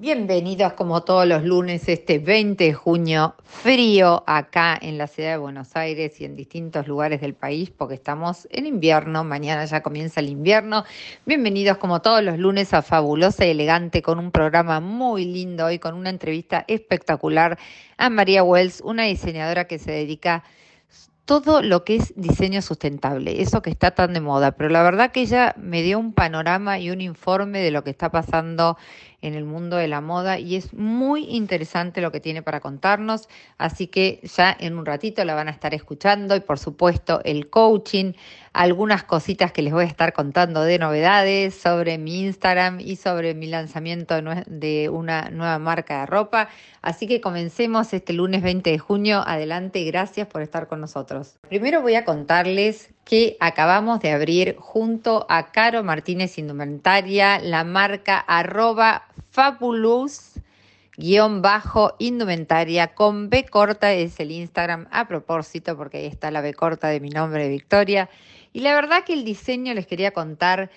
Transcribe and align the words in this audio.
Bienvenidos 0.00 0.72
como 0.72 1.02
todos 1.02 1.26
los 1.26 1.44
lunes 1.44 1.86
este 1.86 2.18
20 2.18 2.64
de 2.64 2.72
junio, 2.72 3.34
frío 3.44 4.24
acá 4.26 4.78
en 4.80 4.96
la 4.96 5.06
ciudad 5.06 5.32
de 5.32 5.36
Buenos 5.36 5.76
Aires 5.76 6.18
y 6.22 6.24
en 6.24 6.36
distintos 6.36 6.88
lugares 6.88 7.20
del 7.20 7.34
país 7.34 7.68
porque 7.68 7.96
estamos 7.96 8.48
en 8.50 8.64
invierno, 8.64 9.24
mañana 9.24 9.66
ya 9.66 9.82
comienza 9.82 10.20
el 10.20 10.30
invierno. 10.30 10.84
Bienvenidos 11.26 11.76
como 11.76 12.00
todos 12.00 12.24
los 12.24 12.38
lunes 12.38 12.72
a 12.72 12.80
Fabulosa 12.80 13.44
y 13.44 13.50
Elegante 13.50 14.00
con 14.00 14.18
un 14.18 14.30
programa 14.30 14.80
muy 14.80 15.26
lindo 15.26 15.66
hoy 15.66 15.78
con 15.78 15.92
una 15.94 16.08
entrevista 16.08 16.64
espectacular 16.66 17.58
a 17.98 18.08
María 18.08 18.42
Wells, 18.42 18.80
una 18.80 19.02
diseñadora 19.02 19.66
que 19.66 19.78
se 19.78 19.92
dedica 19.92 20.44
todo 21.30 21.62
lo 21.62 21.84
que 21.84 21.94
es 21.94 22.12
diseño 22.16 22.60
sustentable, 22.60 23.40
eso 23.40 23.62
que 23.62 23.70
está 23.70 23.92
tan 23.92 24.14
de 24.14 24.20
moda, 24.20 24.50
pero 24.50 24.68
la 24.68 24.82
verdad 24.82 25.12
que 25.12 25.20
ella 25.20 25.54
me 25.56 25.80
dio 25.80 25.96
un 25.96 26.12
panorama 26.12 26.80
y 26.80 26.90
un 26.90 27.00
informe 27.00 27.60
de 27.60 27.70
lo 27.70 27.84
que 27.84 27.90
está 27.90 28.10
pasando 28.10 28.76
en 29.22 29.34
el 29.34 29.44
mundo 29.44 29.76
de 29.76 29.88
la 29.88 30.00
moda 30.00 30.38
y 30.38 30.56
es 30.56 30.72
muy 30.72 31.24
interesante 31.24 32.00
lo 32.00 32.12
que 32.12 32.20
tiene 32.20 32.42
para 32.42 32.60
contarnos, 32.60 33.28
así 33.58 33.86
que 33.86 34.20
ya 34.22 34.56
en 34.58 34.78
un 34.78 34.86
ratito 34.86 35.24
la 35.24 35.34
van 35.34 35.48
a 35.48 35.50
estar 35.50 35.74
escuchando 35.74 36.36
y 36.36 36.40
por 36.40 36.58
supuesto 36.58 37.20
el 37.24 37.50
coaching, 37.50 38.12
algunas 38.52 39.04
cositas 39.04 39.52
que 39.52 39.62
les 39.62 39.72
voy 39.72 39.84
a 39.84 39.88
estar 39.88 40.12
contando 40.12 40.62
de 40.62 40.78
novedades 40.78 41.54
sobre 41.54 41.98
mi 41.98 42.22
Instagram 42.22 42.80
y 42.80 42.96
sobre 42.96 43.34
mi 43.34 43.46
lanzamiento 43.46 44.14
de 44.46 44.88
una 44.88 45.30
nueva 45.30 45.58
marca 45.58 46.00
de 46.00 46.06
ropa, 46.06 46.48
así 46.82 47.06
que 47.06 47.20
comencemos 47.20 47.92
este 47.92 48.12
lunes 48.12 48.42
20 48.42 48.70
de 48.70 48.78
junio, 48.78 49.22
adelante, 49.26 49.84
gracias 49.84 50.26
por 50.26 50.42
estar 50.42 50.66
con 50.66 50.80
nosotros. 50.80 51.36
Primero 51.48 51.80
voy 51.82 51.94
a 51.94 52.04
contarles 52.04 52.90
que 53.04 53.36
acabamos 53.40 54.00
de 54.00 54.12
abrir 54.12 54.56
junto 54.58 55.26
a 55.28 55.52
Caro 55.52 55.84
Martínez 55.84 56.38
Indumentaria 56.38 57.38
la 57.40 57.64
marca 57.64 58.18
arroba 58.18 59.04
fabulous 59.30 60.40
guion 60.96 61.40
bajo 61.40 61.94
indumentaria 61.98 62.94
con 62.94 63.30
B 63.30 63.46
corta. 63.46 63.92
Es 63.92 64.20
el 64.20 64.30
Instagram 64.30 64.86
a 64.90 65.08
propósito 65.08 65.76
porque 65.76 65.98
ahí 65.98 66.06
está 66.06 66.30
la 66.30 66.40
B 66.42 66.52
corta 66.54 66.88
de 66.88 67.00
mi 67.00 67.08
nombre 67.08 67.48
Victoria 67.48 68.10
y 68.52 68.60
la 68.60 68.74
verdad 68.74 69.04
que 69.04 69.12
el 69.12 69.24
diseño 69.24 69.74
les 69.74 69.86
quería 69.86 70.12
contar 70.12 70.70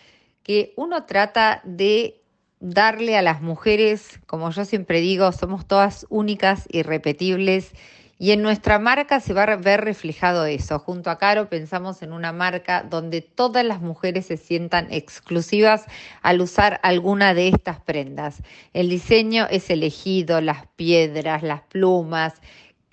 que 0.43 0.73
uno 0.75 1.05
trata 1.05 1.61
de 1.63 2.21
darle 2.59 3.17
a 3.17 3.21
las 3.21 3.41
mujeres, 3.41 4.19
como 4.25 4.49
yo 4.51 4.65
siempre 4.65 5.01
digo, 5.01 5.31
somos 5.31 5.67
todas 5.67 6.05
únicas, 6.09 6.65
irrepetibles 6.71 7.73
y 8.19 8.31
en 8.31 8.41
nuestra 8.41 8.79
marca 8.79 9.19
se 9.19 9.33
va 9.33 9.43
a 9.43 9.55
ver 9.57 9.81
reflejado 9.81 10.45
eso. 10.45 10.79
Junto 10.79 11.09
a 11.09 11.17
Caro 11.17 11.49
pensamos 11.49 12.01
en 12.03 12.13
una 12.13 12.31
marca 12.31 12.81
donde 12.81 13.19
todas 13.19 13.65
las 13.65 13.81
mujeres 13.81 14.27
se 14.27 14.37
sientan 14.37 14.87
exclusivas 14.91 15.85
al 16.21 16.39
usar 16.39 16.79
alguna 16.83 17.33
de 17.33 17.49
estas 17.49 17.81
prendas. 17.81 18.41
El 18.71 18.87
diseño 18.87 19.47
es 19.49 19.69
elegido, 19.69 20.39
las 20.39 20.67
piedras, 20.77 21.43
las 21.43 21.63
plumas, 21.63 22.35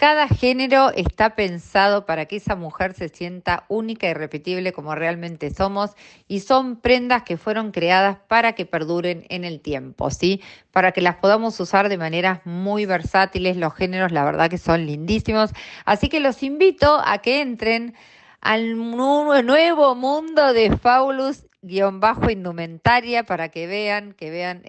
cada 0.00 0.28
género 0.28 0.90
está 0.94 1.34
pensado 1.34 2.06
para 2.06 2.24
que 2.24 2.36
esa 2.36 2.56
mujer 2.56 2.94
se 2.94 3.10
sienta 3.10 3.66
única 3.68 4.08
y 4.08 4.14
repetible 4.14 4.72
como 4.72 4.94
realmente 4.94 5.50
somos 5.52 5.90
y 6.26 6.40
son 6.40 6.76
prendas 6.76 7.22
que 7.22 7.36
fueron 7.36 7.70
creadas 7.70 8.16
para 8.26 8.54
que 8.54 8.64
perduren 8.64 9.26
en 9.28 9.44
el 9.44 9.60
tiempo, 9.60 10.08
¿sí? 10.10 10.40
Para 10.70 10.92
que 10.92 11.02
las 11.02 11.16
podamos 11.16 11.60
usar 11.60 11.90
de 11.90 11.98
maneras 11.98 12.40
muy 12.46 12.86
versátiles. 12.86 13.58
Los 13.58 13.74
géneros, 13.74 14.10
la 14.10 14.24
verdad 14.24 14.48
que 14.48 14.56
son 14.56 14.86
lindísimos. 14.86 15.50
Así 15.84 16.08
que 16.08 16.20
los 16.20 16.42
invito 16.42 17.02
a 17.04 17.18
que 17.18 17.42
entren 17.42 17.92
al 18.40 18.78
nuevo 18.78 19.94
mundo 19.96 20.54
de 20.54 20.78
Faulus 20.78 21.44
guion 21.60 22.00
bajo 22.00 22.30
indumentaria 22.30 23.24
para 23.24 23.50
que 23.50 23.66
vean, 23.66 24.14
que 24.14 24.30
vean 24.30 24.62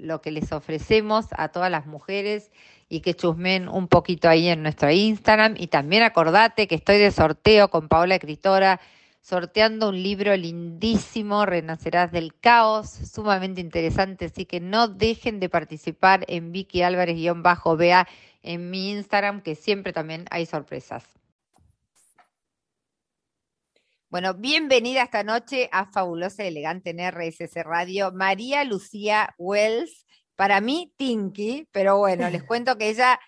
lo 0.00 0.20
que 0.20 0.32
les 0.32 0.50
ofrecemos 0.50 1.26
a 1.30 1.50
todas 1.50 1.70
las 1.70 1.86
mujeres 1.86 2.50
y 2.94 3.00
que 3.00 3.14
chusmen 3.14 3.68
un 3.68 3.88
poquito 3.88 4.28
ahí 4.28 4.48
en 4.48 4.62
nuestro 4.62 4.88
Instagram. 4.88 5.56
Y 5.58 5.66
también 5.66 6.04
acordate 6.04 6.68
que 6.68 6.76
estoy 6.76 6.98
de 6.98 7.10
sorteo 7.10 7.68
con 7.68 7.88
Paola 7.88 8.14
Escritora, 8.14 8.80
sorteando 9.20 9.88
un 9.88 10.00
libro 10.00 10.36
lindísimo, 10.36 11.44
Renacerás 11.44 12.12
del 12.12 12.38
Caos, 12.38 12.90
sumamente 12.90 13.60
interesante, 13.60 14.26
así 14.26 14.44
que 14.44 14.60
no 14.60 14.86
dejen 14.86 15.40
de 15.40 15.48
participar 15.48 16.24
en 16.28 16.52
Vicky 16.52 16.82
Álvarez-BA 16.82 18.06
en 18.42 18.70
mi 18.70 18.92
Instagram, 18.92 19.40
que 19.40 19.56
siempre 19.56 19.92
también 19.92 20.26
hay 20.30 20.46
sorpresas. 20.46 21.04
Bueno, 24.08 24.34
bienvenida 24.34 25.02
esta 25.02 25.24
noche 25.24 25.68
a 25.72 25.86
Fabulosa 25.86 26.44
y 26.44 26.48
Elegante 26.48 26.90
en 26.90 27.64
Radio, 27.64 28.12
María 28.12 28.62
Lucía 28.62 29.34
Wells 29.38 30.06
para 30.36 30.60
mí 30.60 30.92
Tinky, 30.96 31.68
pero 31.72 31.98
bueno, 31.98 32.28
les 32.30 32.42
cuento 32.48 32.76
que 32.76 32.88
ella, 32.88 33.18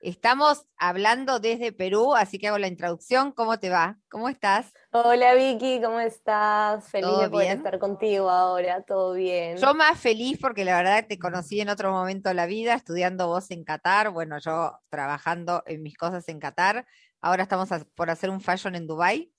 estamos 0.00 0.66
hablando 0.76 1.40
desde 1.40 1.72
Perú, 1.72 2.14
así 2.14 2.38
que 2.38 2.48
hago 2.48 2.58
la 2.58 2.68
introducción. 2.68 3.32
¿Cómo 3.32 3.58
te 3.58 3.70
va? 3.70 3.98
¿Cómo 4.08 4.28
estás? 4.28 4.72
Hola 4.90 5.34
Vicky, 5.34 5.80
¿cómo 5.82 6.00
estás? 6.00 6.88
Feliz 6.88 7.18
de 7.20 7.30
poder 7.30 7.56
estar 7.56 7.78
contigo 7.78 8.30
ahora, 8.30 8.82
todo 8.82 9.14
bien. 9.14 9.56
Yo 9.58 9.74
más 9.74 9.98
feliz 9.98 10.38
porque 10.40 10.64
la 10.64 10.76
verdad 10.76 11.06
te 11.08 11.18
conocí 11.18 11.60
en 11.60 11.68
otro 11.68 11.92
momento 11.92 12.28
de 12.28 12.34
la 12.34 12.46
vida, 12.46 12.74
estudiando 12.74 13.28
vos 13.28 13.50
en 13.50 13.64
Qatar, 13.64 14.10
bueno, 14.10 14.38
yo 14.38 14.78
trabajando 14.88 15.62
en 15.66 15.82
mis 15.82 15.96
cosas 15.96 16.28
en 16.28 16.38
Qatar. 16.38 16.86
Ahora 17.20 17.42
estamos 17.42 17.68
por 17.94 18.10
hacer 18.10 18.30
un 18.30 18.40
fashion 18.40 18.74
en 18.74 18.86
Dubai, 18.86 19.32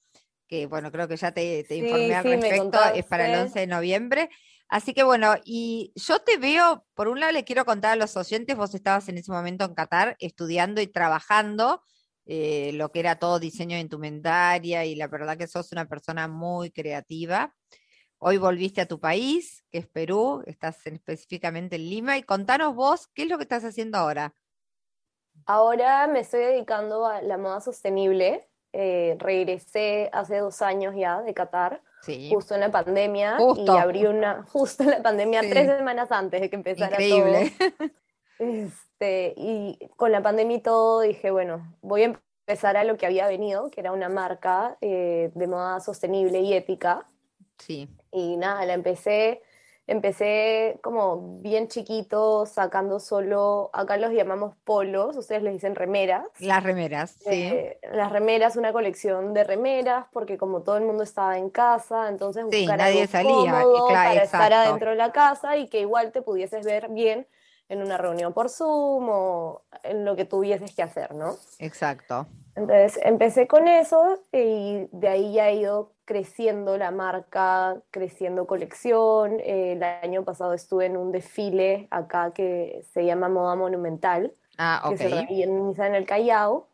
que 0.48 0.66
bueno, 0.66 0.92
creo 0.92 1.08
que 1.08 1.18
ya 1.18 1.32
te, 1.32 1.66
informé 1.70 2.16
al 2.16 2.24
respecto, 2.24 2.80
es 2.94 3.06
para 3.06 3.28
el 3.28 3.40
11 3.42 3.60
de 3.60 3.68
noviembre. 3.68 4.30
Así 4.70 4.94
que 4.94 5.04
bueno, 5.04 5.36
y 5.46 5.94
yo 5.96 6.20
te 6.20 6.38
veo, 6.38 6.86
por 6.94 7.08
un 7.08 7.22
lado 7.22 7.32
le 7.32 7.46
quiero 7.46 7.64
contar 7.64 7.94
a 7.94 7.96
los 7.96 8.18
oyentes, 8.18 8.58
vos 8.58 8.76
estabas 8.76 9.08
en 9.08 9.18
ese 9.18 9.32
momento 9.32 9.64
en 9.64 9.74
Qatar 9.74 10.18
estudiando 10.20 10.82
y 10.82 10.88
trabajando 10.88 11.82
eh, 12.26 12.72
lo 12.74 12.92
que 12.92 13.00
era 13.00 13.18
todo 13.18 13.40
diseño 13.40 13.76
de 13.76 13.82
indumentaria 13.82 14.84
y 14.84 14.96
la 14.96 15.08
verdad 15.08 15.38
que 15.38 15.48
sos 15.48 15.72
una 15.72 15.86
persona 15.86 16.28
muy 16.28 16.72
creativa. 16.72 17.56
Hoy 18.18 18.38
volviste 18.38 18.82
a 18.82 18.88
tu 18.88 19.00
país, 19.00 19.64
que 19.72 19.78
es 19.78 19.88
Perú, 19.88 20.44
estás 20.46 20.86
específicamente 20.86 21.78
en 21.78 21.90
Lima, 21.90 22.18
y 22.18 22.24
contanos 22.24 22.76
vos, 22.76 23.08
¿qué 23.14 23.24
es 23.24 23.30
lo 23.30 23.38
que 23.38 23.44
estás 23.44 23.64
haciendo 23.64 24.00
ahora? 24.00 24.34
Ahora 25.46 26.08
me 26.08 26.22
estoy 26.22 26.42
dedicando 26.42 27.06
a 27.06 27.22
la 27.22 27.38
moda 27.38 27.62
sostenible. 27.62 28.50
Eh, 28.74 29.16
regresé 29.20 30.10
hace 30.12 30.40
dos 30.40 30.62
años 30.62 30.94
ya 30.98 31.22
de 31.22 31.34
Qatar 31.34 31.82
justo 32.30 32.54
en 32.54 32.62
la 32.62 32.72
pandemia 32.72 33.38
y 33.56 33.70
abrí 33.70 34.06
una, 34.06 34.44
justo 34.52 34.84
en 34.84 34.92
la 34.92 35.02
pandemia, 35.02 35.42
tres 35.42 35.68
semanas 35.68 36.12
antes 36.12 36.42
de 36.42 36.50
que 36.50 36.56
empezara 36.56 37.02
Increíble. 37.02 37.54
todo. 37.58 37.90
Este, 38.40 39.34
y 39.36 39.80
con 39.96 40.12
la 40.12 40.22
pandemia 40.22 40.58
y 40.58 40.62
todo 40.62 41.02
dije, 41.02 41.32
bueno, 41.32 41.76
voy 41.82 42.04
a 42.04 42.06
empezar 42.06 42.78
a 42.78 42.84
lo 42.84 42.96
que 42.96 43.08
había 43.08 43.28
venido, 43.28 43.72
que 43.72 43.80
era 43.80 43.92
una 43.92 44.10
marca 44.10 44.78
eh, 44.80 45.32
de 45.34 45.48
moda 45.48 45.80
sostenible 45.80 46.42
y 46.42 46.54
ética. 46.54 47.08
Sí. 47.58 47.90
Y 48.12 48.38
nada, 48.38 48.64
la 48.66 48.74
empecé 48.74 49.42
Empecé 49.90 50.80
como 50.84 51.40
bien 51.40 51.70
chiquito, 51.70 52.46
sacando 52.46 53.00
solo, 53.00 53.70
acá 53.72 53.96
los 53.96 54.12
llamamos 54.12 54.54
polos, 54.66 55.16
ustedes 55.16 55.44
les 55.44 55.54
dicen 55.54 55.76
remeras. 55.76 56.26
Las 56.40 56.62
remeras, 56.62 57.12
sí. 57.12 57.44
Eh, 57.44 57.80
las 57.94 58.12
remeras, 58.12 58.58
una 58.58 58.74
colección 58.74 59.34
de 59.34 59.46
remeras, 59.46 60.06
porque 60.12 60.38
como 60.38 60.62
todo 60.62 60.76
el 60.76 60.84
mundo 60.84 61.04
estaba 61.04 61.38
en 61.38 61.50
casa, 61.50 62.10
entonces 62.10 62.46
sí, 62.52 62.68
nadie 62.68 63.08
salía, 63.08 63.64
para 63.88 64.24
estar 64.24 64.52
adentro 64.52 64.90
de 64.90 64.98
la 64.98 65.14
casa 65.14 65.56
y 65.56 65.70
que 65.70 65.80
igual 65.80 66.12
te 66.12 66.22
pudieses 66.22 66.66
ver 66.66 66.90
bien 66.90 67.26
en 67.70 67.82
una 67.82 67.98
reunión 67.98 68.34
por 68.34 68.50
Zoom 68.50 69.08
o 69.10 69.62
en 69.84 70.04
lo 70.04 70.18
que 70.18 70.26
tuvieses 70.26 70.76
que 70.76 70.84
hacer, 70.84 71.14
¿no? 71.16 71.36
Exacto. 71.60 72.28
Entonces 72.56 73.00
empecé 73.04 73.48
con 73.48 73.68
eso 73.68 74.20
y 74.34 74.88
de 74.92 75.08
ahí 75.08 75.34
ya 75.34 75.50
he 75.50 75.56
ido 75.56 75.94
creciendo 76.08 76.78
la 76.78 76.90
marca, 76.90 77.76
creciendo 77.92 78.48
colección. 78.48 79.40
Eh, 79.42 79.74
el 79.74 79.84
año 79.84 80.24
pasado 80.24 80.54
estuve 80.54 80.86
en 80.86 80.96
un 80.96 81.12
desfile 81.12 81.88
acá 81.92 82.32
que 82.32 82.82
se 82.94 83.06
llama 83.06 83.28
Moda 83.28 83.56
Monumental, 83.56 84.34
ah, 84.58 84.88
que 84.90 84.98
se 84.98 85.10
realiza 85.10 85.86
en 85.86 85.96
el 85.96 86.06
Callao 86.06 86.67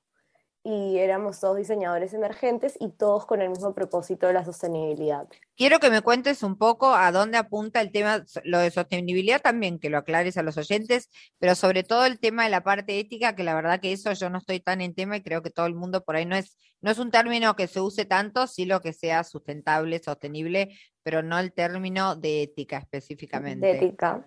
y 0.66 0.98
éramos 0.98 1.42
todos 1.42 1.58
diseñadores 1.58 2.14
emergentes 2.14 2.78
y 2.80 2.90
todos 2.90 3.26
con 3.26 3.42
el 3.42 3.50
mismo 3.50 3.74
propósito 3.74 4.28
de 4.28 4.34
la 4.34 4.46
sostenibilidad. 4.46 5.28
Quiero 5.58 5.80
que 5.80 5.90
me 5.90 6.02
cuentes 6.02 6.42
un 6.42 6.58
poco 6.58 6.94
a 6.94 7.12
dónde 7.12 7.38
apunta 7.38 7.82
el 7.82 7.92
tema, 7.92 8.24
lo 8.46 8.60
de 8.60 8.72
sostenibilidad 8.72 9.42
también, 9.42 9.78
que 9.78 9.90
lo 9.90 9.98
aclares 9.98 10.38
a 10.38 10.44
los 10.44 10.58
oyentes, 10.58 11.10
pero 11.38 11.56
sobre 11.56 11.84
todo 11.84 12.06
el 12.06 12.18
tema 12.18 12.46
de 12.46 12.50
la 12.50 12.64
parte 12.64 12.98
ética, 12.98 13.36
que 13.36 13.44
la 13.44 13.56
verdad 13.56 13.82
que 13.82 13.92
eso 13.92 14.14
yo 14.14 14.30
no 14.30 14.38
estoy 14.38 14.62
tan 14.62 14.80
en 14.80 14.96
tema 14.96 15.18
y 15.18 15.22
creo 15.22 15.42
que 15.42 15.50
todo 15.50 15.66
el 15.66 15.76
mundo 15.76 16.06
por 16.06 16.16
ahí 16.16 16.26
no 16.26 16.38
es, 16.38 16.58
no 16.80 16.90
es 16.90 16.98
un 16.98 17.12
término 17.12 17.58
que 17.58 17.68
se 17.68 17.82
use 17.82 18.06
tanto, 18.06 18.48
sí 18.48 18.66
lo 18.66 18.80
que 18.80 18.94
sea 18.94 19.26
sustentable, 19.26 20.00
sostenible, 20.00 20.78
pero 21.04 21.22
no 21.22 21.40
el 21.40 21.52
término 21.52 22.16
de 22.16 22.44
ética 22.44 22.78
específicamente. 22.78 23.68
De 23.68 23.76
ética. 23.76 24.26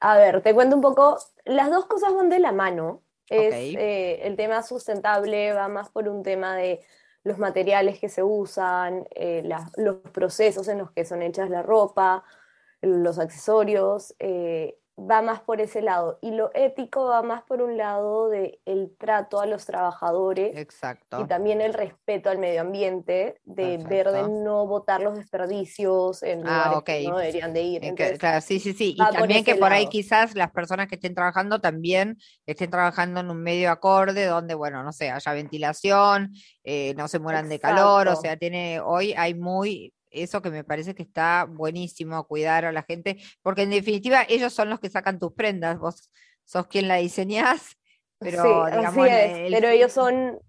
A 0.00 0.16
ver, 0.16 0.42
te 0.42 0.54
cuento 0.54 0.74
un 0.74 0.82
poco, 0.82 1.18
las 1.44 1.70
dos 1.70 1.86
cosas 1.86 2.14
van 2.14 2.30
de 2.30 2.40
la 2.40 2.50
mano. 2.50 3.04
Es, 3.30 3.54
eh, 3.54 4.20
el 4.24 4.36
tema 4.36 4.62
sustentable 4.62 5.52
va 5.52 5.68
más 5.68 5.90
por 5.90 6.08
un 6.08 6.22
tema 6.22 6.56
de 6.56 6.80
los 7.24 7.38
materiales 7.38 7.98
que 7.98 8.08
se 8.08 8.22
usan, 8.22 9.06
eh, 9.14 9.48
los 9.76 9.96
procesos 10.12 10.68
en 10.68 10.78
los 10.78 10.90
que 10.92 11.04
son 11.04 11.22
hechas 11.22 11.50
la 11.50 11.62
ropa, 11.62 12.24
los 12.80 13.18
accesorios. 13.18 14.14
Eh, 14.18 14.78
va 14.98 15.22
más 15.22 15.40
por 15.40 15.60
ese 15.60 15.80
lado. 15.80 16.18
Y 16.20 16.32
lo 16.32 16.50
ético 16.54 17.04
va 17.04 17.22
más 17.22 17.42
por 17.44 17.62
un 17.62 17.76
lado 17.76 18.28
de 18.28 18.60
el 18.64 18.94
trato 18.98 19.40
a 19.40 19.46
los 19.46 19.64
trabajadores. 19.64 20.56
Exacto. 20.56 21.20
Y 21.20 21.26
también 21.26 21.60
el 21.60 21.72
respeto 21.72 22.30
al 22.30 22.38
medio 22.38 22.62
ambiente, 22.62 23.40
de 23.44 23.78
ver 23.78 24.10
de 24.10 24.28
no 24.28 24.66
botar 24.66 25.00
los 25.00 25.16
desperdicios 25.16 26.22
en 26.22 26.46
ah, 26.46 26.72
lugares 26.74 26.82
que 26.84 27.08
no 27.08 27.18
deberían 27.18 27.52
de 27.52 27.62
ir. 27.62 27.94
claro, 28.18 28.40
sí, 28.40 28.58
sí, 28.58 28.72
sí. 28.72 28.96
Y 28.98 29.12
también 29.12 29.44
que 29.44 29.54
por 29.54 29.72
ahí 29.72 29.86
quizás 29.86 30.34
las 30.34 30.50
personas 30.50 30.88
que 30.88 30.96
estén 30.96 31.14
trabajando 31.14 31.60
también 31.60 32.18
estén 32.46 32.70
trabajando 32.70 33.20
en 33.20 33.30
un 33.30 33.42
medio 33.42 33.70
acorde 33.70 34.26
donde, 34.26 34.54
bueno, 34.54 34.82
no 34.82 34.92
sé, 34.92 35.10
haya 35.10 35.32
ventilación, 35.32 36.32
eh, 36.64 36.94
no 36.96 37.08
se 37.08 37.18
mueran 37.18 37.48
de 37.48 37.60
calor, 37.60 38.08
o 38.08 38.16
sea, 38.16 38.36
tiene, 38.36 38.80
hoy 38.80 39.14
hay 39.16 39.34
muy 39.34 39.92
eso 40.10 40.42
que 40.42 40.50
me 40.50 40.64
parece 40.64 40.94
que 40.94 41.02
está 41.02 41.46
buenísimo, 41.48 42.26
cuidar 42.26 42.64
a 42.64 42.72
la 42.72 42.82
gente, 42.82 43.18
porque 43.42 43.62
en 43.62 43.70
definitiva 43.70 44.24
ellos 44.28 44.52
son 44.52 44.70
los 44.70 44.80
que 44.80 44.90
sacan 44.90 45.18
tus 45.18 45.32
prendas, 45.32 45.78
vos 45.78 46.10
sos 46.44 46.66
quien 46.66 46.88
la 46.88 46.96
diseñás, 46.96 47.76
pero 48.18 48.66
digamos... 48.66 49.06
pero 49.50 49.68
ellos 49.68 49.92
son 49.92 50.40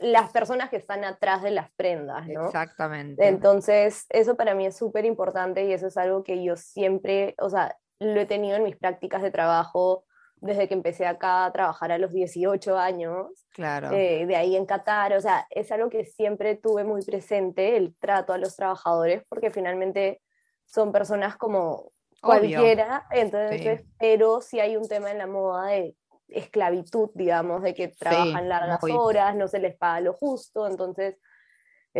las 0.00 0.30
personas 0.30 0.70
que 0.70 0.76
están 0.76 1.04
atrás 1.04 1.42
de 1.42 1.50
las 1.50 1.70
prendas, 1.72 2.26
¿no? 2.28 2.46
Exactamente. 2.46 3.26
Entonces, 3.26 4.06
eso 4.10 4.36
para 4.36 4.54
mí 4.54 4.66
es 4.66 4.76
súper 4.76 5.04
importante 5.04 5.64
y 5.64 5.72
eso 5.72 5.88
es 5.88 5.96
algo 5.96 6.22
que 6.22 6.42
yo 6.44 6.56
siempre, 6.56 7.34
o 7.38 7.50
sea, 7.50 7.76
lo 7.98 8.20
he 8.20 8.26
tenido 8.26 8.56
en 8.56 8.62
mis 8.62 8.76
prácticas 8.76 9.22
de 9.22 9.30
trabajo 9.30 10.04
desde 10.40 10.68
que 10.68 10.74
empecé 10.74 11.06
acá 11.06 11.44
a 11.44 11.52
trabajar 11.52 11.92
a 11.92 11.98
los 11.98 12.12
18 12.12 12.78
años, 12.78 13.26
claro. 13.52 13.90
Eh, 13.92 14.26
de 14.26 14.36
ahí 14.36 14.56
en 14.56 14.66
Qatar, 14.66 15.12
o 15.14 15.20
sea, 15.20 15.46
es 15.50 15.70
algo 15.72 15.90
que 15.90 16.04
siempre 16.04 16.56
tuve 16.56 16.84
muy 16.84 17.02
presente, 17.02 17.76
el 17.76 17.96
trato 17.96 18.32
a 18.32 18.38
los 18.38 18.56
trabajadores, 18.56 19.22
porque 19.28 19.50
finalmente 19.50 20.20
son 20.64 20.92
personas 20.92 21.36
como 21.36 21.92
cualquiera, 22.20 23.06
entonces, 23.10 23.84
pero 23.98 24.40
si 24.40 24.60
hay 24.60 24.76
un 24.76 24.88
tema 24.88 25.10
en 25.10 25.18
la 25.18 25.26
moda 25.26 25.68
de 25.68 25.94
esclavitud, 26.28 27.10
digamos, 27.14 27.62
de 27.62 27.74
que 27.74 27.88
trabajan 27.88 28.48
largas 28.48 28.80
horas, 28.82 29.34
no 29.34 29.48
se 29.48 29.58
les 29.58 29.76
paga 29.76 30.00
lo 30.00 30.12
justo, 30.14 30.66
entonces 30.66 31.16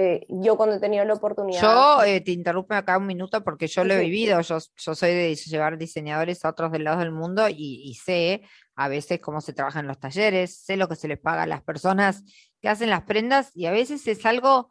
eh, 0.01 0.25
yo 0.29 0.57
cuando 0.57 0.77
he 0.77 0.79
tenido 0.79 1.05
la 1.05 1.15
oportunidad... 1.15 1.61
Yo 1.61 2.05
eh, 2.05 2.21
te 2.21 2.31
interrumpo 2.31 2.73
acá 2.73 2.97
un 2.99 3.07
minuto 3.07 3.43
porque 3.43 3.67
yo 3.67 3.83
lo 3.83 3.95
he 3.95 3.99
vivido, 3.99 4.41
yo, 4.43 4.59
yo 4.77 4.95
soy 4.95 5.11
de 5.11 5.35
llevar 5.35 5.77
diseñadores 5.77 6.45
a 6.45 6.51
otros 6.51 6.71
del 6.71 6.85
lado 6.85 7.01
del 7.01 7.11
mundo 7.11 7.49
y, 7.49 7.99
sé 8.01 8.43
a 8.77 8.87
veces 8.87 9.19
cómo 9.19 9.41
se 9.41 9.53
trabaja 9.53 9.81
en 9.81 9.89
los 9.89 9.99
talleres, 9.99 10.57
sé 10.57 10.77
lo 10.77 10.89
que 10.89 10.95
se 10.95 11.09
les 11.09 11.19
paga 11.19 11.43
a 11.43 11.47
las 11.49 11.65
personas 11.65 12.23
que 12.63 12.69
hacen 12.69 12.91
las 12.91 13.03
prendas 13.03 13.51
y 13.57 13.67
a 13.67 13.73
veces 13.73 14.07
es 14.07 14.25
algo 14.25 14.71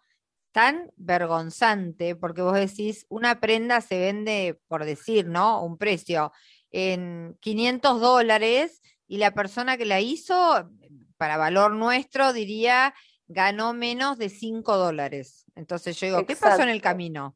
tan 0.54 0.94
vergonzante 0.96 2.16
porque 2.16 2.42
vos 2.42 2.54
decís, 2.54 3.06
una 3.10 3.42
prenda 3.42 3.82
se 3.82 4.00
vende, 4.00 4.62
por 4.70 4.86
decir, 4.86 5.28
¿no? 5.28 5.62
Un 5.62 5.78
precio 5.78 6.32
en 6.72 7.36
500 7.42 8.00
dólares 8.00 8.82
y 9.10 9.18
la 9.18 9.32
persona 9.32 9.76
que 9.76 9.86
la 9.86 10.00
hizo, 10.00 10.70
para 11.18 11.36
valor 11.36 11.74
nuestro, 11.74 12.32
diría 12.32 12.94
ganó 13.28 13.74
menos 13.74 14.18
de 14.18 14.30
5 14.30 14.78
dólares. 14.78 15.46
Entonces 15.56 16.00
yo 16.00 16.08
digo, 16.08 16.26
¿qué 16.26 16.36
pasó 16.36 16.64
en 16.64 16.70
el 16.70 16.82
camino? 16.82 17.36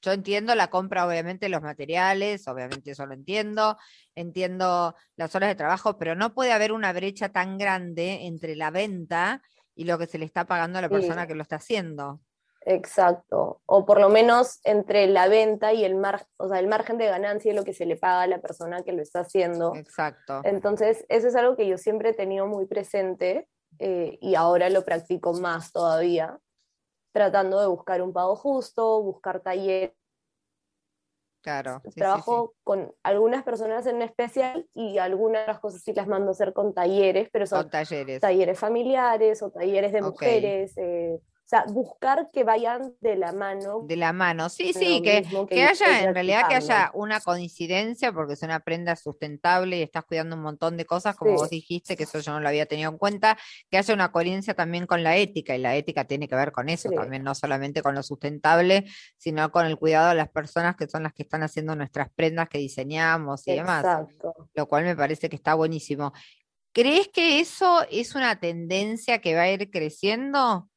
Yo 0.00 0.12
entiendo 0.12 0.54
la 0.56 0.68
compra, 0.68 1.06
obviamente, 1.06 1.48
los 1.48 1.62
materiales, 1.62 2.48
obviamente 2.48 2.90
eso 2.90 3.06
lo 3.06 3.14
entiendo, 3.14 3.78
entiendo 4.16 4.96
las 5.16 5.34
horas 5.36 5.48
de 5.48 5.54
trabajo, 5.54 5.96
pero 5.96 6.16
no 6.16 6.34
puede 6.34 6.52
haber 6.52 6.72
una 6.72 6.92
brecha 6.92 7.28
tan 7.28 7.56
grande 7.56 8.26
entre 8.26 8.56
la 8.56 8.70
venta 8.70 9.42
y 9.76 9.84
lo 9.84 9.98
que 9.98 10.06
se 10.06 10.18
le 10.18 10.24
está 10.24 10.44
pagando 10.44 10.78
a 10.78 10.82
la 10.82 10.88
persona 10.88 11.26
que 11.26 11.36
lo 11.36 11.42
está 11.42 11.56
haciendo. 11.56 12.20
Exacto. 12.64 13.60
O 13.66 13.84
por 13.86 14.00
lo 14.00 14.08
menos 14.08 14.60
entre 14.64 15.06
la 15.06 15.28
venta 15.28 15.72
y 15.72 15.84
el 15.84 15.94
margen, 15.94 16.28
o 16.36 16.48
sea, 16.48 16.58
el 16.58 16.68
margen 16.68 16.98
de 16.98 17.06
ganancia 17.06 17.52
y 17.52 17.54
lo 17.54 17.64
que 17.64 17.74
se 17.74 17.86
le 17.86 17.96
paga 17.96 18.22
a 18.22 18.26
la 18.26 18.40
persona 18.40 18.82
que 18.82 18.92
lo 18.92 19.02
está 19.02 19.20
haciendo. 19.20 19.74
Exacto. 19.74 20.40
Entonces, 20.44 21.04
eso 21.08 21.28
es 21.28 21.36
algo 21.36 21.56
que 21.56 21.66
yo 21.66 21.78
siempre 21.78 22.10
he 22.10 22.14
tenido 22.14 22.46
muy 22.46 22.66
presente 22.66 23.48
eh, 23.78 24.18
y 24.20 24.34
ahora 24.34 24.70
lo 24.70 24.84
practico 24.84 25.32
más 25.32 25.72
todavía, 25.72 26.38
tratando 27.12 27.60
de 27.60 27.66
buscar 27.66 28.02
un 28.02 28.12
pago 28.12 28.36
justo, 28.36 29.02
buscar 29.02 29.40
talleres. 29.40 29.92
Claro. 31.42 31.82
Trabajo 31.96 32.54
con 32.62 32.94
algunas 33.02 33.42
personas 33.42 33.86
en 33.86 34.00
especial 34.00 34.68
y 34.74 34.98
algunas 34.98 35.44
las 35.48 35.58
cosas 35.58 35.82
sí 35.82 35.92
las 35.92 36.06
mando 36.06 36.28
a 36.28 36.32
hacer 36.32 36.52
con 36.52 36.72
talleres, 36.72 37.28
pero 37.32 37.46
son 37.46 37.68
talleres. 37.68 38.20
talleres 38.20 38.58
familiares 38.58 39.42
o 39.42 39.50
talleres 39.50 39.92
de 39.92 40.02
mujeres. 40.02 40.78
Eh, 40.78 41.18
sea, 41.52 41.64
buscar 41.68 42.30
que 42.32 42.44
vayan 42.44 42.94
de 43.00 43.16
la 43.16 43.32
mano. 43.32 43.80
De 43.84 43.96
la 43.96 44.12
mano, 44.12 44.48
sí, 44.48 44.72
sí, 44.72 45.02
que, 45.02 45.22
que, 45.48 45.64
haya, 45.64 46.02
en 46.02 46.14
realidad 46.14 46.48
que 46.48 46.54
haya 46.54 46.90
una 46.94 47.20
coincidencia, 47.20 48.12
porque 48.12 48.34
es 48.34 48.42
una 48.42 48.60
prenda 48.60 48.96
sustentable 48.96 49.78
y 49.78 49.82
estás 49.82 50.04
cuidando 50.04 50.36
un 50.36 50.42
montón 50.42 50.76
de 50.76 50.86
cosas, 50.86 51.14
como 51.14 51.34
vos 51.34 51.50
dijiste, 51.50 51.96
que 51.96 52.04
eso 52.04 52.20
yo 52.20 52.32
no 52.32 52.40
lo 52.40 52.48
había 52.48 52.64
tenido 52.66 52.90
en 52.90 52.96
cuenta, 52.96 53.36
que 53.70 53.76
haya 53.76 53.92
una 53.92 54.10
coherencia 54.10 54.54
también 54.54 54.86
con 54.86 55.02
la 55.02 55.16
ética, 55.16 55.54
y 55.54 55.58
la 55.58 55.76
ética 55.76 56.06
tiene 56.06 56.26
que 56.26 56.36
ver 56.36 56.52
con 56.52 56.70
eso 56.70 56.88
también, 56.90 57.22
no 57.22 57.34
solamente 57.34 57.82
con 57.82 57.94
lo 57.94 58.02
sustentable, 58.02 58.86
sino 59.18 59.52
con 59.52 59.66
el 59.66 59.76
cuidado 59.76 60.08
de 60.08 60.14
las 60.14 60.30
personas 60.30 60.74
que 60.76 60.88
son 60.88 61.02
las 61.02 61.12
que 61.12 61.22
están 61.22 61.42
haciendo 61.42 61.76
nuestras 61.76 62.08
prendas 62.10 62.48
que 62.48 62.58
diseñamos 62.58 63.46
y 63.46 63.56
demás. 63.56 64.06
Lo 64.54 64.66
cual 64.66 64.84
me 64.84 64.96
parece 64.96 65.28
que 65.28 65.36
está 65.36 65.54
buenísimo. 65.54 66.12
¿Crees 66.72 67.08
que 67.08 67.40
eso 67.40 67.84
es 67.90 68.14
una 68.14 68.40
tendencia 68.40 69.20
que 69.20 69.34
va 69.34 69.42
a 69.42 69.50
ir 69.50 69.70
creciendo? 69.70 70.70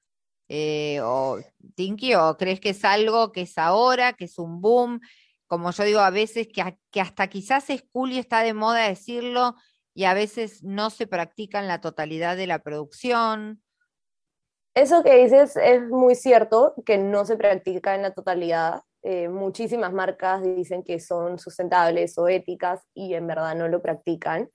Eh, 0.47 1.00
o 1.01 1.39
Tinky, 1.75 2.15
o 2.15 2.38
crees 2.38 2.59
que 2.59 2.69
es 2.69 2.86
algo 2.86 3.31
que 3.31 3.42
es 3.42 3.57
ahora, 3.57 4.13
que 4.13 4.25
es 4.25 4.38
un 4.38 4.62
boom, 4.62 5.01
como 5.47 5.71
yo 5.71 5.83
digo 5.83 6.00
a 6.00 6.12
veces, 6.12 6.47
que, 6.47 6.77
que 6.92 7.01
hasta 7.01 7.27
quizás 7.27 7.69
es 7.69 7.83
cool 7.92 8.12
y 8.12 8.19
está 8.19 8.42
de 8.42 8.53
moda 8.53 8.88
decirlo, 8.88 9.56
y 9.94 10.03
a 10.03 10.13
veces 10.13 10.63
no 10.63 10.89
se 10.89 11.07
practica 11.07 11.59
en 11.59 11.68
la 11.68 11.81
totalidad 11.81 12.38
de 12.38 12.47
la 12.47 12.59
producción. 12.59 13.62
Eso 14.75 15.03
que 15.03 15.24
dices 15.24 15.56
es 15.56 15.81
muy 15.89 16.15
cierto, 16.15 16.75
que 16.86 16.97
no 16.97 17.25
se 17.25 17.38
practica 17.38 17.95
en 17.95 18.01
la 18.01 18.12
totalidad. 18.12 18.81
Eh, 19.03 19.30
muchísimas 19.30 19.94
marcas 19.94 20.44
dicen 20.44 20.83
que 20.83 21.00
son 21.00 21.39
sustentables 21.39 22.18
o 22.18 22.27
éticas 22.27 22.81
y 22.94 23.13
en 23.13 23.25
verdad 23.27 23.56
no 23.56 23.68
lo 23.68 23.81
practican 23.81 24.50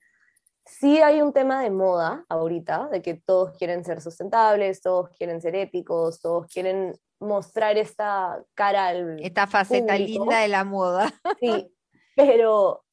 sí 0.65 1.01
hay 1.01 1.21
un 1.21 1.33
tema 1.33 1.61
de 1.61 1.69
moda 1.69 2.25
ahorita, 2.29 2.89
de 2.89 3.01
que 3.01 3.15
todos 3.15 3.57
quieren 3.57 3.83
ser 3.83 4.01
sustentables, 4.01 4.81
todos 4.81 5.09
quieren 5.17 5.41
ser 5.41 5.55
éticos, 5.55 6.21
todos 6.21 6.47
quieren 6.47 6.93
mostrar 7.19 7.77
esta 7.77 8.43
cara 8.53 8.87
al 8.87 9.19
Esta 9.23 9.47
faceta 9.47 9.97
linda 9.97 10.39
de 10.39 10.47
la 10.47 10.63
moda. 10.63 11.11
Sí, 11.39 11.73
pero 12.15 12.83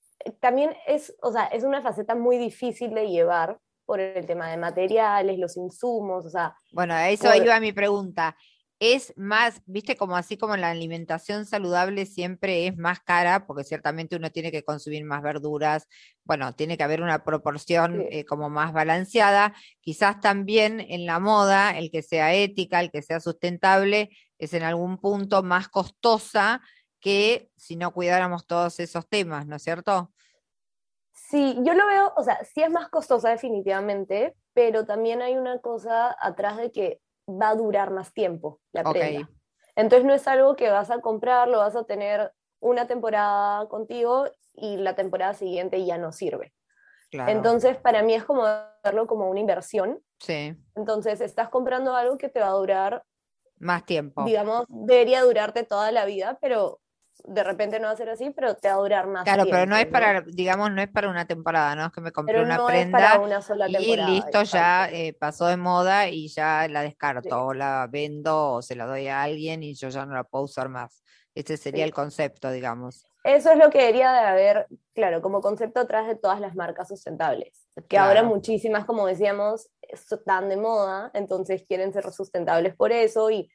también 0.41 0.75
es, 0.87 1.15
o 1.23 1.32
sea, 1.32 1.47
es 1.47 1.65
una 1.65 1.82
faceta 1.82 2.15
muy 2.15 2.38
difícil 2.38 2.94
de 2.94 3.09
llevar 3.09 3.59
por 3.85 4.00
el 4.00 4.26
tema 4.26 4.50
de 4.50 4.56
materiales, 4.56 5.39
los 5.39 5.56
insumos, 5.56 6.27
o 6.27 6.31
sea... 6.31 6.55
Bueno, 6.72 6.94
a 6.94 7.08
eso 7.08 7.34
iba 7.34 7.58
mi 7.58 7.72
pregunta 7.72 8.37
es 8.81 9.13
más, 9.17 9.61
viste, 9.67 9.97
como 9.97 10.17
así 10.17 10.37
como 10.37 10.56
la 10.56 10.70
alimentación 10.70 11.47
saludable 11.47 12.06
siempre 12.06 12.69
es 12.69 12.77
más 12.77 13.01
cara, 13.01 13.47
porque 13.47 13.65
ciertamente 13.65 14.17
uno 14.17 14.31
tiene 14.31 14.53
que 14.53 14.63
consumir 14.63 15.05
más 15.05 15.23
verduras, 15.23 15.89
bueno, 16.25 16.55
tiene 16.55 16.77
que 16.77 16.85
haber 16.85 17.03
una 17.03 17.25
proporción 17.25 18.06
eh, 18.11 18.25
como 18.25 18.51
más 18.51 18.73
balanceada. 18.73 19.55
Quizás 19.81 20.20
también 20.20 20.81
en 20.81 21.06
la 21.06 21.19
moda, 21.19 21.77
el 21.77 21.91
que 21.91 22.03
sea 22.03 22.35
ética, 22.35 22.81
el 22.81 22.93
que 22.93 23.03
sea 23.03 23.19
sustentable, 23.19 24.11
es 24.39 24.55
en 24.55 24.63
algún 24.63 24.99
punto 24.99 25.43
más 25.43 25.69
costosa 25.69 26.61
que 27.01 27.51
si 27.56 27.77
no 27.77 27.93
cuidáramos 27.93 28.47
todos 28.47 28.79
esos 28.79 29.08
temas, 29.08 29.47
¿no 29.47 29.56
es 29.56 29.63
cierto? 29.63 30.13
Sí, 31.13 31.56
yo 31.63 31.75
lo 31.75 31.87
veo, 31.87 32.13
o 32.17 32.23
sea, 32.23 32.43
sí 32.44 32.63
es 32.63 32.70
más 32.70 32.89
costosa 32.89 33.31
definitivamente, 33.31 34.35
pero 34.53 34.87
también 34.87 35.20
hay 35.20 35.37
una 35.37 35.58
cosa 35.58 36.17
atrás 36.20 36.56
de 36.56 36.70
que 36.70 37.01
va 37.29 37.51
a 37.51 37.55
durar 37.55 37.91
más 37.91 38.13
tiempo 38.13 38.61
la 38.73 38.85
prenda. 38.85 39.29
Entonces 39.77 40.05
no 40.05 40.15
es 40.15 40.27
algo 40.27 40.56
que 40.56 40.70
vas 40.70 40.91
a 40.91 41.01
comprar, 41.01 41.49
lo 41.49 41.58
vas 41.58 41.77
a 41.77 41.85
tener 41.85 42.32
una 42.61 42.87
temporada 42.87 43.69
contigo 43.69 44.27
y 44.55 44.77
la 44.77 44.97
temporada 44.97 45.35
siguiente 45.35 45.85
ya 45.85 45.99
no 45.99 46.11
sirve. 46.11 46.53
Entonces 47.13 47.77
para 47.77 48.03
mí 48.03 48.15
es 48.15 48.25
como 48.25 48.44
verlo 48.85 49.06
como 49.06 49.31
una 49.31 49.41
inversión. 49.41 50.01
Sí. 50.19 50.56
Entonces 50.75 51.20
estás 51.20 51.49
comprando 51.49 51.94
algo 51.94 52.19
que 52.19 52.29
te 52.29 52.41
va 52.41 52.49
a 52.49 52.53
durar 52.53 53.05
más 53.58 53.85
tiempo. 53.85 54.25
Digamos, 54.25 54.65
debería 54.69 55.23
durarte 55.23 55.65
toda 55.65 55.91
la 55.93 56.05
vida, 56.05 56.39
pero 56.41 56.81
de 57.25 57.44
repente 57.44 57.79
no 57.81 57.87
va 57.87 57.93
a 57.93 57.96
ser 57.96 58.10
así, 58.10 58.31
pero 58.31 58.55
te 58.55 58.69
va 58.69 58.75
a 58.75 58.79
durar 58.79 59.06
más. 59.06 59.25
Claro, 59.25 59.44
pero 59.51 59.67
no 59.67 59.77
es 59.77 59.87
para, 59.87 60.22
digamos, 60.22 60.70
no 60.70 60.81
es 60.81 60.89
para 60.89 61.08
una 61.08 61.27
temporada, 61.27 61.75
¿no? 61.75 61.87
Es 61.87 61.93
que 61.93 62.01
me 62.01 62.13
compré 62.13 62.43
una 62.43 62.65
prenda 62.65 63.20
y 63.69 63.96
listo, 63.96 64.43
ya 64.43 64.89
eh, 64.91 65.13
pasó 65.13 65.46
de 65.46 65.56
moda 65.56 66.08
y 66.08 66.29
ya 66.29 66.67
la 66.69 66.82
descarto, 66.82 67.46
o 67.46 67.55
la 67.55 67.89
vendo 67.91 68.53
o 68.53 68.63
se 68.63 68.77
la 68.77 68.87
doy 68.87 69.08
a 69.08 69.22
alguien 69.22 69.63
y 69.63 69.75
yo 69.75 69.89
ya 69.89 70.06
no 70.06 70.15
la 70.15 70.25
puedo 70.25 70.44
usar 70.44 70.69
más. 70.69 71.03
Este 71.34 71.56
sería 71.56 71.84
el 71.84 71.93
concepto, 71.93 72.51
digamos. 72.51 73.05
Eso 73.25 73.53
es 73.53 73.58
lo 73.58 73.70
que 73.70 73.79
debería 73.79 74.13
de 74.13 74.20
haber, 74.20 74.67
claro, 74.94 75.20
como 75.20 75.41
concepto 75.41 75.81
atrás 75.81 76.06
de 76.06 76.17
todas 76.17 76.41
las 76.41 76.55
marcas 76.55 76.89
sustentables, 76.89 77.67
que 77.89 77.98
ahora 77.98 78.22
muchísimas, 78.22 78.87
como 78.87 79.06
decíamos, 79.06 79.69
están 79.82 80.48
de 80.48 80.56
moda, 80.56 81.10
entonces 81.15 81.65
quieren 81.67 81.93
ser 81.93 82.10
sustentables 82.13 82.75
por 82.75 82.91
eso 82.91 83.31
y 83.31 83.51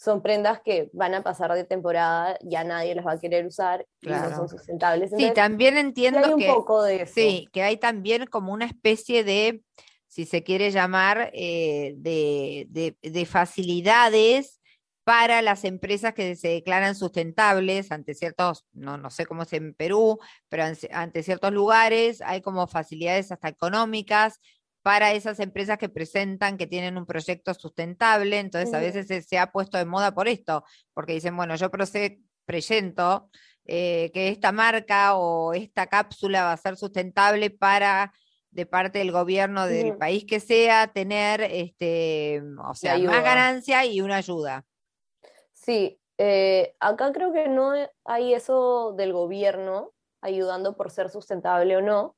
son 0.00 0.22
prendas 0.22 0.62
que 0.62 0.88
van 0.94 1.14
a 1.14 1.22
pasar 1.22 1.52
de 1.52 1.64
temporada, 1.64 2.38
ya 2.40 2.64
nadie 2.64 2.94
las 2.94 3.06
va 3.06 3.12
a 3.12 3.20
querer 3.20 3.44
usar 3.44 3.86
y 4.00 4.08
no 4.08 4.34
son 4.34 4.48
sustentables. 4.48 5.10
sí, 5.14 5.30
también 5.34 5.76
entiendo 5.76 6.20
hay 6.24 6.32
un 6.32 6.46
poco 6.46 6.82
de 6.82 7.04
Sí, 7.04 7.48
que 7.52 7.62
hay 7.62 7.76
también 7.76 8.24
como 8.26 8.54
una 8.54 8.64
especie 8.64 9.24
de, 9.24 9.62
si 10.06 10.24
se 10.24 10.42
quiere 10.42 10.70
llamar, 10.70 11.30
eh, 11.34 11.96
de, 11.98 12.96
de, 13.02 13.26
facilidades 13.26 14.62
para 15.04 15.42
las 15.42 15.64
empresas 15.64 16.14
que 16.14 16.34
se 16.34 16.48
declaran 16.48 16.94
sustentables 16.94 17.92
ante 17.92 18.14
ciertos, 18.14 18.64
no, 18.72 18.96
no 18.96 19.10
sé 19.10 19.26
cómo 19.26 19.42
es 19.42 19.52
en 19.52 19.74
Perú, 19.74 20.18
pero 20.48 20.64
ante 20.92 21.22
ciertos 21.22 21.52
lugares 21.52 22.22
hay 22.22 22.40
como 22.40 22.66
facilidades 22.66 23.32
hasta 23.32 23.48
económicas 23.48 24.40
para 24.82 25.12
esas 25.12 25.40
empresas 25.40 25.78
que 25.78 25.88
presentan 25.88 26.56
que 26.56 26.66
tienen 26.66 26.96
un 26.96 27.06
proyecto 27.06 27.52
sustentable. 27.54 28.38
Entonces, 28.38 28.72
a 28.74 28.80
veces 28.80 29.26
se, 29.26 29.38
ha 29.38 29.52
puesto 29.52 29.78
de 29.78 29.84
moda 29.84 30.14
por 30.14 30.28
esto, 30.28 30.64
porque 30.94 31.12
dicen, 31.12 31.36
bueno, 31.36 31.54
yo 31.56 31.70
presento 32.46 33.30
eh, 33.66 34.10
que 34.12 34.28
esta 34.28 34.52
marca 34.52 35.16
o 35.16 35.52
esta 35.52 35.86
cápsula 35.86 36.44
va 36.44 36.52
a 36.52 36.56
ser 36.56 36.76
sustentable 36.76 37.50
para 37.50 38.12
de 38.50 38.66
parte 38.66 38.98
del 38.98 39.12
gobierno 39.12 39.66
del 39.66 39.96
país 39.96 40.24
que 40.24 40.40
sea 40.40 40.88
tener 40.88 41.40
este 41.40 42.42
o 42.66 42.74
sea 42.74 42.98
más 42.98 43.22
ganancia 43.22 43.84
y 43.84 44.00
una 44.00 44.16
ayuda 44.16 44.66
sí 45.52 46.00
eh, 46.18 46.74
acá 46.80 47.12
creo 47.12 47.32
que 47.32 47.48
no 47.48 47.72
hay 48.04 48.34
eso 48.34 48.92
del 48.96 49.12
gobierno 49.12 49.92
ayudando 50.20 50.76
por 50.76 50.90
ser 50.90 51.10
sustentable 51.10 51.76
o 51.76 51.80
no 51.80 52.16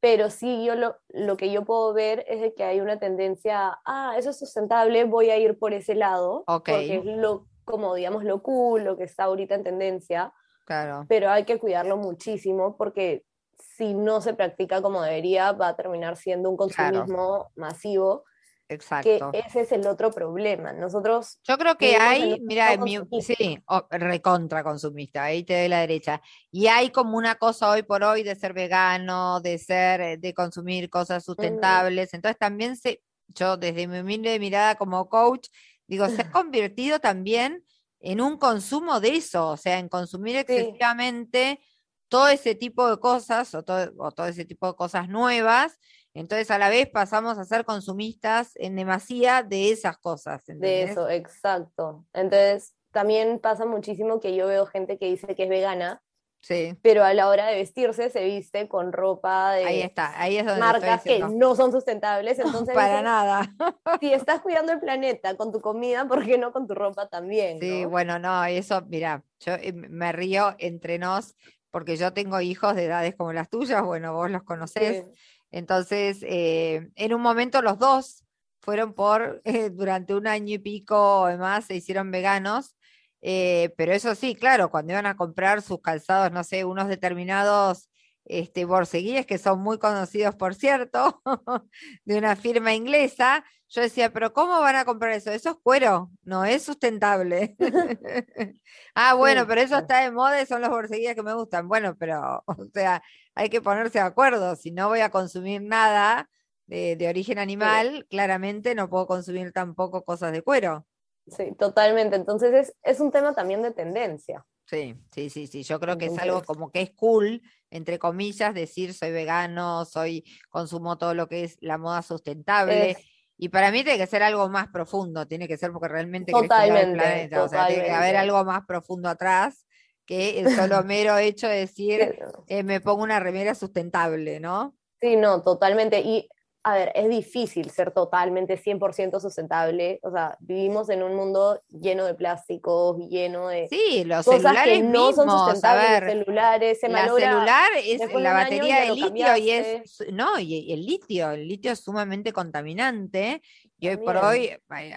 pero 0.00 0.30
sí 0.30 0.64
yo 0.64 0.74
lo, 0.74 0.96
lo, 1.08 1.36
que 1.36 1.52
yo 1.52 1.64
puedo 1.64 1.92
ver 1.92 2.24
es 2.28 2.40
de 2.40 2.54
que 2.54 2.64
hay 2.64 2.80
una 2.80 2.98
tendencia, 2.98 3.78
ah, 3.84 4.14
eso 4.16 4.30
es 4.30 4.38
sustentable, 4.38 5.04
voy 5.04 5.30
a 5.30 5.36
ir 5.36 5.58
por 5.58 5.74
ese 5.74 5.94
lado, 5.94 6.44
porque 6.46 6.96
es 6.96 7.04
lo, 7.04 7.46
como 7.64 7.94
digamos, 7.94 8.24
lo 8.24 8.42
cool, 8.42 8.84
lo 8.84 8.96
que 8.96 9.04
está 9.04 9.24
ahorita 9.24 9.54
en 9.54 9.64
tendencia, 9.64 10.32
claro. 10.64 11.04
pero 11.08 11.30
hay 11.30 11.44
que 11.44 11.58
cuidarlo 11.58 11.96
muchísimo 11.96 12.76
porque 12.76 13.24
si 13.58 13.94
no 13.94 14.20
se 14.20 14.34
practica 14.34 14.80
como 14.80 15.02
debería, 15.02 15.52
va 15.52 15.68
a 15.68 15.76
terminar 15.76 16.16
siendo 16.16 16.48
un 16.48 16.56
consumismo 16.56 17.50
masivo 17.56 18.24
Exacto. 18.70 19.32
Que 19.32 19.40
ese 19.40 19.62
es 19.62 19.72
el 19.72 19.84
otro 19.88 20.12
problema. 20.12 20.72
Nosotros. 20.72 21.40
Yo 21.42 21.58
creo 21.58 21.76
que 21.76 21.96
hay, 21.96 22.40
mira, 22.40 22.78
sí, 23.20 23.60
recontra 23.90 24.62
consumista, 24.62 25.24
ahí 25.24 25.42
te 25.42 25.58
doy 25.58 25.68
la 25.68 25.80
derecha. 25.80 26.22
Y 26.52 26.68
hay 26.68 26.90
como 26.90 27.18
una 27.18 27.34
cosa 27.34 27.68
hoy 27.68 27.82
por 27.82 28.04
hoy 28.04 28.22
de 28.22 28.36
ser 28.36 28.52
vegano, 28.52 29.40
de 29.40 29.58
ser, 29.58 30.00
eh, 30.00 30.16
de 30.18 30.32
consumir 30.34 30.88
cosas 30.88 31.24
sustentables. 31.24 32.14
Entonces 32.14 32.38
también 32.38 32.76
se, 32.76 33.02
yo 33.26 33.56
desde 33.56 33.88
mi 33.88 33.98
humilde 33.98 34.38
mirada 34.38 34.76
como 34.76 35.08
coach, 35.08 35.48
digo, 35.88 36.08
se 36.08 36.22
ha 36.22 36.30
convertido 36.30 37.00
también 37.00 37.64
en 37.98 38.20
un 38.20 38.38
consumo 38.38 39.00
de 39.00 39.16
eso, 39.16 39.48
o 39.48 39.56
sea, 39.56 39.80
en 39.80 39.88
consumir 39.88 40.36
excesivamente 40.36 41.60
todo 42.08 42.28
ese 42.28 42.54
tipo 42.54 42.88
de 42.88 43.00
cosas 43.00 43.52
o 43.56 43.64
todo, 43.64 43.92
o 43.98 44.12
todo 44.12 44.26
ese 44.26 44.44
tipo 44.44 44.68
de 44.68 44.74
cosas 44.74 45.08
nuevas 45.08 45.76
entonces 46.14 46.50
a 46.50 46.58
la 46.58 46.68
vez 46.68 46.88
pasamos 46.88 47.38
a 47.38 47.44
ser 47.44 47.64
consumistas 47.64 48.52
en 48.56 48.76
demasía 48.76 49.42
de 49.42 49.70
esas 49.70 49.98
cosas. 49.98 50.42
De 50.46 50.82
eso, 50.82 51.08
exacto. 51.08 52.04
Entonces 52.12 52.74
también 52.90 53.38
pasa 53.38 53.66
muchísimo 53.66 54.20
que 54.20 54.34
yo 54.34 54.46
veo 54.46 54.66
gente 54.66 54.98
que 54.98 55.06
dice 55.06 55.34
que 55.34 55.44
es 55.44 55.48
vegana, 55.48 56.02
Sí. 56.42 56.74
Pero 56.82 57.04
a 57.04 57.12
la 57.12 57.28
hora 57.28 57.46
de 57.48 57.56
vestirse 57.56 58.08
se 58.08 58.24
viste 58.24 58.66
con 58.66 58.92
ropa 58.92 59.52
de 59.52 59.64
ahí 59.64 59.82
está, 59.82 60.18
ahí 60.18 60.38
es 60.38 60.44
marcas 60.58 61.02
que 61.02 61.18
no 61.18 61.54
son 61.54 61.70
sustentables. 61.70 62.38
Entonces, 62.38 62.74
Para 62.74 63.02
nada. 63.02 63.54
si 64.00 64.12
estás 64.12 64.40
cuidando 64.40 64.72
el 64.72 64.80
planeta 64.80 65.36
con 65.36 65.52
tu 65.52 65.60
comida, 65.60 66.06
¿por 66.08 66.24
qué 66.24 66.38
no 66.38 66.52
con 66.52 66.66
tu 66.66 66.74
ropa 66.74 67.08
también? 67.08 67.60
Sí, 67.60 67.84
bueno, 67.84 68.18
no, 68.18 68.44
eso, 68.46 68.82
mira, 68.88 69.22
yo 69.40 69.52
eh, 69.54 69.72
me 69.72 70.12
río 70.12 70.54
entre 70.58 70.98
nos 70.98 71.36
porque 71.70 71.96
yo 71.96 72.12
tengo 72.12 72.40
hijos 72.40 72.74
de 72.74 72.86
edades 72.86 73.14
como 73.14 73.32
las 73.32 73.48
tuyas, 73.48 73.82
bueno, 73.84 74.14
vos 74.14 74.30
los 74.30 74.42
conocés. 74.42 75.06
Entonces, 75.50 76.18
eh, 76.22 76.90
en 76.94 77.14
un 77.14 77.20
momento 77.22 77.62
los 77.62 77.78
dos 77.78 78.24
fueron 78.60 78.94
por, 78.94 79.42
eh, 79.44 79.70
durante 79.70 80.14
un 80.14 80.26
año 80.26 80.54
y 80.54 80.58
pico 80.58 81.22
o 81.22 81.36
más, 81.38 81.66
se 81.66 81.76
hicieron 81.76 82.10
veganos, 82.10 82.76
eh, 83.22 83.74
pero 83.76 83.92
eso 83.92 84.14
sí, 84.14 84.34
claro, 84.34 84.70
cuando 84.70 84.92
iban 84.92 85.06
a 85.06 85.16
comprar 85.16 85.62
sus 85.62 85.80
calzados, 85.80 86.32
no 86.32 86.44
sé, 86.44 86.64
unos 86.64 86.88
determinados 86.88 87.90
este, 88.24 88.64
borseguíes 88.64 89.26
que 89.26 89.38
son 89.38 89.60
muy 89.60 89.78
conocidos, 89.78 90.36
por 90.36 90.54
cierto, 90.54 91.22
de 92.04 92.18
una 92.18 92.36
firma 92.36 92.74
inglesa, 92.74 93.44
yo 93.68 93.82
decía, 93.82 94.12
pero 94.12 94.32
¿cómo 94.32 94.60
van 94.60 94.76
a 94.76 94.84
comprar 94.84 95.12
eso? 95.12 95.30
Eso 95.30 95.50
es 95.50 95.56
cuero, 95.62 96.10
no 96.24 96.44
es 96.44 96.64
sustentable. 96.64 97.56
ah, 98.96 99.14
bueno, 99.14 99.46
pero 99.46 99.60
eso 99.60 99.78
está 99.78 100.00
de 100.00 100.10
moda 100.10 100.42
y 100.42 100.46
son 100.46 100.60
los 100.60 100.70
borseguíes 100.70 101.14
que 101.14 101.22
me 101.22 101.34
gustan. 101.34 101.68
Bueno, 101.68 101.96
pero, 101.96 102.42
o 102.46 102.56
sea, 102.74 103.00
hay 103.34 103.48
que 103.48 103.60
ponerse 103.60 103.98
de 103.98 104.04
acuerdo. 104.04 104.56
Si 104.56 104.70
no 104.70 104.88
voy 104.88 105.00
a 105.00 105.10
consumir 105.10 105.62
nada 105.62 106.28
de, 106.66 107.08
origen 107.08 107.38
animal, 107.38 108.06
claramente 108.08 108.74
no 108.74 108.88
puedo 108.88 109.06
consumir 109.06 109.52
tampoco 109.52 110.04
cosas 110.04 110.32
de 110.32 110.42
cuero. 110.42 110.86
Sí, 111.26 111.52
totalmente. 111.58 112.16
Entonces 112.16 112.52
es, 112.54 112.76
es 112.82 113.00
un 113.00 113.10
tema 113.10 113.34
también 113.34 113.62
de 113.62 113.72
tendencia. 113.72 114.44
Sí, 114.66 114.94
sí, 115.12 115.30
sí, 115.30 115.46
sí. 115.48 115.64
Yo 115.64 115.80
creo 115.80 115.98
que 115.98 116.06
es 116.06 116.18
algo 116.18 116.42
como 116.42 116.70
que 116.70 116.80
es 116.80 116.92
cool, 116.92 117.42
entre 117.70 117.98
comillas, 117.98 118.54
decir 118.54 118.94
soy 118.94 119.10
vegano, 119.10 119.84
soy, 119.84 120.24
consumo 120.48 120.96
todo 120.96 121.12
lo 121.14 121.28
que 121.28 121.42
es 121.42 121.56
la 121.60 121.76
moda 121.76 122.02
sustentable. 122.02 122.96
Y 123.36 123.48
para 123.48 123.72
mí 123.72 123.82
tiene 123.82 123.98
que 123.98 124.06
ser 124.06 124.22
algo 124.22 124.48
más 124.48 124.68
profundo, 124.68 125.26
tiene 125.26 125.48
que 125.48 125.56
ser 125.56 125.72
porque 125.72 125.88
realmente 125.88 126.30
totalmente, 126.30 126.90
el 126.90 126.92
planeta. 126.92 127.42
O 127.42 127.48
sea, 127.48 127.66
tiene 127.66 127.84
que 127.84 127.90
haber 127.90 128.16
algo 128.16 128.44
más 128.44 128.64
profundo 128.64 129.08
atrás 129.08 129.66
que 130.10 130.40
el 130.40 130.50
solo 130.56 130.82
mero 130.84 131.16
hecho 131.18 131.46
de 131.46 131.60
decir 131.60 132.18
eh, 132.48 132.62
me 132.64 132.80
pongo 132.80 133.04
una 133.04 133.20
remera 133.20 133.54
sustentable, 133.54 134.40
¿no? 134.40 134.74
Sí, 135.00 135.14
no, 135.14 135.40
totalmente. 135.40 136.00
Y 136.00 136.28
a 136.64 136.74
ver, 136.74 136.92
es 136.96 137.08
difícil 137.08 137.70
ser 137.70 137.92
totalmente 137.92 138.60
100% 138.60 139.20
sustentable. 139.20 140.00
O 140.02 140.10
sea, 140.10 140.36
vivimos 140.40 140.90
en 140.90 141.04
un 141.04 141.14
mundo 141.14 141.62
lleno 141.68 142.04
de 142.06 142.14
plásticos, 142.14 142.98
lleno 143.08 143.48
de 143.48 143.68
sí, 143.68 144.02
los 144.04 144.26
celulares 144.26 144.82
no 144.82 145.12
son 145.12 145.30
sustentables. 145.30 146.02
los 146.02 146.24
celulares, 146.24 146.80
se 146.80 146.88
la 146.88 147.04
celular 147.04 147.70
es 147.76 148.12
la 148.12 148.32
batería 148.32 148.80
de 148.80 148.94
litio 148.96 149.36
y 149.36 149.50
es 149.50 150.04
no 150.12 150.40
y, 150.40 150.72
el 150.72 150.84
litio, 150.84 151.30
el 151.30 151.46
litio 151.46 151.70
es 151.70 151.78
sumamente 151.78 152.32
contaminante 152.32 153.40
y 153.78 153.88
hoy 153.88 153.96
por 153.96 154.16
hoy 154.16 154.50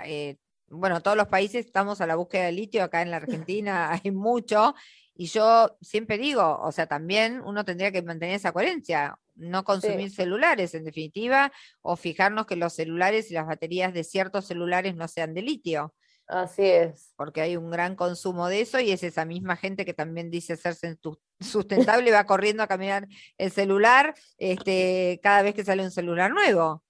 eh, 0.06 0.38
bueno, 0.74 1.02
todos 1.02 1.16
los 1.16 1.28
países 1.28 1.66
estamos 1.66 2.02
a 2.02 2.08
la 2.08 2.16
búsqueda 2.16 2.46
de 2.46 2.52
litio, 2.52 2.84
acá 2.84 3.02
en 3.02 3.12
la 3.12 3.18
Argentina 3.18 3.92
hay 4.04 4.12
mucho, 4.12 4.74
y 5.16 5.28
yo 5.28 5.78
siempre 5.82 6.18
digo, 6.18 6.60
o 6.62 6.72
sea, 6.72 6.88
también 6.88 7.42
uno 7.46 7.64
tendría 7.64 7.92
que 7.92 8.02
mantener 8.02 8.36
esa 8.36 8.52
coherencia, 8.52 9.18
no 9.36 9.64
consumir 9.64 10.12
celulares 10.12 10.74
en 10.74 10.84
definitiva, 10.84 11.52
o 11.82 11.96
fijarnos 11.96 12.46
que 12.46 12.56
los 12.56 12.74
celulares 12.74 13.30
y 13.30 13.36
las 13.36 13.46
baterías 13.46 13.94
de 13.94 14.04
ciertos 14.04 14.46
celulares 14.46 14.96
no 14.96 15.08
sean 15.08 15.34
de 15.34 15.44
litio. 15.44 15.94
Así 16.28 16.64
es. 16.64 17.14
Porque 17.16 17.42
hay 17.42 17.58
un 17.58 17.70
gran 17.70 17.96
consumo 17.96 18.48
de 18.48 18.62
eso 18.62 18.80
y 18.80 18.92
es 18.92 19.04
esa 19.04 19.26
misma 19.26 19.56
gente 19.56 19.86
que 19.86 19.94
también 19.94 20.32
dice 20.32 20.56
serse 20.56 20.98
sustentable 21.40 22.12
va 22.12 22.26
corriendo 22.26 22.64
a 22.64 22.68
caminar 22.68 23.08
el 23.38 23.52
celular 23.52 24.16
este, 24.38 25.20
cada 25.22 25.42
vez 25.42 25.54
que 25.54 25.66
sale 25.66 25.84
un 25.84 25.92
celular 25.92 26.32
nuevo. 26.32 26.84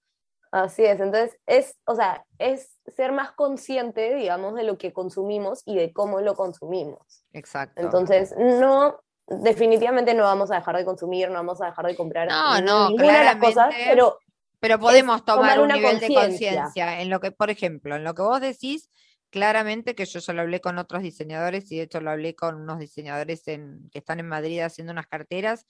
Así 0.50 0.84
es, 0.84 1.00
entonces 1.00 1.36
es, 1.46 1.76
o 1.84 1.96
sea, 1.96 2.24
es 2.38 2.73
ser 2.86 3.12
más 3.12 3.32
consciente, 3.32 4.14
digamos, 4.14 4.54
de 4.54 4.64
lo 4.64 4.78
que 4.78 4.92
consumimos 4.92 5.62
y 5.64 5.76
de 5.76 5.92
cómo 5.92 6.20
lo 6.20 6.34
consumimos. 6.34 7.24
Exacto. 7.32 7.80
Entonces, 7.80 8.34
no, 8.38 9.00
definitivamente 9.26 10.14
no 10.14 10.24
vamos 10.24 10.50
a 10.50 10.56
dejar 10.56 10.76
de 10.76 10.84
consumir, 10.84 11.28
no 11.28 11.34
vamos 11.34 11.60
a 11.60 11.66
dejar 11.66 11.86
de 11.86 11.96
comprar 11.96 12.28
no, 12.28 12.60
no, 12.60 12.88
ninguna 12.90 13.18
de 13.18 13.24
las 13.24 13.36
cosas, 13.36 13.74
pero, 13.88 14.18
pero 14.60 14.78
podemos 14.78 15.24
tomar 15.24 15.60
un 15.60 15.68
nivel 15.68 15.98
de 16.00 16.12
conciencia 16.12 17.00
en 17.00 17.10
lo 17.10 17.20
que, 17.20 17.30
por 17.30 17.50
ejemplo, 17.50 17.96
en 17.96 18.04
lo 18.04 18.14
que 18.14 18.22
vos 18.22 18.40
decís, 18.40 18.90
claramente 19.30 19.94
que 19.94 20.04
yo 20.04 20.20
ya 20.20 20.32
lo 20.32 20.42
hablé 20.42 20.60
con 20.60 20.78
otros 20.78 21.02
diseñadores 21.02 21.72
y 21.72 21.78
de 21.78 21.82
hecho 21.84 22.00
lo 22.00 22.10
hablé 22.10 22.36
con 22.36 22.54
unos 22.54 22.78
diseñadores 22.78 23.48
en, 23.48 23.88
que 23.90 23.98
están 23.98 24.20
en 24.20 24.28
Madrid 24.28 24.60
haciendo 24.60 24.92
unas 24.92 25.06
carteras 25.06 25.66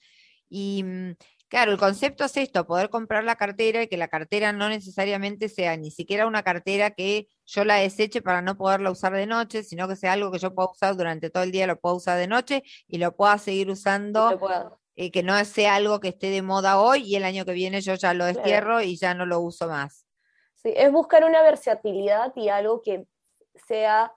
y 0.49 0.83
mm, 0.83 1.15
Claro, 1.47 1.71
el 1.71 1.77
concepto 1.77 2.25
es 2.25 2.37
esto, 2.37 2.65
poder 2.65 2.89
comprar 2.89 3.23
la 3.23 3.35
cartera 3.35 3.83
y 3.83 3.87
que 3.87 3.97
la 3.97 4.07
cartera 4.07 4.51
no 4.51 4.67
necesariamente 4.67 5.47
sea 5.47 5.77
ni 5.77 5.91
siquiera 5.91 6.25
una 6.25 6.41
cartera 6.41 6.91
que 6.91 7.27
yo 7.45 7.63
la 7.63 7.75
deseche 7.75 8.21
para 8.21 8.41
no 8.41 8.57
poderla 8.57 8.89
usar 8.89 9.13
de 9.13 9.27
noche, 9.27 9.63
sino 9.63 9.87
que 9.87 9.95
sea 9.95 10.13
algo 10.13 10.31
que 10.31 10.39
yo 10.39 10.55
pueda 10.55 10.71
usar 10.71 10.95
durante 10.95 11.29
todo 11.29 11.43
el 11.43 11.51
día, 11.51 11.67
lo 11.67 11.79
puedo 11.79 11.95
usar 11.97 12.17
de 12.17 12.27
noche 12.27 12.63
y 12.87 12.97
lo 12.97 13.15
pueda 13.15 13.37
seguir 13.37 13.69
usando, 13.69 14.39
eh, 14.95 15.11
que 15.11 15.21
no 15.21 15.43
sea 15.45 15.75
algo 15.75 15.99
que 15.99 16.07
esté 16.07 16.31
de 16.31 16.41
moda 16.41 16.79
hoy 16.79 17.03
y 17.03 17.15
el 17.15 17.25
año 17.25 17.45
que 17.45 17.53
viene 17.53 17.81
yo 17.81 17.93
ya 17.93 18.13
lo 18.13 18.25
destierro 18.25 18.81
y 18.81 18.97
ya 18.97 19.13
no 19.13 19.27
lo 19.27 19.39
uso 19.39 19.67
más. 19.67 20.07
Sí, 20.55 20.73
es 20.75 20.91
buscar 20.91 21.25
una 21.25 21.43
versatilidad 21.43 22.33
y 22.35 22.49
algo 22.49 22.81
que 22.81 23.05
sea, 23.67 24.13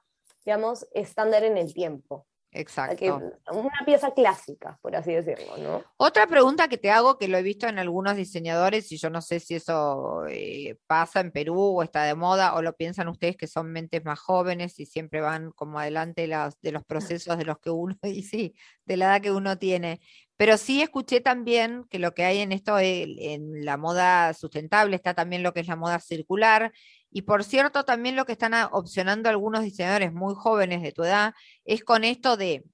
digamos, 0.46 0.86
estándar 0.92 1.44
en 1.44 1.58
el 1.58 1.74
tiempo. 1.74 2.27
Exacto. 2.50 3.20
una 3.52 3.84
pieza 3.84 4.12
clásica, 4.12 4.78
por 4.80 4.96
así 4.96 5.12
decirlo, 5.12 5.56
¿no? 5.58 5.84
Otra 5.98 6.26
pregunta 6.26 6.68
que 6.68 6.78
te 6.78 6.90
hago, 6.90 7.18
que 7.18 7.28
lo 7.28 7.36
he 7.36 7.42
visto 7.42 7.68
en 7.68 7.78
algunos 7.78 8.16
diseñadores, 8.16 8.90
y 8.90 8.96
yo 8.96 9.10
no 9.10 9.20
sé 9.20 9.38
si 9.38 9.56
eso 9.56 10.24
eh, 10.28 10.78
pasa 10.86 11.20
en 11.20 11.30
Perú 11.30 11.58
o 11.58 11.82
está 11.82 12.04
de 12.04 12.14
moda, 12.14 12.54
o 12.54 12.62
lo 12.62 12.74
piensan 12.74 13.08
ustedes 13.08 13.36
que 13.36 13.46
son 13.46 13.70
mentes 13.70 14.02
más 14.04 14.18
jóvenes 14.18 14.80
y 14.80 14.86
siempre 14.86 15.20
van 15.20 15.52
como 15.52 15.78
adelante 15.78 16.26
de 16.26 16.72
los 16.72 16.84
procesos 16.84 17.36
de 17.36 17.44
los 17.44 17.58
que 17.58 17.70
uno, 17.70 17.96
y 18.02 18.22
sí, 18.22 18.54
de 18.86 18.96
la 18.96 19.06
edad 19.06 19.20
que 19.20 19.30
uno 19.30 19.58
tiene. 19.58 20.00
Pero 20.38 20.56
sí 20.56 20.80
escuché 20.82 21.20
también 21.20 21.84
que 21.90 21.98
lo 21.98 22.14
que 22.14 22.24
hay 22.24 22.38
en 22.38 22.52
esto, 22.52 22.78
en 22.78 23.64
la 23.64 23.76
moda 23.76 24.32
sustentable, 24.34 24.94
está 24.94 25.12
también 25.12 25.42
lo 25.42 25.52
que 25.52 25.60
es 25.60 25.66
la 25.66 25.74
moda 25.74 25.98
circular, 25.98 26.72
y 27.10 27.22
por 27.22 27.44
cierto, 27.44 27.84
también 27.84 28.16
lo 28.16 28.26
que 28.26 28.32
están 28.32 28.54
opcionando 28.72 29.28
algunos 29.28 29.62
diseñadores 29.62 30.12
muy 30.12 30.34
jóvenes 30.34 30.82
de 30.82 30.92
tu 30.92 31.04
edad 31.04 31.34
es 31.64 31.82
con 31.82 32.04
esto 32.04 32.36
de, 32.36 32.64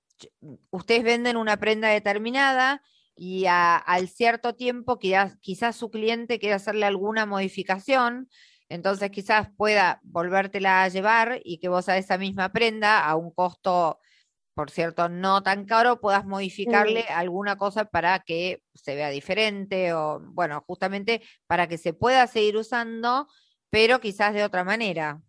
ustedes 0.70 1.04
venden 1.04 1.36
una 1.36 1.56
prenda 1.56 1.88
determinada 1.88 2.82
y 3.16 3.46
al 3.46 4.08
cierto 4.08 4.54
tiempo 4.54 4.98
quizás, 4.98 5.36
quizás 5.40 5.76
su 5.76 5.90
cliente 5.90 6.40
quiere 6.40 6.54
hacerle 6.54 6.84
alguna 6.84 7.26
modificación, 7.26 8.28
entonces 8.68 9.10
quizás 9.10 9.48
pueda 9.56 10.00
volvértela 10.02 10.82
a 10.82 10.88
llevar 10.88 11.40
y 11.44 11.58
que 11.58 11.68
vos 11.68 11.88
a 11.88 11.96
esa 11.96 12.18
misma 12.18 12.50
prenda, 12.50 13.04
a 13.04 13.14
un 13.14 13.30
costo, 13.30 14.00
por 14.54 14.70
cierto, 14.70 15.08
no 15.08 15.44
tan 15.44 15.64
caro, 15.64 16.00
puedas 16.00 16.26
modificarle 16.26 17.02
alguna 17.02 17.56
cosa 17.56 17.84
para 17.84 18.18
que 18.20 18.62
se 18.74 18.96
vea 18.96 19.10
diferente 19.10 19.92
o, 19.92 20.20
bueno, 20.20 20.64
justamente 20.66 21.22
para 21.46 21.68
que 21.68 21.78
se 21.78 21.92
pueda 21.92 22.26
seguir 22.26 22.56
usando 22.56 23.28
pero 23.74 24.00
quizás 24.00 24.32
de 24.32 24.44
otra 24.44 24.62
manera. 24.62 25.20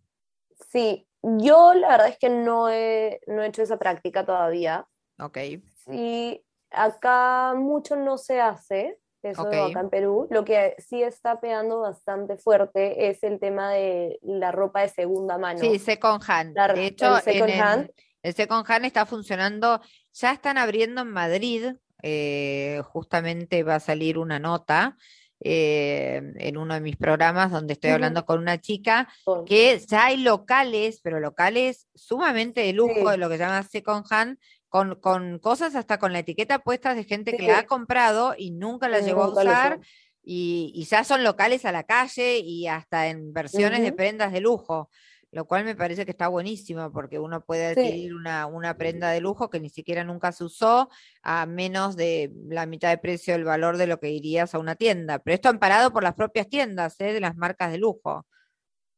Sí, 0.70 1.08
yo 1.20 1.74
la 1.74 1.88
verdad 1.88 2.08
es 2.08 2.16
que 2.16 2.28
no 2.28 2.70
he, 2.70 3.20
no 3.26 3.42
he 3.42 3.48
hecho 3.48 3.62
esa 3.62 3.76
práctica 3.76 4.24
todavía. 4.24 4.86
Ok. 5.18 5.38
Sí, 5.84 6.44
acá 6.70 7.54
mucho 7.56 7.96
no 7.96 8.18
se 8.18 8.40
hace, 8.40 9.00
eso 9.20 9.42
acá 9.42 9.80
en 9.80 9.90
Perú. 9.90 10.28
Lo 10.30 10.44
que 10.44 10.76
sí 10.78 11.02
está 11.02 11.40
pegando 11.40 11.80
bastante 11.80 12.36
fuerte 12.36 13.08
es 13.08 13.24
el 13.24 13.40
tema 13.40 13.72
de 13.72 14.20
la 14.22 14.52
ropa 14.52 14.82
de 14.82 14.90
segunda 14.90 15.38
mano. 15.38 15.58
Sí, 15.58 15.80
second 15.80 16.22
hand. 16.24 16.56
de 16.56 16.86
hecho, 16.86 17.16
el 17.16 17.22
second, 17.22 17.50
hand. 17.60 17.90
El, 18.22 18.34
second 18.34 18.64
hand 18.70 18.84
está 18.84 19.06
funcionando, 19.06 19.80
ya 20.12 20.30
están 20.30 20.56
abriendo 20.56 21.00
en 21.00 21.10
Madrid, 21.10 21.72
eh, 22.00 22.80
justamente 22.84 23.64
va 23.64 23.74
a 23.74 23.80
salir 23.80 24.18
una 24.18 24.38
nota 24.38 24.96
eh, 25.40 26.22
en 26.36 26.56
uno 26.56 26.74
de 26.74 26.80
mis 26.80 26.96
programas 26.96 27.50
donde 27.50 27.74
estoy 27.74 27.90
hablando 27.90 28.24
con 28.24 28.40
una 28.40 28.60
chica 28.60 29.08
que 29.44 29.78
ya 29.86 30.06
hay 30.06 30.16
locales, 30.16 31.00
pero 31.02 31.20
locales 31.20 31.88
sumamente 31.94 32.62
de 32.62 32.72
lujo, 32.72 33.10
de 33.10 33.18
lo 33.18 33.28
que 33.28 33.36
se 33.36 33.44
llama 33.44 33.62
second 33.62 34.04
hand, 34.10 34.38
con, 34.68 34.94
con, 34.96 35.38
cosas 35.38 35.74
hasta 35.74 35.98
con 35.98 36.12
la 36.12 36.20
etiqueta 36.20 36.60
puesta 36.60 36.94
de 36.94 37.04
gente 37.04 37.36
que 37.36 37.48
la 37.48 37.60
ha 37.60 37.66
comprado 37.66 38.34
y 38.36 38.50
nunca 38.50 38.88
la 38.88 39.00
llevó 39.00 39.24
a 39.24 39.28
usar. 39.28 39.80
Y, 40.28 40.84
ya 40.90 41.04
son 41.04 41.22
locales 41.22 41.64
a 41.64 41.72
la 41.72 41.84
calle 41.84 42.38
y 42.38 42.66
hasta 42.66 43.08
en 43.08 43.32
versiones 43.32 43.82
de 43.82 43.92
prendas 43.92 44.32
de 44.32 44.40
lujo 44.40 44.90
lo 45.36 45.44
cual 45.44 45.66
me 45.66 45.76
parece 45.76 46.06
que 46.06 46.12
está 46.12 46.28
buenísimo 46.28 46.90
porque 46.90 47.18
uno 47.18 47.42
puede 47.42 47.66
adquirir 47.66 48.14
una, 48.14 48.46
una, 48.46 48.78
prenda 48.78 49.10
de 49.10 49.20
lujo 49.20 49.50
que 49.50 49.60
ni 49.60 49.68
siquiera 49.68 50.02
nunca 50.02 50.32
se 50.32 50.44
usó 50.44 50.88
a 51.20 51.44
menos 51.44 51.94
de 51.94 52.32
la 52.48 52.64
mitad 52.64 52.88
de 52.88 52.96
precio 52.96 53.34
del 53.34 53.44
valor 53.44 53.76
de 53.76 53.86
lo 53.86 54.00
que 54.00 54.08
irías 54.08 54.54
a 54.54 54.58
una 54.58 54.76
tienda. 54.76 55.18
Pero 55.18 55.34
esto 55.34 55.50
amparado 55.50 55.92
por 55.92 56.02
las 56.02 56.14
propias 56.14 56.48
tiendas, 56.48 56.98
¿eh? 57.02 57.12
de 57.12 57.20
las 57.20 57.36
marcas 57.36 57.70
de 57.70 57.76
lujo. 57.76 58.24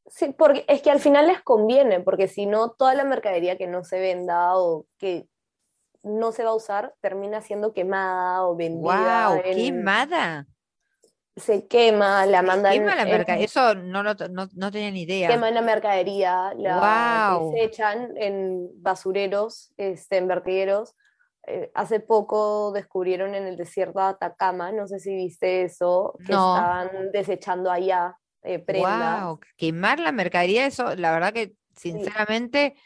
Sí, 0.06 0.32
porque 0.38 0.64
es 0.68 0.80
que 0.80 0.92
al 0.92 1.00
final 1.00 1.26
les 1.26 1.42
conviene, 1.42 1.98
porque 1.98 2.28
si 2.28 2.46
no, 2.46 2.70
toda 2.70 2.94
la 2.94 3.02
mercadería 3.02 3.58
que 3.58 3.66
no 3.66 3.82
se 3.82 3.98
venda 3.98 4.56
o 4.56 4.86
que 4.96 5.26
no 6.04 6.30
se 6.30 6.44
va 6.44 6.50
a 6.50 6.54
usar 6.54 6.94
termina 7.00 7.40
siendo 7.40 7.72
quemada 7.72 8.46
o 8.46 8.54
vendida. 8.54 9.30
¡Wow! 9.30 9.42
¿Quemada? 9.42 10.46
Se 11.38 11.66
quema, 11.66 12.26
la 12.26 12.42
mandan. 12.42 12.72
Quema 12.72 12.94
la 12.94 13.04
mercadería, 13.04 13.44
eso 13.44 13.74
no, 13.74 14.02
no, 14.02 14.14
no, 14.14 14.70
tenía 14.70 14.90
ni 14.90 15.02
idea. 15.02 15.28
Queman 15.28 15.54
la 15.54 15.62
mercadería, 15.62 16.52
la 16.56 17.38
desechan 17.52 18.16
en 18.16 18.68
basureros, 18.82 19.72
este, 19.76 20.18
en 20.18 20.28
vertederos. 20.28 20.94
Eh, 21.46 21.70
hace 21.74 22.00
poco 22.00 22.72
descubrieron 22.72 23.34
en 23.34 23.46
el 23.46 23.56
desierto 23.56 24.00
de 24.00 24.06
Atacama, 24.06 24.70
no 24.70 24.86
sé 24.86 24.98
si 24.98 25.14
viste 25.14 25.62
eso, 25.62 26.14
que 26.18 26.32
estaban 26.32 27.10
desechando 27.10 27.70
allá 27.70 28.18
eh, 28.42 28.58
prendas. 28.58 29.24
Wow, 29.24 29.40
quemar 29.56 29.98
la 29.98 30.12
mercadería, 30.12 30.66
eso, 30.66 30.94
la 30.94 31.10
verdad 31.10 31.32
que 31.32 31.54
sinceramente, 31.74 32.76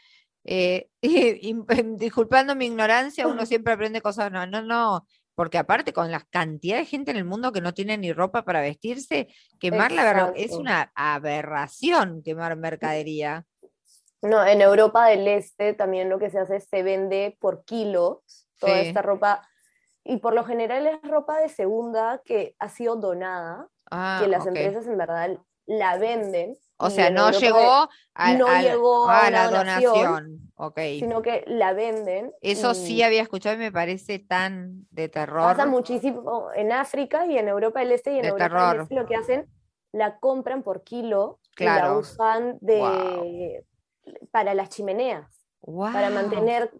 eh, 0.45 0.87
disculpando 1.97 2.55
mi 2.55 2.67
ignorancia, 2.67 3.27
uno 3.27 3.45
siempre 3.45 3.73
aprende 3.73 4.01
cosas, 4.01 4.31
no, 4.31 4.47
no, 4.47 4.61
no, 4.61 5.05
porque 5.35 5.57
aparte 5.57 5.93
con 5.93 6.11
la 6.11 6.21
cantidad 6.29 6.77
de 6.77 6.85
gente 6.85 7.11
en 7.11 7.17
el 7.17 7.25
mundo 7.25 7.51
que 7.51 7.61
no 7.61 7.73
tiene 7.73 7.97
ni 7.97 8.13
ropa 8.13 8.43
para 8.43 8.61
vestirse, 8.61 9.27
quemar 9.59 9.91
la 9.91 10.31
es 10.35 10.51
una 10.51 10.91
aberración 10.95 12.21
quemar 12.23 12.55
mercadería. 12.55 13.45
No, 14.21 14.45
en 14.45 14.61
Europa 14.61 15.07
del 15.07 15.27
Este 15.27 15.73
también 15.73 16.09
lo 16.09 16.17
que 16.17 16.29
se 16.29 16.39
hace 16.39 16.57
es 16.57 16.67
se 16.69 16.81
vende 16.83 17.37
por 17.39 17.65
kilos 17.65 18.47
toda 18.59 18.79
esta 18.79 19.01
ropa 19.01 19.47
y 20.05 20.17
por 20.17 20.33
lo 20.33 20.45
general 20.45 20.87
es 20.87 21.01
ropa 21.01 21.39
de 21.39 21.49
segunda 21.49 22.21
que 22.23 22.55
ha 22.59 22.69
sido 22.69 22.95
donada, 22.95 23.67
ah, 23.91 24.19
que 24.21 24.29
las 24.29 24.45
empresas 24.45 24.87
en 24.87 24.97
verdad 24.97 25.37
la 25.65 25.97
venden 25.97 26.55
o 26.77 26.89
sea, 26.89 27.09
no 27.09 27.31
llegó, 27.31 27.87
a, 28.13 29.29
la 29.29 29.49
donación, 29.49 30.51
sino 30.75 31.21
que 31.21 31.43
la 31.47 31.73
venden. 31.73 32.33
Eso 32.41 32.73
sí 32.73 33.01
había 33.03 33.21
escuchado 33.21 33.55
y 33.55 33.59
me 33.59 33.71
parece 33.71 34.19
tan 34.19 34.85
de 34.91 35.09
terror. 35.09 35.43
Pasa 35.43 35.65
muchísimo 35.65 36.49
en 36.55 36.71
África 36.71 37.25
y 37.25 37.37
en 37.37 37.47
Europa 37.47 37.79
del 37.79 37.91
Este 37.91 38.13
y 38.13 38.19
en 38.19 38.25
Europa 38.25 38.73
del 38.73 38.81
Este 38.81 38.95
lo 38.95 39.05
que 39.05 39.15
hacen, 39.15 39.47
la 39.91 40.19
compran 40.19 40.63
por 40.63 40.83
kilo 40.83 41.39
y 41.57 41.65
la 41.65 41.93
usan 41.93 42.57
de, 42.61 43.65
para 44.31 44.53
las 44.53 44.69
chimeneas. 44.69 45.29
Para 45.61 46.09
mantener 46.09 46.71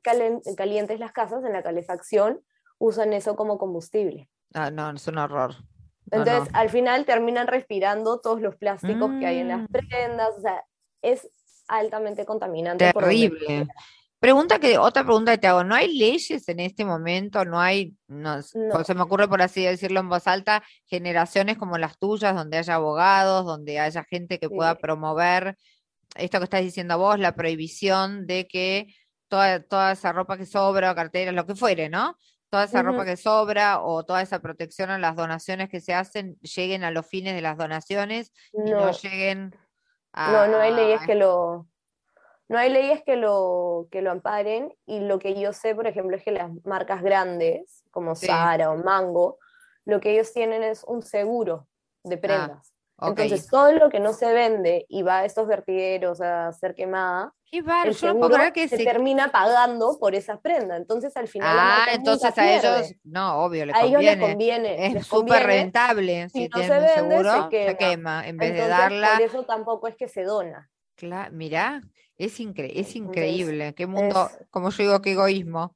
calientes 0.55 0.99
las 0.99 1.13
casas 1.13 1.45
en 1.45 1.53
la 1.53 1.63
calefacción, 1.63 2.41
usan 2.79 3.13
eso 3.13 3.35
como 3.35 3.57
combustible. 3.57 4.29
Ah, 4.53 4.71
no, 4.71 4.91
es 4.91 5.07
un 5.07 5.17
horror. 5.17 5.55
Entonces, 6.13 6.53
al 6.53 6.69
final 6.69 7.05
terminan 7.05 7.47
respirando 7.47 8.19
todos 8.19 8.41
los 8.41 8.55
plásticos 8.55 9.11
que 9.19 9.25
hay 9.25 9.39
en 9.39 9.47
las 9.49 9.61
mm. 9.61 9.67
prendas, 9.67 10.29
o 10.37 10.41
sea, 10.41 10.63
es 11.01 11.29
altamente 11.67 12.25
contaminante. 12.25 12.91
Terrible. 12.93 13.67
Pregunta 14.19 14.57
que, 14.57 14.77
otra 14.77 15.03
pregunta 15.03 15.33
que 15.33 15.37
te 15.37 15.47
hago, 15.47 15.65
¿no 15.65 15.75
hay 15.75 15.97
leyes 15.97 16.47
en 16.47 16.61
este 16.61 16.85
momento? 16.85 17.43
¿No 17.43 17.59
hay, 17.59 17.93
no, 18.07 18.41
se 18.41 18.95
me 18.95 19.01
ocurre 19.01 19.27
por 19.27 19.41
así 19.41 19.65
decirlo 19.65 19.99
en 19.99 20.07
voz 20.07 20.27
alta, 20.27 20.63
generaciones 20.85 21.57
como 21.57 21.77
las 21.77 21.99
tuyas, 21.99 22.33
donde 22.33 22.57
haya 22.57 22.75
abogados, 22.75 23.45
donde 23.45 23.79
haya 23.79 24.05
gente 24.05 24.39
que 24.39 24.49
pueda 24.49 24.75
promover 24.75 25.57
esto 26.15 26.37
que 26.37 26.45
estás 26.45 26.61
diciendo 26.61 26.97
vos, 26.97 27.19
la 27.19 27.35
prohibición 27.35 28.25
de 28.25 28.47
que 28.47 28.95
toda, 29.27 29.61
toda 29.61 29.91
esa 29.91 30.13
ropa 30.13 30.37
que 30.37 30.45
sobra, 30.45 30.95
carteras, 30.95 31.35
lo 31.35 31.45
que 31.45 31.55
fuere, 31.55 31.89
¿no? 31.89 32.15
Toda 32.53 32.65
esa 32.65 32.83
ropa 32.83 33.03
que 33.03 33.17
sobra 33.17 33.81
o 33.81 34.03
toda 34.03 34.21
esa 34.21 34.37
protección 34.37 34.91
a 34.91 34.99
las 34.99 35.15
donaciones 35.15 35.69
que 35.69 35.81
se 35.81 35.95
hacen 35.95 36.37
lleguen 36.41 36.83
a 36.83 36.91
los 36.91 37.07
fines 37.07 37.33
de 37.33 37.41
las 37.41 37.57
donaciones 37.57 38.31
no, 38.53 38.67
y 38.67 38.71
no 38.73 38.91
lleguen 38.91 39.55
a... 40.11 40.31
No, 40.31 40.45
no 40.45 40.59
hay 40.59 40.71
leyes 40.71 41.01
que 41.03 41.15
lo... 41.15 41.67
No 42.47 42.59
hay 42.59 42.69
leyes 42.69 43.01
que 43.03 43.15
lo, 43.15 43.87
que 43.89 44.03
lo 44.03 44.11
amparen 44.11 44.71
y 44.85 44.99
lo 44.99 45.17
que 45.17 45.41
yo 45.41 45.51
sé, 45.51 45.73
por 45.73 45.87
ejemplo, 45.87 46.15
es 46.15 46.23
que 46.23 46.29
las 46.29 46.51
marcas 46.63 47.01
grandes, 47.01 47.83
como 47.89 48.13
Sara 48.13 48.69
o 48.69 48.77
Mango, 48.77 49.39
lo 49.85 49.99
que 49.99 50.11
ellos 50.11 50.31
tienen 50.31 50.61
es 50.61 50.83
un 50.83 51.01
seguro 51.01 51.67
de 52.03 52.15
ah, 52.17 52.21
prendas. 52.21 52.75
Entonces, 53.01 53.47
todo 53.47 53.71
lo 53.71 53.89
que 53.89 53.99
no 53.99 54.13
se 54.13 54.31
vende 54.31 54.85
y 54.89 55.01
va 55.01 55.19
a 55.19 55.25
estos 55.25 55.47
vertederos 55.47 56.21
a 56.21 56.51
ser 56.51 56.75
quemada, 56.75 57.33
el 57.85 57.95
seguro 57.95 58.37
que 58.53 58.67
se, 58.67 58.83
termina 58.83 59.31
pagando 59.31 59.97
por 59.99 60.15
esa 60.15 60.39
prenda. 60.39 60.77
Entonces, 60.77 61.15
al 61.17 61.27
final. 61.27 61.57
Ah, 61.59 61.85
entonces 61.93 62.37
a 62.37 62.55
ellos, 62.55 62.93
no, 63.03 63.43
obvio, 63.43 63.65
les 63.65 63.75
a 63.75 63.81
conviene. 63.81 64.03
ellos 64.03 64.17
les 64.17 64.29
conviene. 64.29 64.85
Es 64.87 65.07
súper 65.07 65.43
rentable. 65.43 66.29
Si, 66.29 66.47
no 66.47 66.57
se 66.57 66.69
vende, 66.69 66.89
seguro, 66.93 67.49
se 67.51 67.77
quema. 67.77 68.27
En 68.27 68.37
vez 68.37 68.53
de 68.53 68.67
darla. 68.67 69.13
Por 69.13 69.21
eso 69.21 69.43
tampoco 69.43 69.87
es 69.87 69.95
que 69.95 70.07
se 70.07 70.23
dona. 70.23 70.69
Claro, 70.95 71.31
mirá, 71.33 71.81
es, 72.17 72.39
es 72.39 72.95
increíble. 72.95 73.73
qué 73.73 73.87
mundo, 73.87 74.29
como 74.49 74.69
yo 74.69 74.83
digo, 74.83 75.01
qué 75.01 75.11
egoísmo. 75.11 75.75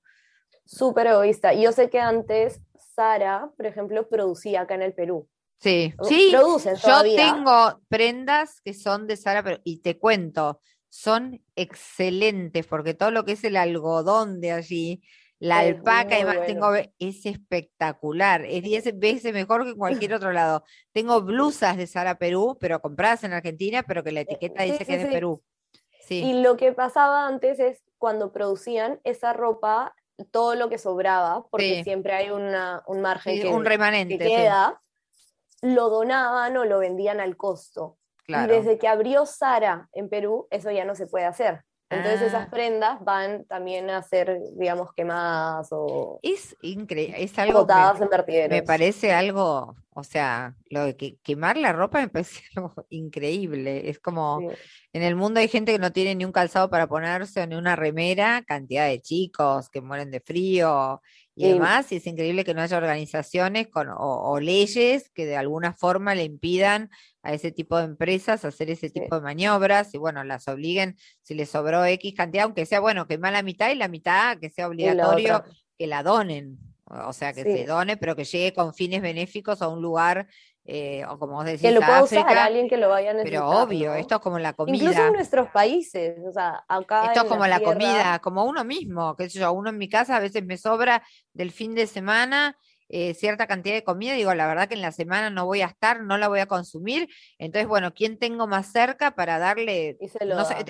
Súper 0.66 1.08
egoísta. 1.08 1.54
Yo 1.54 1.72
sé 1.72 1.90
que 1.90 2.00
antes 2.00 2.62
Sara, 2.96 3.50
por 3.56 3.66
ejemplo, 3.66 4.08
producía 4.08 4.62
acá 4.62 4.76
en 4.76 4.82
el 4.82 4.94
Perú. 4.94 5.28
Sí, 5.60 5.94
sí. 6.04 6.30
Producen 6.32 6.76
yo 6.76 7.02
tengo 7.04 7.80
prendas 7.88 8.62
que 8.62 8.74
son 8.74 9.08
de 9.08 9.18
Sara, 9.18 9.44
pero, 9.44 9.60
y 9.64 9.80
te 9.80 9.98
cuento, 9.98 10.62
son 10.90 11.42
excelentes 11.56 12.66
porque 12.66 12.94
todo 12.94 13.12
lo 13.12 13.26
que 13.26 13.34
es 13.34 13.44
el 13.44 13.58
algodón 13.58 14.42
de 14.42 14.52
allí, 14.52 15.02
la 15.40 15.60
alpaca, 15.60 16.16
además 16.16 16.46
tengo, 16.48 16.74
es 16.74 17.26
espectacular, 17.26 18.44
es 18.46 18.64
10 18.64 19.00
veces 19.00 19.34
mejor 19.34 19.64
que 19.64 19.72
en 19.72 19.78
cualquier 19.78 20.14
otro 20.14 20.32
lado. 20.32 20.64
Tengo 20.94 21.22
blusas 21.22 21.78
de 21.78 21.88
Sara 21.88 22.18
Perú, 22.18 22.58
pero 22.60 22.82
compradas 22.82 23.24
en 23.24 23.34
Argentina, 23.34 23.84
pero 23.84 24.04
que 24.04 24.12
la 24.12 24.22
eh, 24.22 24.28
etiqueta 24.28 24.64
dice 24.64 24.86
que 24.86 24.96
es 24.96 25.04
de 25.04 25.12
Perú. 25.12 25.44
Y 26.10 26.42
lo 26.42 26.56
que 26.56 26.72
pasaba 26.72 27.28
antes 27.28 27.60
es, 27.60 27.84
cuando 27.98 28.32
producían 28.32 29.02
esa 29.04 29.34
ropa, 29.34 29.94
todo 30.32 30.56
lo 30.56 30.70
que 30.70 30.78
sobraba, 30.78 31.46
porque 31.50 31.84
siempre 31.84 32.14
hay 32.14 32.32
una, 32.32 32.84
un 32.88 33.02
margen 33.02 33.42
que, 33.42 33.48
un 33.50 33.66
remanente, 33.66 34.18
queda, 34.18 34.82
lo 35.62 35.90
donaban 35.90 36.56
o 36.58 36.66
lo 36.66 36.80
vendían 36.80 37.20
al 37.20 37.36
costo. 37.36 37.98
Y 38.28 38.48
desde 38.48 38.78
que 38.78 38.88
abrió 38.88 39.26
Sara 39.26 39.88
en 39.94 40.10
Perú, 40.10 40.48
eso 40.52 40.70
ya 40.72 40.86
no 40.86 40.96
se 40.96 41.08
puede 41.08 41.26
hacer. 41.26 41.64
Entonces 41.90 42.22
esas 42.24 42.48
ah. 42.48 42.50
prendas 42.52 43.04
van 43.06 43.46
también 43.46 43.90
a 43.90 44.04
ser, 44.04 44.42
digamos, 44.58 44.92
quemadas 44.94 45.70
o... 45.72 46.20
Es 46.22 46.54
increíble, 46.62 47.24
es 47.24 47.40
algo... 47.40 47.66
me, 47.66 48.50
Me 48.50 48.62
parece 48.62 49.14
algo, 49.14 49.74
o 49.92 50.04
sea, 50.04 50.54
lo 50.70 50.84
de 50.84 50.98
que 50.98 51.16
quemar 51.24 51.56
la 51.56 51.72
ropa 51.72 52.00
me 52.02 52.10
parece 52.10 52.42
algo 52.58 52.74
increíble. 52.90 53.90
Es 53.90 54.00
como, 54.00 54.52
en 54.92 55.02
el 55.02 55.16
mundo 55.16 55.40
hay 55.40 55.48
gente 55.48 55.72
que 55.72 55.80
no 55.80 55.94
tiene 55.94 56.14
ni 56.16 56.26
un 56.26 56.34
calzado 56.34 56.70
para 56.70 56.88
ponerse 56.88 57.42
o 57.42 57.48
ni 57.48 57.56
una 57.56 57.78
remera, 57.78 58.44
cantidad 58.46 58.88
de 58.88 59.02
chicos 59.02 59.70
que 59.70 59.80
mueren 59.80 60.12
de 60.12 60.20
frío 60.20 61.02
y 61.38 61.50
demás, 61.50 61.92
y 61.92 61.98
es 61.98 62.08
increíble 62.08 62.44
que 62.44 62.56
no 62.56 62.64
haya 62.64 62.78
organizaciones 62.78 63.68
con, 63.68 63.90
o, 63.96 64.40
leyes 64.40 65.12
que 65.12 65.28
de 65.28 65.38
alguna 65.38 65.72
forma 65.72 66.16
le 66.16 66.24
impidan 66.24 66.90
a 67.22 67.32
ese 67.32 67.52
tipo 67.52 67.78
de 67.78 67.86
empresas 67.86 68.44
hacer 68.44 68.72
ese 68.72 68.90
tipo 68.90 69.16
de 69.16 69.22
maniobras 69.22 69.94
y 69.94 70.00
bueno, 70.00 70.24
las 70.24 70.48
obliguen, 70.48 70.98
si 71.22 71.36
les 71.36 71.50
sobró 71.50 71.86
X 71.86 72.16
cantidad, 72.16 72.46
aunque 72.46 72.66
sea 72.66 72.80
bueno, 72.80 73.08
que 73.08 73.20
más 73.20 73.32
la 73.32 73.44
mitad 73.44 73.70
y 73.70 73.76
la 73.76 73.88
mitad 73.88 74.40
que 74.40 74.50
sea 74.50 74.68
obligatorio 74.68 75.44
que 75.78 75.86
la 75.86 76.02
donen, 76.02 76.58
o 76.86 77.14
sea, 77.14 77.34
que 77.34 77.44
se 77.44 77.66
done, 77.66 77.98
pero 77.98 78.16
que 78.16 78.24
llegue 78.24 78.54
con 78.54 78.74
fines 78.74 79.04
benéficos 79.04 79.62
a 79.62 79.68
un 79.68 79.82
lugar 79.82 80.28
eh, 80.70 81.06
o 81.08 81.18
como 81.18 81.34
vos 81.36 81.46
decís, 81.46 81.62
que 81.62 81.72
lo 81.72 81.80
pueda 81.80 82.04
usar 82.04 82.38
alguien 82.38 82.68
que 82.68 82.76
lo 82.76 82.90
vaya 82.90 83.12
a 83.12 83.14
necesitar. 83.14 83.42
Pero 83.42 83.62
obvio, 83.62 83.94
esto 83.96 84.16
es 84.16 84.22
como 84.22 84.38
la 84.38 84.52
comida. 84.52 84.76
Incluso 84.76 85.08
en 85.08 85.14
nuestros 85.14 85.50
países, 85.50 86.20
o 86.28 86.32
sea, 86.34 86.66
acá. 86.68 87.06
Esto 87.06 87.22
es 87.24 87.30
como 87.30 87.48
la, 87.48 87.62
comida, 87.62 88.20
como 88.20 88.44
uno 88.44 88.66
mismo, 88.66 89.16
que 89.16 89.30
yo, 89.30 89.52
uno 89.54 89.70
en 89.70 89.78
mi 89.78 89.88
casa 89.88 90.18
a 90.18 90.20
veces 90.20 90.46
me 90.46 90.58
sobra 90.58 91.02
del 91.34 91.52
fin 91.52 91.74
de 91.74 91.88
semana 91.88 92.58
eh, 92.90 93.14
cierta 93.14 93.48
cantidad 93.48 93.76
de 93.76 93.84
comida, 93.84 94.14
digo, 94.14 94.34
la 94.34 94.48
verdad 94.48 94.70
que 94.70 94.76
en 94.76 94.82
la 94.82 94.94
semana 94.94 95.30
no 95.30 95.46
voy 95.46 95.60
a 95.62 95.66
estar, 95.66 96.04
no 96.04 96.18
la 96.18 96.30
voy 96.30 96.40
a 96.40 96.46
consumir, 96.46 97.10
entonces, 97.38 97.68
bueno, 97.68 97.94
¿quién 97.94 98.18
tengo 98.18 98.48
más 98.48 98.72
cerca 98.72 99.12
para 99.12 99.40
darle? 99.40 99.98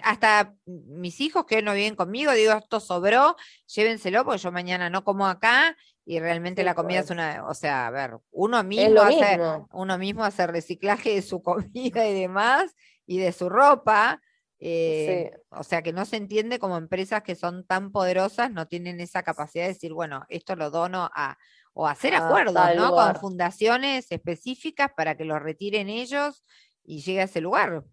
hasta 0.01 0.55
mis 0.65 1.21
hijos 1.21 1.45
que 1.45 1.62
no 1.62 1.75
viven 1.75 1.95
conmigo, 1.95 2.31
digo, 2.31 2.53
esto 2.53 2.79
sobró, 2.79 3.36
llévenselo 3.67 4.25
porque 4.25 4.39
yo 4.39 4.51
mañana 4.51 4.89
no 4.89 5.03
como 5.03 5.27
acá 5.27 5.77
y 6.10 6.22
realmente 6.22 6.63
la 6.63 6.74
comida 6.74 7.00
es 7.00 7.08
pues. 7.08 7.12
una, 7.12 7.46
o 7.50 7.54
sea, 7.54 7.86
a 7.86 7.91
ver, 7.91 8.17
uno 8.32 8.63
mismo, 8.63 9.02
hace, 9.02 9.38
uno 9.74 9.98
mismo 9.98 10.24
hace 10.24 10.48
reciclaje 10.48 11.15
de 11.15 11.22
su 11.22 11.43
comida 11.43 12.08
y 12.08 12.13
demás, 12.17 12.74
y 13.06 13.17
de 13.17 13.34
su 13.34 13.50
ropa. 13.50 14.22
Eh, 14.60 15.32
o 15.50 15.63
sea 15.63 15.82
que 15.82 15.91
no 15.91 16.06
se 16.06 16.15
entiende 16.15 16.60
como 16.60 16.78
empresas 16.78 17.22
que 17.24 17.36
son 17.36 17.63
tan 17.67 17.91
poderosas 17.91 18.50
no 18.50 18.67
tienen 18.67 19.00
esa 19.02 19.22
capacidad 19.22 19.65
de 19.65 19.74
decir, 19.74 19.93
bueno, 19.93 20.26
esto 20.30 20.56
lo 20.56 20.72
dono 20.72 21.12
a, 21.13 21.38
o 21.74 21.86
hacer 21.86 22.15
acuerdos, 22.15 22.76
¿no? 22.76 22.91
Con 22.91 23.15
fundaciones 23.17 24.10
específicas 24.10 24.89
para 24.96 25.17
que 25.17 25.26
lo 25.26 25.38
retiren 25.39 25.89
ellos 25.89 26.43
y 26.86 27.02
llegue 27.02 27.20
a 27.20 27.26
ese 27.26 27.41
lugar. 27.41 27.84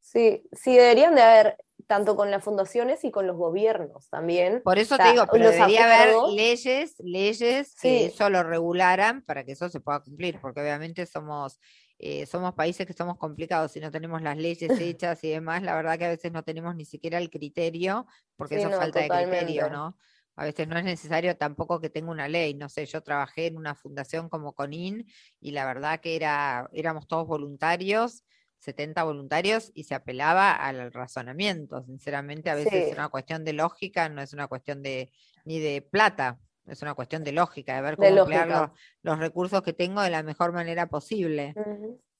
Sí, 0.00 0.44
sí, 0.52 0.76
deberían 0.76 1.16
de 1.16 1.22
haber 1.22 1.56
tanto 1.88 2.16
con 2.16 2.30
las 2.30 2.44
fundaciones 2.44 3.02
y 3.02 3.10
con 3.10 3.26
los 3.26 3.36
gobiernos 3.36 4.10
también. 4.10 4.60
Por 4.62 4.78
eso 4.78 4.98
te 4.98 5.10
digo, 5.10 5.26
pero 5.32 5.50
debería 5.50 5.84
haber 5.86 6.14
leyes, 6.34 6.94
leyes 6.98 7.74
que 7.80 8.06
eso 8.06 8.28
lo 8.28 8.42
regularan 8.42 9.22
para 9.22 9.42
que 9.42 9.52
eso 9.52 9.70
se 9.70 9.80
pueda 9.80 10.00
cumplir, 10.00 10.38
porque 10.38 10.60
obviamente 10.60 11.06
somos, 11.06 11.58
eh, 11.98 12.26
somos 12.26 12.52
países 12.52 12.86
que 12.86 12.92
somos 12.92 13.16
complicados 13.16 13.74
y 13.74 13.80
no 13.80 13.90
tenemos 13.90 14.20
las 14.20 14.36
leyes 14.36 14.68
hechas 14.80 15.24
y 15.24 15.30
demás, 15.30 15.62
la 15.62 15.74
verdad 15.74 15.98
que 15.98 16.04
a 16.04 16.10
veces 16.10 16.30
no 16.30 16.44
tenemos 16.44 16.76
ni 16.76 16.84
siquiera 16.84 17.16
el 17.16 17.30
criterio, 17.30 18.06
porque 18.36 18.56
eso 18.56 18.70
falta 18.70 19.00
de 19.00 19.08
criterio, 19.08 19.70
¿no? 19.70 19.96
A 20.36 20.44
veces 20.44 20.68
no 20.68 20.76
es 20.78 20.84
necesario 20.84 21.36
tampoco 21.38 21.80
que 21.80 21.90
tenga 21.90 22.12
una 22.12 22.28
ley. 22.28 22.54
No 22.54 22.68
sé, 22.68 22.86
yo 22.86 23.02
trabajé 23.02 23.46
en 23.46 23.56
una 23.56 23.74
fundación 23.74 24.28
como 24.28 24.52
CONIN 24.52 25.04
y 25.40 25.50
la 25.50 25.66
verdad 25.66 25.98
que 25.98 26.14
era, 26.14 26.70
éramos 26.72 27.08
todos 27.08 27.26
voluntarios 27.26 28.22
70 28.58 29.02
voluntarios 29.04 29.70
y 29.74 29.84
se 29.84 29.94
apelaba 29.94 30.52
al 30.52 30.92
razonamiento. 30.92 31.82
Sinceramente, 31.84 32.50
a 32.50 32.54
veces 32.54 32.88
es 32.88 32.92
una 32.94 33.08
cuestión 33.08 33.44
de 33.44 33.52
lógica, 33.52 34.08
no 34.08 34.20
es 34.20 34.32
una 34.32 34.48
cuestión 34.48 34.82
de 34.82 35.12
ni 35.44 35.60
de 35.60 35.82
plata, 35.82 36.38
es 36.66 36.82
una 36.82 36.94
cuestión 36.94 37.24
de 37.24 37.32
lógica, 37.32 37.76
de 37.76 37.82
ver 37.82 37.96
cómo 37.96 38.08
emplear 38.08 38.72
los, 39.02 39.18
recursos 39.18 39.62
que 39.62 39.72
tengo 39.72 40.02
de 40.02 40.10
la 40.10 40.22
mejor 40.22 40.52
manera 40.52 40.88
posible. 40.88 41.54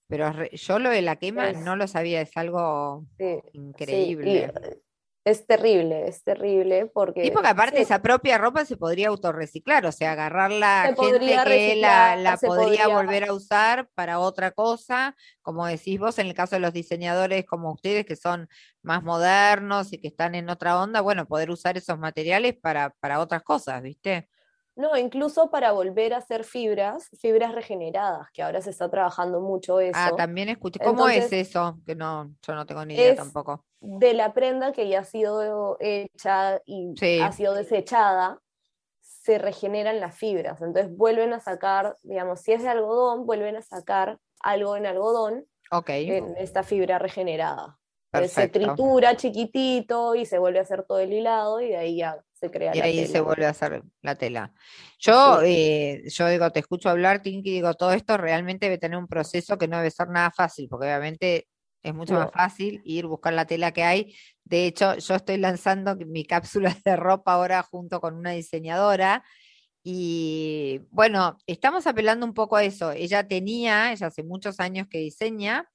Pero 0.06 0.32
yo 0.52 0.78
lo 0.78 0.90
de 0.90 1.02
la 1.02 1.16
quema 1.16 1.52
no 1.52 1.76
lo 1.76 1.86
sabía, 1.86 2.22
es 2.22 2.34
algo 2.36 3.04
increíble. 3.52 4.52
Es 5.28 5.46
terrible, 5.46 6.08
es 6.08 6.22
terrible 6.22 6.86
porque... 6.86 7.26
Y 7.26 7.30
porque 7.30 7.48
aparte 7.48 7.82
esa 7.82 8.00
propia 8.00 8.38
ropa 8.38 8.64
se 8.64 8.78
podría 8.78 9.08
autorreciclar, 9.08 9.84
o 9.84 9.92
sea, 9.92 10.12
agarrar 10.12 10.50
la 10.50 10.94
gente 10.98 11.18
que 11.44 11.76
la, 11.76 12.16
la 12.16 12.38
podría, 12.38 12.88
volver 12.88 13.28
a 13.28 13.34
usar 13.34 13.90
para 13.94 14.20
otra 14.20 14.52
cosa, 14.52 15.14
como 15.42 15.66
decís 15.66 16.00
vos, 16.00 16.18
en 16.18 16.28
el 16.28 16.34
caso 16.34 16.56
de 16.56 16.60
los 16.60 16.72
diseñadores 16.72 17.44
como 17.44 17.72
ustedes 17.72 18.06
que 18.06 18.16
son 18.16 18.48
más 18.80 19.02
modernos 19.02 19.92
y 19.92 19.98
que 19.98 20.08
están 20.08 20.34
en 20.34 20.48
otra 20.48 20.80
onda, 20.80 21.02
bueno, 21.02 21.26
poder 21.26 21.50
usar 21.50 21.76
esos 21.76 21.98
materiales 21.98 22.56
para, 22.56 22.94
para 22.98 23.20
otras 23.20 23.42
cosas, 23.42 23.82
¿viste? 23.82 24.30
No, 24.78 24.96
incluso 24.96 25.50
para 25.50 25.72
volver 25.72 26.14
a 26.14 26.18
hacer 26.18 26.44
fibras, 26.44 27.10
fibras 27.18 27.52
regeneradas, 27.52 28.30
que 28.32 28.44
ahora 28.44 28.62
se 28.62 28.70
está 28.70 28.88
trabajando 28.88 29.40
mucho 29.40 29.78
ah, 29.78 29.84
eso. 29.84 29.98
Ah, 29.98 30.12
también 30.16 30.48
escuché. 30.50 30.78
¿Cómo 30.78 31.08
es 31.08 31.32
eso? 31.32 31.80
Que 31.84 31.96
no, 31.96 32.32
yo 32.46 32.54
no 32.54 32.64
tengo 32.64 32.84
ni 32.84 32.94
idea 32.94 33.16
tampoco. 33.16 33.64
De 33.80 34.14
la 34.14 34.32
prenda 34.32 34.72
que 34.72 34.88
ya 34.88 35.00
ha 35.00 35.04
sido 35.04 35.76
hecha 35.80 36.62
y 36.64 36.94
ha 37.20 37.32
sido 37.32 37.54
desechada, 37.54 38.40
se 39.00 39.38
regeneran 39.38 39.98
las 39.98 40.16
fibras. 40.16 40.62
Entonces 40.62 40.96
vuelven 40.96 41.32
a 41.32 41.40
sacar, 41.40 41.98
digamos, 42.02 42.42
si 42.42 42.52
es 42.52 42.62
de 42.62 42.68
algodón, 42.68 43.26
vuelven 43.26 43.56
a 43.56 43.62
sacar 43.62 44.20
algo 44.38 44.76
en 44.76 44.86
algodón 44.86 45.44
en 45.88 46.36
esta 46.36 46.62
fibra 46.62 47.00
regenerada. 47.00 47.80
Se 48.28 48.46
tritura 48.46 49.16
chiquitito 49.16 50.14
y 50.14 50.24
se 50.24 50.38
vuelve 50.38 50.60
a 50.60 50.62
hacer 50.62 50.84
todo 50.84 51.00
el 51.00 51.12
hilado 51.12 51.60
y 51.60 51.68
de 51.70 51.76
ahí 51.76 51.96
ya 51.96 52.24
se 52.38 52.50
crea 52.50 52.74
y 52.76 52.80
ahí 52.80 53.06
se 53.06 53.20
vuelve 53.20 53.46
a 53.46 53.50
hacer 53.50 53.82
la 54.02 54.14
tela. 54.14 54.52
Yo, 54.98 55.40
eh, 55.42 56.02
yo 56.06 56.28
digo, 56.28 56.50
te 56.50 56.60
escucho 56.60 56.88
hablar, 56.88 57.22
Tinky, 57.22 57.50
digo, 57.50 57.74
todo 57.74 57.92
esto 57.92 58.16
realmente 58.16 58.66
debe 58.66 58.78
tener 58.78 58.98
un 58.98 59.08
proceso 59.08 59.58
que 59.58 59.68
no 59.68 59.78
debe 59.78 59.90
ser 59.90 60.08
nada 60.08 60.30
fácil, 60.30 60.68
porque 60.68 60.86
obviamente 60.86 61.48
es 61.82 61.94
mucho 61.94 62.14
más 62.14 62.30
fácil 62.32 62.80
ir 62.84 63.06
buscar 63.06 63.32
la 63.32 63.46
tela 63.46 63.72
que 63.72 63.84
hay. 63.84 64.14
De 64.44 64.66
hecho, 64.66 64.96
yo 64.96 65.14
estoy 65.14 65.36
lanzando 65.38 65.96
mi 66.06 66.24
cápsula 66.24 66.76
de 66.84 66.96
ropa 66.96 67.32
ahora 67.32 67.62
junto 67.62 68.00
con 68.00 68.14
una 68.14 68.32
diseñadora. 68.32 69.24
Y 69.82 70.80
bueno, 70.90 71.38
estamos 71.46 71.86
apelando 71.86 72.26
un 72.26 72.34
poco 72.34 72.56
a 72.56 72.64
eso. 72.64 72.92
Ella 72.92 73.26
tenía, 73.26 73.92
ella 73.92 74.08
hace 74.08 74.22
muchos 74.22 74.60
años 74.60 74.86
que 74.90 74.98
diseña, 74.98 75.68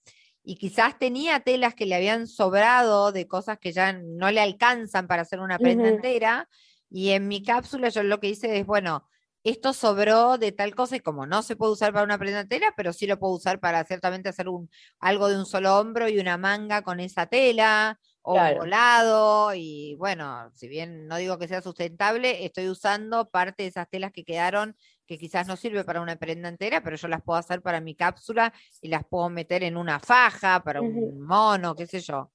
y 0.43 0.58
quizás 0.58 0.99
tenía 0.99 1.39
telas 1.39 1.73
que 1.73 1.86
le 1.86 1.95
habían 1.95 2.27
sobrado 2.27 3.12
de 3.12 3.27
cosas 3.27 3.58
que 3.60 3.71
ya 3.71 3.93
no 3.93 4.29
le 4.29 4.41
alcanzan 4.41 5.08
para 5.08 5.21
hacer 5.21 5.39
una 5.39 5.58
prenda 5.58 5.88
entera. 5.88 6.49
Y 6.89 7.12
en 7.12 7.27
mi 7.27 7.41
cápsula 7.41 7.89
yo 7.89 8.03
lo 8.03 8.19
que 8.19 8.27
hice 8.27 8.60
es, 8.60 8.65
bueno, 8.65 9.08
esto 9.43 9.73
sobró 9.73 10.38
de 10.38 10.51
tal 10.51 10.75
cosa 10.75 10.97
y 10.97 10.99
como 10.99 11.25
no 11.25 11.43
se 11.43 11.56
puede 11.56 11.71
usar 11.71 11.93
para 11.93 12.06
una 12.06 12.17
prenda 12.17 12.41
entera, 12.41 12.73
pero 12.75 12.91
sí 12.93 13.08
lo 13.08 13.19
puedo 13.19 13.34
usar 13.34 13.60
para 13.60 13.84
ciertamente 13.86 14.29
hacer 14.29 14.49
un, 14.49 14.69
algo 14.99 15.29
de 15.29 15.38
un 15.38 15.45
solo 15.45 15.77
hombro 15.79 16.10
y 16.10 16.19
una 16.19 16.38
manga 16.38 16.82
con 16.82 16.99
esa 16.99 17.25
tela 17.27 17.99
o 18.21 18.36
un 18.36 18.58
volado 18.58 19.53
y 19.53 19.95
bueno, 19.95 20.49
si 20.53 20.69
bien 20.69 21.08
no 21.08 21.17
digo 21.17 21.38
que 21.38 21.49
sea 21.49 21.62
sustentable, 21.62 22.45
estoy 22.45 22.69
usando 22.69 23.29
parte 23.29 23.63
de 23.63 23.69
esas 23.69 23.89
telas 23.89 24.13
que 24.13 24.23
quedaron 24.23 24.77
que 25.05 25.17
quizás 25.17 25.47
no 25.47 25.55
sirve 25.55 25.83
para 25.83 26.01
una 26.01 26.15
prenda 26.15 26.49
entera, 26.49 26.81
pero 26.81 26.95
yo 26.95 27.07
las 27.07 27.21
puedo 27.21 27.37
hacer 27.39 27.61
para 27.61 27.81
mi 27.81 27.95
cápsula 27.95 28.53
y 28.81 28.87
las 28.87 29.05
puedo 29.05 29.29
meter 29.29 29.63
en 29.63 29.77
una 29.77 29.99
faja, 29.99 30.63
para 30.63 30.81
un 30.81 31.21
mono, 31.21 31.75
qué 31.75 31.87
sé 31.87 31.99
yo. 31.99 32.31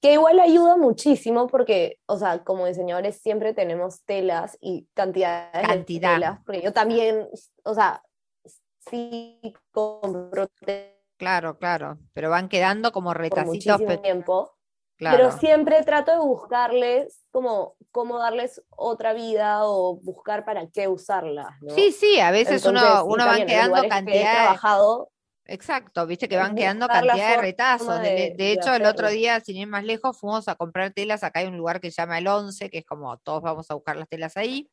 Que 0.00 0.12
igual 0.12 0.38
ayuda 0.38 0.76
muchísimo 0.76 1.48
porque, 1.48 1.98
o 2.06 2.16
sea, 2.16 2.44
como 2.44 2.66
diseñadores 2.66 3.20
siempre 3.20 3.52
tenemos 3.52 4.04
telas 4.04 4.56
y 4.60 4.86
cantidades 4.94 5.66
Cantidad. 5.66 6.10
de 6.10 6.14
telas, 6.16 6.38
porque 6.44 6.62
yo 6.62 6.72
también, 6.72 7.28
o 7.64 7.74
sea, 7.74 8.02
sí 8.88 9.40
compro 9.72 10.48
Claro, 11.16 11.58
claro, 11.58 11.98
pero 12.12 12.30
van 12.30 12.48
quedando 12.48 12.92
como 12.92 13.12
retacitos. 13.12 13.82
Por 13.82 13.96
tiempo. 13.98 14.57
Pero 14.98 15.30
siempre 15.32 15.82
trato 15.84 16.12
de 16.12 16.18
buscarles 16.18 17.24
como 17.30 17.76
cómo 17.92 18.18
darles 18.18 18.62
otra 18.70 19.12
vida 19.12 19.64
o 19.64 19.96
buscar 19.96 20.44
para 20.44 20.68
qué 20.68 20.88
usarlas. 20.88 21.46
Sí, 21.68 21.92
sí, 21.92 22.20
a 22.20 22.30
veces 22.30 22.64
uno, 22.64 23.04
uno 23.04 23.26
va 23.26 23.36
quedando 23.36 23.88
cantidad. 23.88 24.44
trabajado, 24.44 25.10
Exacto, 25.50 26.06
viste 26.06 26.28
que 26.28 26.36
van 26.36 26.54
quedando 26.54 26.86
cantidad 26.86 27.30
de 27.30 27.36
retazos. 27.38 28.02
De, 28.02 28.52
hecho, 28.52 28.74
el 28.74 28.84
otro 28.84 29.08
día, 29.08 29.40
sin 29.40 29.56
ir 29.56 29.66
más 29.66 29.82
lejos, 29.82 30.18
fuimos 30.18 30.46
a 30.46 30.56
comprar 30.56 30.92
telas. 30.92 31.24
Acá 31.24 31.40
hay 31.40 31.46
un 31.46 31.56
lugar 31.56 31.80
que 31.80 31.90
se 31.90 32.02
llama 32.02 32.18
El 32.18 32.28
Once, 32.28 32.68
que 32.68 32.78
es 32.78 32.84
como 32.84 33.16
todos 33.16 33.42
vamos 33.42 33.70
a 33.70 33.74
buscar 33.74 33.96
las 33.96 34.08
telas 34.10 34.36
ahí. 34.36 34.70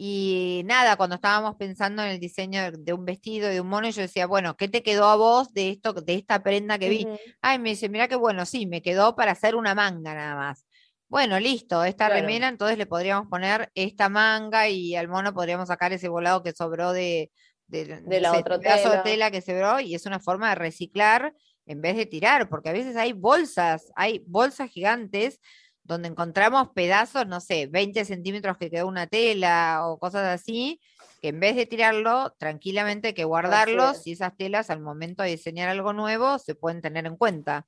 Y 0.00 0.62
nada, 0.64 0.96
cuando 0.96 1.16
estábamos 1.16 1.56
pensando 1.56 2.04
en 2.04 2.10
el 2.10 2.20
diseño 2.20 2.70
de 2.70 2.92
un 2.92 3.04
vestido, 3.04 3.48
de 3.48 3.60
un 3.60 3.66
mono, 3.66 3.90
yo 3.90 4.00
decía, 4.00 4.28
bueno, 4.28 4.56
¿qué 4.56 4.68
te 4.68 4.84
quedó 4.84 5.06
a 5.06 5.16
vos 5.16 5.52
de 5.52 5.70
esto, 5.70 5.92
de 5.92 6.14
esta 6.14 6.40
prenda 6.40 6.78
que 6.78 6.88
vi? 6.88 7.08
Ay, 7.42 7.58
me 7.58 7.70
dice, 7.70 7.88
mira 7.88 8.06
qué 8.06 8.14
bueno, 8.14 8.46
sí, 8.46 8.66
me 8.66 8.80
quedó 8.80 9.16
para 9.16 9.32
hacer 9.32 9.56
una 9.56 9.74
manga 9.74 10.14
nada 10.14 10.36
más. 10.36 10.64
bueno, 11.08 11.40
listo, 11.40 11.82
esta 11.82 12.08
remera, 12.08 12.46
entonces 12.46 12.78
le 12.78 12.86
podríamos 12.86 13.26
poner 13.28 13.72
esta 13.74 14.08
manga 14.08 14.68
y 14.68 14.94
al 14.94 15.08
mono 15.08 15.34
podríamos 15.34 15.66
sacar 15.66 15.92
ese 15.92 16.08
volado 16.08 16.44
que 16.44 16.52
sobró 16.52 16.92
de, 16.92 17.32
de, 17.66 18.20
la 18.20 18.38
otra 18.38 18.60
tela. 18.60 18.96
de 18.96 19.02
tela 19.02 19.30
que 19.32 19.42
sobró 19.42 19.80
y 19.80 19.96
es 19.96 20.06
una 20.06 20.20
forma 20.20 20.50
de 20.50 20.54
reciclar 20.54 21.34
en 21.66 21.80
vez 21.80 21.96
de 21.96 22.06
tirar, 22.06 22.48
porque 22.48 22.68
a 22.68 22.72
veces 22.72 22.94
hay 22.94 23.14
bolsas, 23.14 23.90
hay 23.96 24.22
bolsas 24.28 24.70
gigantes 24.70 25.40
donde 25.88 26.08
encontramos 26.08 26.68
pedazos, 26.74 27.26
no 27.26 27.40
sé, 27.40 27.66
20 27.66 28.04
centímetros 28.04 28.58
que 28.58 28.70
quedó 28.70 28.86
una 28.86 29.06
tela 29.06 29.86
o 29.86 29.98
cosas 29.98 30.26
así, 30.26 30.80
que 31.22 31.28
en 31.28 31.40
vez 31.40 31.56
de 31.56 31.64
tirarlo, 31.64 32.34
tranquilamente 32.38 33.08
hay 33.08 33.14
que 33.14 33.24
guardarlos 33.24 34.06
y 34.06 34.12
esas 34.12 34.36
telas 34.36 34.68
al 34.68 34.80
momento 34.80 35.22
de 35.22 35.30
diseñar 35.30 35.70
algo 35.70 35.94
nuevo 35.94 36.38
se 36.38 36.54
pueden 36.54 36.82
tener 36.82 37.06
en 37.06 37.16
cuenta. 37.16 37.66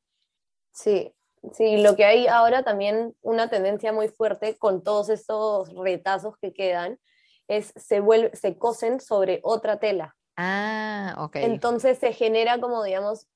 Sí, 0.71 1.13
sí, 1.55 1.79
lo 1.79 1.97
que 1.97 2.05
hay 2.05 2.27
ahora 2.27 2.63
también 2.63 3.17
una 3.23 3.49
tendencia 3.49 3.91
muy 3.91 4.09
fuerte 4.09 4.57
con 4.59 4.85
todos 4.85 5.09
estos 5.09 5.75
retazos 5.75 6.35
que 6.41 6.53
quedan 6.53 6.99
es 7.49 7.73
se 7.75 8.01
vuelve, 8.01 8.37
se 8.37 8.59
cosen 8.59 9.01
sobre 9.01 9.41
otra 9.43 9.81
tela. 9.81 10.15
Ah, 10.37 11.17
ok. 11.19 11.37
Entonces 11.37 11.99
se 11.99 12.13
genera 12.13 12.61
como 12.61 12.85
digamos 12.85 13.27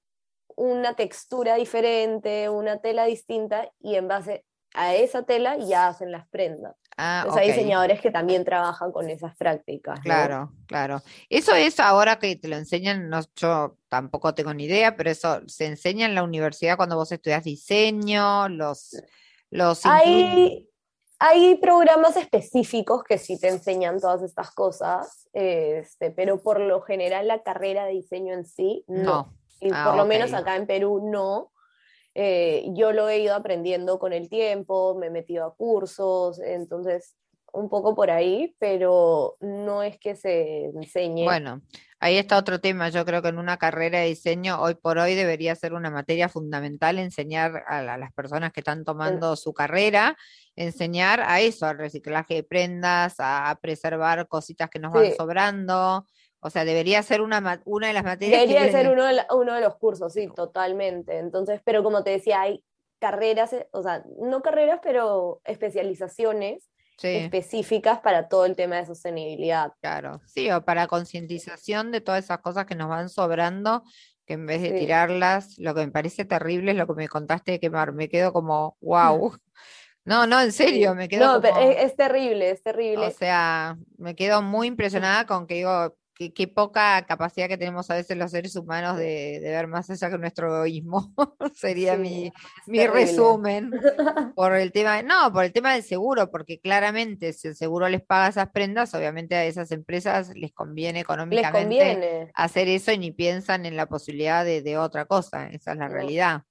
una 0.56 0.94
textura 0.94 1.54
diferente, 1.54 2.50
una 2.50 2.80
tela 2.80 3.06
distinta 3.06 3.72
y 3.80 3.94
en 3.94 4.08
base 4.08 4.44
a 4.74 4.94
esa 4.94 5.22
tela 5.22 5.56
ya 5.56 5.88
hacen 5.88 6.12
las 6.12 6.26
prendas. 6.28 6.76
Ah, 6.96 7.26
hay 7.36 7.48
diseñadores 7.48 8.00
que 8.00 8.10
también 8.10 8.44
trabajan 8.44 8.92
con 8.92 9.08
esas 9.08 9.36
prácticas. 9.36 9.98
Claro, 10.00 10.52
claro. 10.66 11.02
Eso 11.28 11.54
es 11.54 11.80
ahora 11.80 12.18
que 12.18 12.36
te 12.36 12.48
lo 12.48 12.56
enseñan, 12.56 13.08
no, 13.08 13.20
yo 13.36 13.76
tampoco 13.88 14.34
tengo 14.34 14.52
ni 14.54 14.64
idea, 14.64 14.94
pero 14.96 15.10
eso 15.10 15.40
se 15.46 15.66
enseña 15.66 16.06
en 16.06 16.14
la 16.14 16.22
universidad 16.22 16.76
cuando 16.76 16.96
vos 16.96 17.10
estudias 17.10 17.44
diseño, 17.44 18.48
los... 18.48 18.96
los 19.50 19.86
hay, 19.86 20.68
hay 21.18 21.56
programas 21.56 22.16
específicos 22.16 23.02
que 23.02 23.18
sí 23.18 23.40
te 23.40 23.48
enseñan 23.48 24.00
todas 24.00 24.22
estas 24.22 24.50
cosas, 24.52 25.28
este, 25.32 26.10
pero 26.10 26.42
por 26.42 26.60
lo 26.60 26.80
general 26.82 27.28
la 27.28 27.42
carrera 27.42 27.86
de 27.86 27.92
diseño 27.92 28.34
en 28.34 28.44
sí, 28.44 28.84
no. 28.86 29.32
Y 29.60 29.70
ah, 29.72 29.84
por 29.86 29.96
lo 29.96 30.04
menos 30.04 30.32
acá 30.34 30.56
en 30.56 30.66
Perú 30.66 31.08
no. 31.10 31.53
Eh, 32.14 32.66
yo 32.74 32.92
lo 32.92 33.08
he 33.08 33.20
ido 33.20 33.34
aprendiendo 33.34 33.98
con 33.98 34.12
el 34.12 34.28
tiempo, 34.28 34.94
me 34.94 35.06
he 35.06 35.10
metido 35.10 35.44
a 35.46 35.54
cursos, 35.54 36.38
entonces 36.38 37.16
un 37.54 37.68
poco 37.68 37.94
por 37.94 38.10
ahí, 38.10 38.54
pero 38.58 39.36
no 39.40 39.82
es 39.82 39.98
que 39.98 40.16
se 40.16 40.64
enseñe. 40.66 41.24
Bueno, 41.24 41.62
ahí 42.00 42.16
está 42.16 42.36
otro 42.36 42.60
tema. 42.60 42.88
Yo 42.88 43.04
creo 43.04 43.22
que 43.22 43.28
en 43.28 43.38
una 43.38 43.56
carrera 43.56 44.00
de 44.00 44.08
diseño 44.08 44.60
hoy 44.60 44.74
por 44.74 44.98
hoy 44.98 45.14
debería 45.14 45.54
ser 45.54 45.72
una 45.72 45.90
materia 45.90 46.28
fundamental 46.28 46.98
enseñar 46.98 47.64
a, 47.68 47.96
las 47.96 48.12
personas 48.12 48.52
que 48.52 48.60
están 48.60 48.84
tomando 48.84 49.36
su 49.36 49.54
carrera, 49.54 50.16
enseñar 50.56 51.20
a 51.20 51.40
eso, 51.40 51.66
al 51.66 51.78
reciclaje 51.78 52.34
de 52.34 52.42
prendas, 52.42 53.14
a, 53.18 53.56
preservar 53.62 54.26
cositas 54.26 54.68
que 54.68 54.80
nos 54.80 54.92
van 54.92 55.14
sobrando. 55.14 56.06
O 56.46 56.50
sea, 56.50 56.66
debería 56.66 57.02
ser 57.02 57.22
una, 57.22 57.62
una 57.64 57.86
de 57.86 57.94
las 57.94 58.04
materias. 58.04 58.42
Debería 58.42 58.70
ser 58.70 58.90
uno 58.90 59.06
de, 59.06 59.22
uno 59.30 59.54
de 59.54 59.62
los 59.62 59.76
cursos, 59.76 60.12
sí, 60.12 60.28
totalmente. 60.28 61.16
Entonces, 61.16 61.62
pero 61.64 61.82
como 61.82 62.04
te 62.04 62.10
decía, 62.10 62.42
hay 62.42 62.62
carreras, 62.98 63.54
eh, 63.54 63.66
o 63.72 63.82
sea, 63.82 64.04
no 64.20 64.42
carreras, 64.42 64.80
pero 64.82 65.40
especializaciones 65.44 66.68
específicas 67.02 68.00
para 68.00 68.28
todo 68.28 68.44
el 68.44 68.56
tema 68.56 68.76
de 68.76 68.84
sostenibilidad. 68.84 69.72
Claro, 69.80 70.20
sí, 70.26 70.50
o 70.50 70.62
para 70.62 70.86
concientización 70.86 71.90
de 71.90 72.02
todas 72.02 72.24
esas 72.24 72.40
cosas 72.40 72.66
que 72.66 72.74
nos 72.74 72.90
van 72.90 73.08
sobrando, 73.08 73.82
que 74.26 74.34
en 74.34 74.44
vez 74.44 74.60
de 74.60 74.72
tirarlas, 74.72 75.58
lo 75.58 75.74
que 75.74 75.86
me 75.86 75.92
parece 75.92 76.26
terrible 76.26 76.72
es 76.72 76.76
lo 76.76 76.86
que 76.86 76.92
me 76.92 77.08
contaste 77.08 77.52
de 77.52 77.60
quemar. 77.60 77.94
Me 77.94 78.10
quedo 78.10 78.34
como, 78.34 78.76
wow. 78.82 79.34
No, 80.06 80.26
no, 80.26 80.38
en 80.38 80.52
serio, 80.52 80.94
me 80.94 81.08
quedo. 81.08 81.36
No, 81.36 81.40
pero 81.40 81.56
es, 81.60 81.84
es, 81.84 81.96
terrible, 81.96 82.50
es 82.50 82.62
terrible. 82.62 83.06
O 83.06 83.10
sea, 83.10 83.78
me 83.96 84.14
quedo 84.14 84.42
muy 84.42 84.66
impresionada 84.66 85.24
con 85.24 85.46
que 85.46 85.54
digo, 85.54 85.96
qué, 86.14 86.48
poca 86.48 87.04
capacidad 87.06 87.48
que 87.48 87.58
tenemos 87.58 87.90
a 87.90 87.94
veces 87.94 88.16
los 88.16 88.30
seres 88.30 88.54
humanos 88.56 88.96
de, 88.96 89.40
ver 89.42 89.66
más 89.66 89.90
allá 89.90 90.10
que 90.10 90.18
nuestro 90.18 90.54
egoísmo, 90.54 91.12
sería 91.54 91.96
mi, 91.96 92.32
resumen. 92.66 93.70
Por 94.34 94.54
el 94.54 94.72
tema, 94.72 95.02
no, 95.02 95.32
por 95.32 95.44
el 95.44 95.52
tema 95.52 95.74
del 95.74 95.82
seguro, 95.82 96.30
porque 96.30 96.58
claramente 96.58 97.32
si 97.32 97.48
el 97.48 97.56
seguro 97.56 97.88
les 97.88 98.02
paga 98.02 98.28
esas 98.28 98.50
prendas, 98.50 98.94
obviamente 98.94 99.34
a 99.34 99.44
esas 99.44 99.70
empresas 99.70 100.30
les 100.34 100.52
conviene 100.52 101.00
económicamente 101.00 102.30
hacer 102.34 102.68
eso 102.68 102.92
y 102.92 102.98
ni 102.98 103.12
piensan 103.12 103.66
en 103.66 103.76
la 103.76 103.86
posibilidad 103.86 104.44
de, 104.44 104.78
otra 104.78 105.04
cosa, 105.04 105.48
esa 105.48 105.72
es 105.72 105.78
la 105.78 105.88
realidad. 105.88 106.42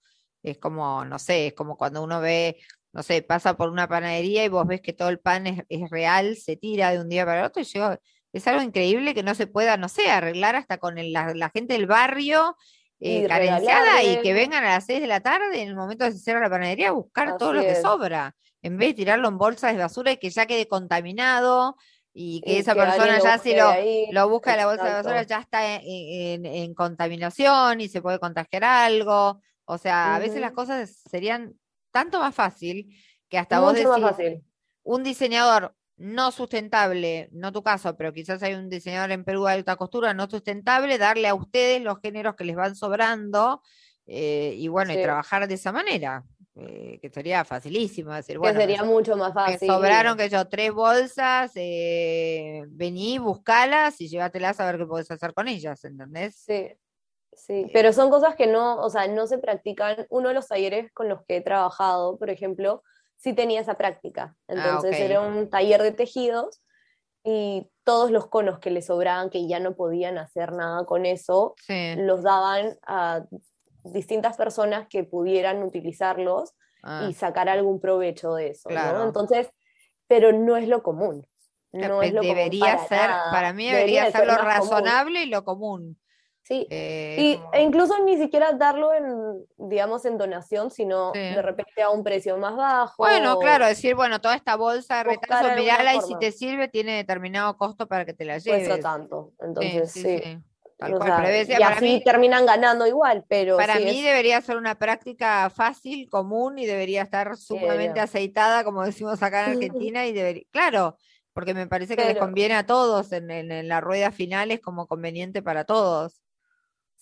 Es 0.41 0.57
como, 0.57 1.05
no 1.05 1.19
sé, 1.19 1.47
es 1.47 1.53
como 1.53 1.77
cuando 1.77 2.03
uno 2.03 2.21
ve 2.21 2.57
no 2.93 3.01
sé, 3.01 3.23
pasa 3.23 3.57
por 3.57 3.69
una 3.69 3.87
panadería 3.87 4.45
y 4.45 4.49
vos 4.49 4.67
ves 4.67 4.79
que 4.79 4.93
todo 4.93 5.09
el 5.09 5.19
pan 5.19 5.47
es, 5.47 5.63
es 5.67 5.89
real, 5.89 6.37
se 6.37 6.57
tira 6.57 6.91
de 6.91 6.99
un 6.99 7.09
día 7.09 7.25
para 7.25 7.39
el 7.39 7.45
otro 7.47 7.63
y 7.63 7.65
yo 7.65 7.97
es 8.33 8.47
algo 8.47 8.61
increíble 8.63 9.13
que 9.13 9.23
no 9.23 9.35
se 9.35 9.47
pueda, 9.47 9.77
no 9.77 9.87
sé, 9.87 10.09
arreglar 10.09 10.55
hasta 10.55 10.79
con 10.79 10.95
la, 10.95 11.51
gente 11.53 11.73
del 11.73 11.85
barrio 11.85 12.57
eh, 12.99 13.27
carenciada 13.27 14.03
y 14.03 14.21
que 14.21 14.33
vengan 14.33 14.63
a 14.63 14.71
las 14.71 14.85
6 14.85 15.01
de 15.01 15.07
la 15.07 15.19
tarde 15.19 15.61
en 15.61 15.69
el 15.69 15.75
momento 15.75 16.03
de 16.03 16.11
se 16.11 16.19
cierra 16.19 16.41
la 16.41 16.49
panadería 16.49 16.89
a 16.89 16.93
buscar 16.93 17.37
todo 17.37 17.53
lo 17.53 17.61
que 17.61 17.75
sobra, 17.75 18.35
en 18.63 18.77
vez 18.77 18.89
de 18.89 18.93
tirarlo 18.95 19.27
en 19.27 19.37
bolsas 19.37 19.73
de 19.73 19.79
basura 19.79 20.11
y 20.11 20.17
que 20.17 20.31
ya 20.31 20.47
quede 20.47 20.67
contaminado 20.67 21.75
y 22.11 22.41
que 22.41 22.59
esa 22.59 22.73
persona 22.73 23.19
ya 23.21 23.37
si 23.37 23.55
lo, 23.55 23.71
lo 24.11 24.29
busca 24.29 24.51
en 24.51 24.57
la 24.57 24.65
bolsa 24.65 24.85
de 24.85 24.93
basura 24.93 25.23
ya 25.23 25.39
está 25.39 25.79
en, 25.81 26.73
contaminación 26.73 27.81
y 27.81 27.87
se 27.87 28.01
puede 28.01 28.19
contagiar 28.19 28.63
algo. 28.63 29.41
O 29.65 29.77
sea, 29.77 30.15
a 30.15 30.19
veces 30.19 30.41
las 30.41 30.51
cosas 30.51 31.03
serían 31.09 31.53
tanto 31.91 32.19
más 32.19 32.33
fácil 32.33 32.95
que 33.29 33.37
hasta 33.37 33.59
vos 33.59 33.73
decís, 33.73 34.41
un 34.83 35.03
diseñador 35.03 35.75
no 35.97 36.31
sustentable, 36.31 37.29
no 37.31 37.51
tu 37.51 37.61
caso, 37.63 37.95
pero 37.95 38.13
quizás 38.13 38.41
hay 38.43 38.53
un 38.53 38.69
diseñador 38.69 39.11
en 39.11 39.23
Perú 39.23 39.45
de 39.45 39.53
alta 39.53 39.75
costura 39.75 40.13
no 40.13 40.29
sustentable, 40.29 40.97
darle 40.97 41.27
a 41.27 41.35
ustedes 41.35 41.81
los 41.81 41.99
géneros 41.99 42.35
que 42.35 42.45
les 42.45 42.55
van 42.55 42.75
sobrando 42.75 43.61
eh, 44.05 44.55
y 44.57 44.67
bueno, 44.67 44.93
y 44.93 45.01
trabajar 45.01 45.47
de 45.47 45.53
esa 45.53 45.71
manera. 45.71 46.23
Eh, 46.55 46.99
que 47.01 47.09
sería 47.09 47.43
facilísimo 47.43 48.13
decir, 48.13 48.37
bueno, 48.37 48.53
que 48.53 48.61
sería 48.61 48.83
mucho 48.83 49.17
más 49.17 49.33
fácil. 49.33 49.67
Me 49.67 49.73
sobraron 49.73 50.15
que 50.15 50.29
yo 50.29 50.47
tres 50.47 50.71
bolsas, 50.71 51.51
eh, 51.55 52.61
vení, 52.67 53.17
buscalas 53.17 53.99
y 53.99 54.07
llévatelas 54.07 54.59
a 54.59 54.67
ver 54.67 54.77
qué 54.77 54.85
puedes 54.85 55.09
hacer 55.09 55.33
con 55.33 55.47
ellas, 55.47 55.83
¿entendés? 55.83 56.35
Sí, 56.35 56.69
sí, 57.31 57.71
pero 57.73 57.91
son 57.91 58.11
cosas 58.11 58.35
que 58.35 58.45
no, 58.45 58.75
o 58.75 58.89
sea, 58.91 59.07
no 59.07 59.25
se 59.25 59.39
practican. 59.39 60.05
Uno 60.11 60.27
de 60.27 60.35
los 60.35 60.47
talleres 60.47 60.91
con 60.93 61.09
los 61.09 61.25
que 61.25 61.37
he 61.37 61.41
trabajado, 61.41 62.19
por 62.19 62.29
ejemplo, 62.29 62.83
sí 63.17 63.33
tenía 63.33 63.61
esa 63.61 63.75
práctica. 63.75 64.35
Ah, 64.47 64.53
Entonces 64.53 64.99
era 64.99 65.21
un 65.21 65.49
taller 65.49 65.81
de 65.81 65.91
tejidos 65.91 66.61
y 67.23 67.69
todos 67.83 68.11
los 68.11 68.27
conos 68.27 68.59
que 68.59 68.71
les 68.71 68.87
sobraban, 68.87 69.29
que 69.29 69.47
ya 69.47 69.59
no 69.59 69.75
podían 69.75 70.17
hacer 70.17 70.51
nada 70.51 70.85
con 70.85 71.05
eso, 71.05 71.55
los 71.97 72.23
daban 72.23 72.77
a 72.85 73.23
distintas 73.83 74.37
personas 74.37 74.87
que 74.87 75.03
pudieran 75.03 75.63
utilizarlos 75.63 76.51
y 76.51 76.83
ah. 76.83 77.11
sacar 77.15 77.49
algún 77.49 77.79
provecho 77.79 78.33
de 78.33 78.49
eso. 78.49 78.69
Entonces, 78.69 79.49
pero 80.07 80.31
no 80.31 80.57
es 80.57 80.67
lo 80.67 80.83
común. 80.83 81.25
No 81.71 82.03
es 82.03 82.13
lo 82.13 82.21
debería 82.21 82.77
ser, 82.87 83.09
para 83.31 83.51
mí 83.51 83.67
debería, 83.67 84.11
ser, 84.11 84.27
lo 84.27 84.37
razonable 84.37 85.23
y 85.23 85.25
lo 85.25 85.43
común. 85.43 85.97
Sí, 86.43 86.67
eh, 86.69 87.15
y, 87.17 87.57
e 87.57 87.61
incluso 87.61 87.97
ni 88.03 88.17
siquiera 88.17 88.51
darlo 88.51 88.93
en, 88.93 89.45
digamos, 89.57 90.03
en 90.03 90.17
donación, 90.17 90.71
sino 90.71 91.13
de 91.13 91.41
repente 91.41 91.81
a 91.81 91.89
un 91.89 92.03
precio 92.03 92.37
más 92.37 92.53
bajo. 92.57 92.95
Bueno, 92.97 93.39
claro, 93.39 93.65
decir, 93.65 93.95
bueno, 93.95 94.19
toda 94.19 94.35
esta 94.35 94.57
bolsa 94.57 94.97
de 94.97 95.03
retraso, 95.05 95.55
mirala 95.55 95.95
y 95.95 96.01
si 96.01 96.17
te 96.19 96.33
sirve, 96.33 96.67
tiene 96.67 96.97
determinado 96.97 97.55
costo 97.57 97.87
para 97.87 98.03
que 98.03 98.13
te 98.13 98.25
la 98.25 98.39
lleves. 98.39 98.67
Cuesta 98.67 98.83
tanto, 98.83 99.31
entonces 99.39 99.91
sí. 99.93 100.21
y 101.47 101.63
así 101.63 102.01
terminan 102.03 102.45
ganando 102.45 102.85
igual, 102.87 103.23
pero... 103.29 103.55
Para 103.55 103.79
mí 103.79 104.01
debería 104.01 104.41
ser 104.41 104.57
una 104.57 104.75
práctica 104.75 105.49
fácil, 105.49 106.09
común 106.09 106.59
y 106.59 106.65
debería 106.65 107.03
estar 107.03 107.37
sumamente 107.37 108.01
aceitada, 108.01 108.65
como 108.65 108.83
decimos 108.83 109.23
acá 109.23 109.45
en 109.45 109.51
Argentina, 109.53 110.05
y 110.05 110.11
debería... 110.11 110.43
Claro, 110.51 110.97
porque 111.31 111.53
me 111.53 111.67
parece 111.67 111.95
que 111.95 112.03
les 112.03 112.17
conviene 112.17 112.55
a 112.55 112.65
todos, 112.65 113.13
en, 113.13 113.31
en 113.31 113.67
la 113.69 113.79
rueda 113.79 114.11
final 114.11 114.51
es 114.51 114.59
como 114.59 114.87
conveniente 114.87 115.41
para 115.41 115.63
todos. 115.63 116.22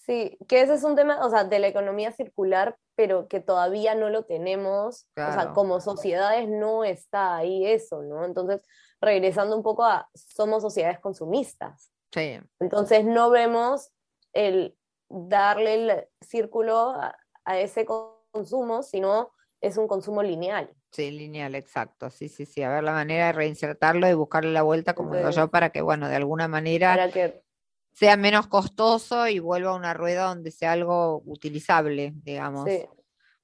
Sí, 0.06 0.38
que 0.48 0.62
ese 0.62 0.74
es 0.74 0.84
un 0.84 0.96
tema, 0.96 1.24
o 1.24 1.30
sea, 1.30 1.44
de 1.44 1.60
la 1.60 1.68
economía 1.68 2.12
circular, 2.12 2.76
pero 2.96 3.28
que 3.28 3.40
todavía 3.40 3.94
no 3.94 4.10
lo 4.10 4.24
tenemos, 4.26 5.08
o 5.16 5.32
sea, 5.32 5.54
como 5.54 5.80
sociedades 5.80 6.50
no 6.50 6.84
está 6.84 7.36
ahí 7.36 7.68
eso, 7.68 8.02
¿no? 8.02 8.26
Entonces, 8.26 8.66
regresando 9.00 9.56
un 9.56 9.62
poco 9.62 9.86
a, 9.86 10.10
somos 10.16 10.64
sociedades 10.64 11.00
consumistas. 11.00 11.92
Sí. 12.12 12.40
Entonces, 12.60 13.06
no 13.06 13.30
vemos 13.30 13.92
el 14.34 14.76
darle 15.08 15.74
el 15.76 16.08
círculo 16.22 16.96
a, 16.96 17.16
ese 17.60 17.86
consumo, 17.86 18.82
sino 18.82 19.32
es 19.60 19.78
un 19.78 19.88
consumo 19.88 20.24
lineal. 20.24 20.74
Sí, 20.92 21.12
lineal, 21.12 21.54
exacto. 21.54 22.10
Sí, 22.10 22.28
sí, 22.28 22.46
sí. 22.46 22.64
A 22.64 22.70
ver 22.70 22.84
la 22.84 22.94
manera 22.94 23.28
de 23.28 23.34
reinsertarlo 23.34 24.08
y 24.10 24.14
buscarle 24.14 24.52
la 24.52 24.64
vuelta, 24.64 24.96
como 24.96 25.16
digo 25.16 25.30
yo, 25.30 25.50
para 25.50 25.70
que, 25.70 25.82
bueno, 25.82 26.08
de 26.08 26.16
alguna 26.16 26.48
manera 26.48 26.92
para 26.92 27.12
que 27.12 27.44
sea 27.94 28.18
menos 28.18 28.48
costoso 28.48 29.28
y 29.28 29.40
vuelva 29.40 29.72
a 29.72 29.76
una 29.76 29.94
rueda 29.94 30.26
donde 30.26 30.52
sea 30.52 30.72
algo 30.74 31.22
utilizable, 31.26 32.14
digamos. 32.24 32.68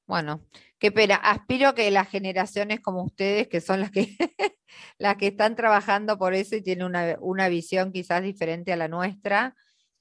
Bueno, 0.07 0.41
qué 0.79 0.91
pena. 0.91 1.15
Aspiro 1.15 1.75
que 1.75 1.91
las 1.91 2.09
generaciones 2.09 2.79
como 2.79 3.03
ustedes, 3.03 3.49
que 3.49 3.59
son 3.59 3.81
las 3.81 3.91
que, 3.91 4.15
las 4.97 5.17
que 5.17 5.27
están 5.27 5.55
trabajando 5.55 6.17
por 6.17 6.33
eso 6.33 6.55
y 6.55 6.61
tienen 6.61 7.17
una, 7.19 7.49
visión 7.49 7.91
quizás 7.91 8.23
diferente 8.23 8.71
a 8.71 8.77
la 8.77 8.87
nuestra, 8.87 9.53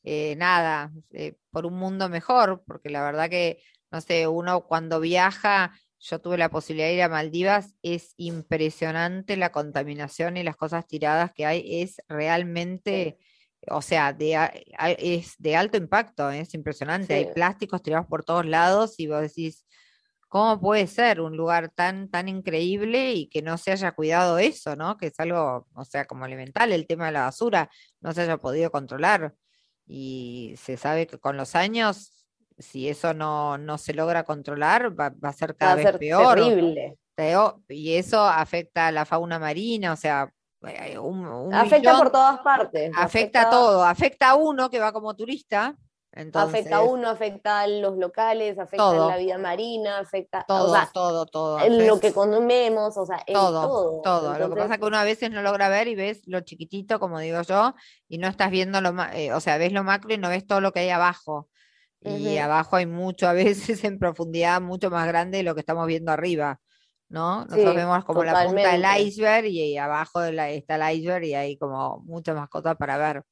eh, 0.04 0.36
nada, 0.36 0.92
eh, 1.10 1.34
por 1.50 1.66
un 1.66 1.74
mundo 1.74 2.08
mejor, 2.08 2.62
porque 2.66 2.88
la 2.88 3.02
verdad 3.02 3.28
que, 3.28 3.60
no 3.90 4.00
sé, 4.00 4.28
uno 4.28 4.66
cuando 4.66 5.00
viaja, 5.00 5.72
yo 5.98 6.20
tuve 6.20 6.38
la 6.38 6.50
posibilidad 6.50 6.86
de 6.86 6.94
ir 6.94 7.02
a 7.02 7.08
Maldivas, 7.08 7.74
es 7.82 8.14
impresionante 8.16 9.36
la 9.36 9.50
contaminación 9.50 10.36
y 10.36 10.44
las 10.44 10.56
cosas 10.56 10.86
tiradas 10.86 11.32
que 11.32 11.46
hay, 11.46 11.82
es 11.82 12.00
realmente 12.08 13.18
o 13.70 13.82
sea, 13.82 14.12
de, 14.12 14.38
es 14.98 15.34
de 15.38 15.56
alto 15.56 15.76
impacto, 15.76 16.30
es 16.30 16.54
impresionante. 16.54 17.14
Hay 17.14 17.32
plásticos 17.32 17.82
tirados 17.82 18.06
por 18.06 18.24
todos 18.24 18.46
lados 18.46 18.98
y 18.98 19.06
vos 19.06 19.20
decís, 19.20 19.66
¿cómo 20.28 20.60
puede 20.60 20.86
ser 20.86 21.20
un 21.20 21.36
lugar 21.36 21.70
tan, 21.70 22.08
tan 22.10 22.28
increíble 22.28 23.12
y 23.12 23.28
que 23.28 23.42
no 23.42 23.58
se 23.58 23.72
haya 23.72 23.92
cuidado 23.92 24.38
eso, 24.38 24.76
¿no? 24.76 24.96
Que 24.96 25.06
es 25.06 25.20
algo, 25.20 25.66
o 25.74 25.84
sea, 25.84 26.04
como 26.04 26.26
elemental, 26.26 26.72
el 26.72 26.86
tema 26.86 27.06
de 27.06 27.12
la 27.12 27.22
basura, 27.22 27.70
no 28.00 28.12
se 28.12 28.22
haya 28.22 28.36
podido 28.38 28.70
controlar. 28.70 29.34
Y 29.86 30.54
se 30.56 30.76
sabe 30.76 31.06
que 31.06 31.18
con 31.18 31.36
los 31.36 31.54
años, 31.54 32.26
si 32.58 32.88
eso 32.88 33.14
no, 33.14 33.56
no 33.58 33.78
se 33.78 33.94
logra 33.94 34.24
controlar, 34.24 34.98
va, 34.98 35.14
a 35.22 35.32
ser 35.32 35.56
cada 35.56 35.76
vez 35.76 35.96
peor. 35.98 36.36
Terrible. 36.36 36.98
Y 37.68 37.94
eso 37.94 38.20
afecta 38.22 38.88
a 38.88 38.92
la 38.92 39.06
fauna 39.06 39.38
marina, 39.38 39.92
o 39.92 39.96
sea, 39.96 40.30
eh, 40.68 40.98
afecta 41.52 41.98
por 41.98 42.10
todas 42.10 42.40
partes. 42.40 42.90
Afecta, 42.96 43.42
a 43.42 43.50
todo, 43.50 43.84
afecta 43.84 44.30
a 44.30 44.34
uno 44.34 44.70
que 44.70 44.78
va 44.78 44.92
como 44.92 45.14
turista. 45.14 45.76
afecta 46.32 46.76
a 46.76 46.82
uno, 46.82 47.08
afecta 47.08 47.60
a 47.60 47.66
los 47.66 47.96
locales, 47.96 48.58
afecta 48.58 48.90
a 48.90 49.08
la 49.08 49.16
vida 49.16 49.38
marina, 49.38 49.98
afecta 49.98 50.44
todo, 50.46 50.74
todo, 50.92 51.26
todo. 51.26 51.60
En 51.60 51.86
lo 51.86 52.00
que 52.00 52.12
comemos, 52.12 52.96
o 52.96 53.06
sea, 53.06 53.22
todo, 53.26 54.00
todo. 54.02 54.38
lo 54.38 54.48
que 54.50 54.56
pasa 54.56 54.74
es 54.74 54.80
que 54.80 54.86
uno 54.86 54.96
a 54.98 55.04
veces 55.04 55.30
no 55.30 55.42
logra 55.42 55.68
ver 55.68 55.88
y 55.88 55.94
ves 55.94 56.22
lo 56.26 56.40
chiquitito, 56.40 56.98
como 56.98 57.18
digo 57.20 57.42
yo, 57.42 57.74
y 58.08 58.18
no 58.18 58.28
estás 58.28 58.50
viendo 58.50 58.80
lo, 58.80 58.94
eh, 59.12 59.32
o 59.32 59.40
sea, 59.40 59.58
ves 59.58 59.72
lo 59.72 59.84
macro 59.84 60.14
y 60.14 60.18
no 60.18 60.28
ves 60.28 60.46
todo 60.46 60.60
lo 60.60 60.72
que 60.72 60.80
hay 60.80 60.90
abajo. 60.90 61.48
Y 62.02 62.38
abajo 62.38 62.76
hay 62.76 62.86
mucho, 62.86 63.28
a 63.28 63.32
veces 63.32 63.82
en 63.84 63.98
profundidad, 63.98 64.60
mucho 64.60 64.90
más 64.90 65.06
grande 65.06 65.38
de 65.38 65.44
lo 65.44 65.54
que 65.54 65.60
estamos 65.60 65.86
viendo 65.86 66.12
arriba. 66.12 66.60
¿No? 67.08 67.44
Nosotros 67.44 67.74
vemos 67.74 68.04
como 68.04 68.24
la 68.24 68.44
punta 68.44 68.72
del 68.72 69.06
iceberg 69.06 69.46
y, 69.46 69.76
abajo 69.76 70.22
está 70.22 70.76
el 70.76 70.96
iceberg 70.96 71.24
y 71.24 71.34
hay 71.34 71.56
como 71.56 72.00
muchas 72.04 72.34
más 72.34 72.48
cosas 72.48 72.76
para 72.76 72.96
ver. 72.98 73.24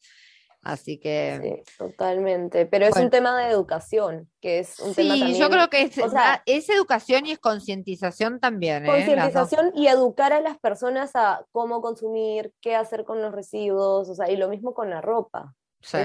Así 0.65 0.99
que. 0.99 1.63
Sí, 1.67 1.77
totalmente. 1.77 2.65
Pero 2.65 2.87
es 2.87 2.97
un 2.97 3.11
tema 3.11 3.39
de 3.39 3.51
educación, 3.51 4.31
que 4.41 4.61
es 4.61 4.81
un 4.81 4.95
tema 4.95 5.11
también. 5.11 5.39
yo 5.39 5.51
creo 5.51 5.69
que 5.69 5.83
es, 5.83 5.99
es 6.47 6.69
educación 6.71 7.27
y 7.27 7.33
es 7.33 7.39
concientización 7.39 8.41
también. 8.41 8.87
¿eh? 8.87 8.89
Concientización 8.89 9.73
y 9.75 9.89
educar 9.89 10.33
a 10.33 10.41
las 10.41 10.59
personas 10.59 11.11
a 11.15 11.45
cómo 11.53 11.83
consumir, 11.83 12.55
qué 12.63 12.75
hacer 12.75 13.05
con 13.05 13.21
los 13.21 13.35
residuos, 13.35 14.09
o 14.09 14.15
sea, 14.15 14.31
y 14.31 14.37
lo 14.37 14.49
mismo 14.49 14.73
con 14.73 14.89
la 14.89 15.03
ropa. 15.03 15.55
Sí. 15.83 15.99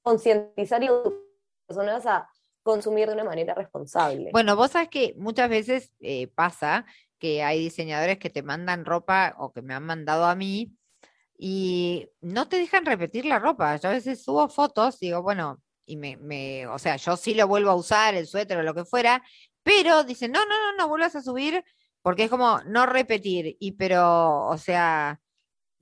concientizar 0.00 0.82
y 0.82 0.86
educar 0.86 1.12
a 1.12 1.12
las 1.12 1.66
personas 1.66 2.06
a 2.06 2.30
consumir 2.66 3.06
de 3.06 3.14
una 3.14 3.24
manera 3.24 3.54
responsable. 3.54 4.30
Bueno, 4.32 4.56
vos 4.56 4.72
sabes 4.72 4.90
que 4.90 5.14
muchas 5.16 5.48
veces 5.48 5.92
eh, 6.00 6.26
pasa 6.34 6.84
que 7.18 7.42
hay 7.42 7.60
diseñadores 7.60 8.18
que 8.18 8.28
te 8.28 8.42
mandan 8.42 8.84
ropa 8.84 9.34
o 9.38 9.52
que 9.52 9.62
me 9.62 9.72
han 9.72 9.84
mandado 9.84 10.26
a 10.26 10.34
mí 10.34 10.74
y 11.38 12.10
no 12.20 12.48
te 12.48 12.58
dejan 12.58 12.84
repetir 12.84 13.24
la 13.24 13.38
ropa. 13.38 13.76
Yo 13.76 13.88
a 13.88 13.92
veces 13.92 14.22
subo 14.22 14.48
fotos, 14.48 14.98
digo, 14.98 15.22
bueno, 15.22 15.62
y 15.86 15.96
me, 15.96 16.16
me, 16.16 16.66
o 16.66 16.78
sea, 16.78 16.96
yo 16.96 17.16
sí 17.16 17.34
lo 17.34 17.46
vuelvo 17.46 17.70
a 17.70 17.76
usar, 17.76 18.14
el 18.14 18.26
suéter 18.26 18.58
o 18.58 18.62
lo 18.62 18.74
que 18.74 18.84
fuera, 18.84 19.22
pero 19.62 20.04
dicen, 20.04 20.32
no, 20.32 20.44
no, 20.44 20.72
no, 20.72 20.76
no 20.76 20.88
vuelvas 20.88 21.16
a 21.16 21.22
subir, 21.22 21.64
porque 22.02 22.24
es 22.24 22.30
como 22.30 22.60
no 22.66 22.86
repetir. 22.86 23.56
Y 23.60 23.72
pero, 23.72 24.46
o 24.46 24.58
sea, 24.58 25.20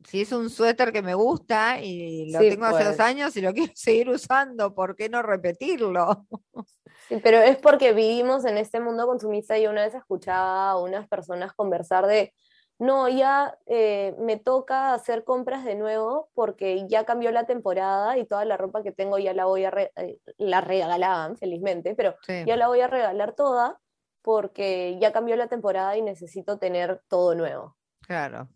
si 0.05 0.23
es 0.23 0.33
un 0.33 0.51
suéter 0.51 0.93
que 0.93 1.03
me 1.03 1.15
gusta 1.15 1.81
y 1.81 2.31
lo 2.31 2.39
tengo 2.39 2.67
hace 2.67 2.85
dos 2.85 2.97
pues. 2.97 3.01
años 3.01 3.37
y 3.37 3.41
lo 3.41 3.53
quiero 3.55 3.73
seguir 3.75 4.09
usando, 4.09 4.75
¿por 4.75 4.97
qué 4.97 5.09
no 5.09 5.23
repetirlo? 5.23 6.27
Sí, 7.09 7.21
pero 7.23 7.39
es 7.39 7.59
porque 7.59 7.93
vivimos 7.93 8.47
en 8.47 8.57
este 8.57 8.81
mundo 8.81 9.07
consumista 9.07 9.59
y 9.59 9.67
una 9.67 9.85
vez 9.85 9.95
escuchaba 9.95 10.71
a 10.71 10.81
unas 10.81 11.07
personas 11.07 11.53
conversar 11.53 12.07
de, 12.07 12.33
no, 12.79 13.09
ya 13.11 13.59
eh, 13.67 14.15
me 14.21 14.39
toca 14.39 14.95
hacer 14.95 15.23
compras 15.23 15.65
de 15.65 15.75
nuevo 15.75 16.31
porque 16.33 16.87
ya 16.89 17.05
cambió 17.05 17.31
la 17.31 17.45
temporada 17.45 18.17
y 18.17 18.25
toda 18.25 18.47
la 18.47 18.57
ropa 18.57 18.83
que 18.83 18.93
tengo 18.93 19.19
ya 19.19 19.35
la 19.35 19.45
voy 19.45 19.65
a, 19.65 19.91
eh, 19.97 20.19
la 20.39 20.63
regalaban 20.63 21.37
felizmente, 21.37 21.95
pero 21.95 22.17
ya 22.47 22.57
la 22.57 22.69
voy 22.69 22.81
a 22.81 22.87
regalar 22.87 23.35
toda 23.35 23.79
porque 24.23 24.97
ya 24.99 25.13
cambió 25.13 25.37
la 25.37 25.49
temporada 25.49 25.97
y 25.99 26.03
necesito 26.03 26.59
tener 26.59 27.03
todo 27.09 27.35
nuevo. 27.35 27.77
Claro. 28.01 28.49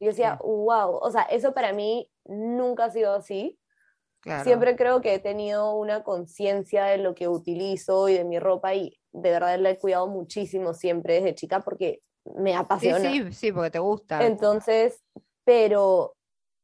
Y 0.00 0.06
yo 0.06 0.10
decía, 0.12 0.38
wow, 0.42 0.96
o 0.96 1.10
sea, 1.10 1.22
eso 1.22 1.52
para 1.52 1.74
mí 1.74 2.10
nunca 2.24 2.86
ha 2.86 2.90
sido 2.90 3.12
así. 3.12 3.58
Siempre 4.42 4.74
creo 4.74 5.00
que 5.00 5.14
he 5.14 5.18
tenido 5.18 5.74
una 5.76 6.02
conciencia 6.02 6.84
de 6.86 6.98
lo 6.98 7.14
que 7.14 7.28
utilizo 7.28 8.08
y 8.08 8.14
de 8.14 8.24
mi 8.24 8.38
ropa 8.38 8.74
y 8.74 8.98
de 9.12 9.30
verdad 9.30 9.58
la 9.58 9.70
he 9.70 9.78
cuidado 9.78 10.08
muchísimo 10.08 10.74
siempre 10.74 11.14
desde 11.14 11.34
chica 11.34 11.60
porque 11.60 12.02
me 12.36 12.54
apasiona. 12.54 13.10
Sí, 13.10 13.22
sí, 13.24 13.32
sí, 13.32 13.52
porque 13.52 13.70
te 13.70 13.78
gusta. 13.78 14.24
Entonces, 14.26 15.02
pero 15.44 16.16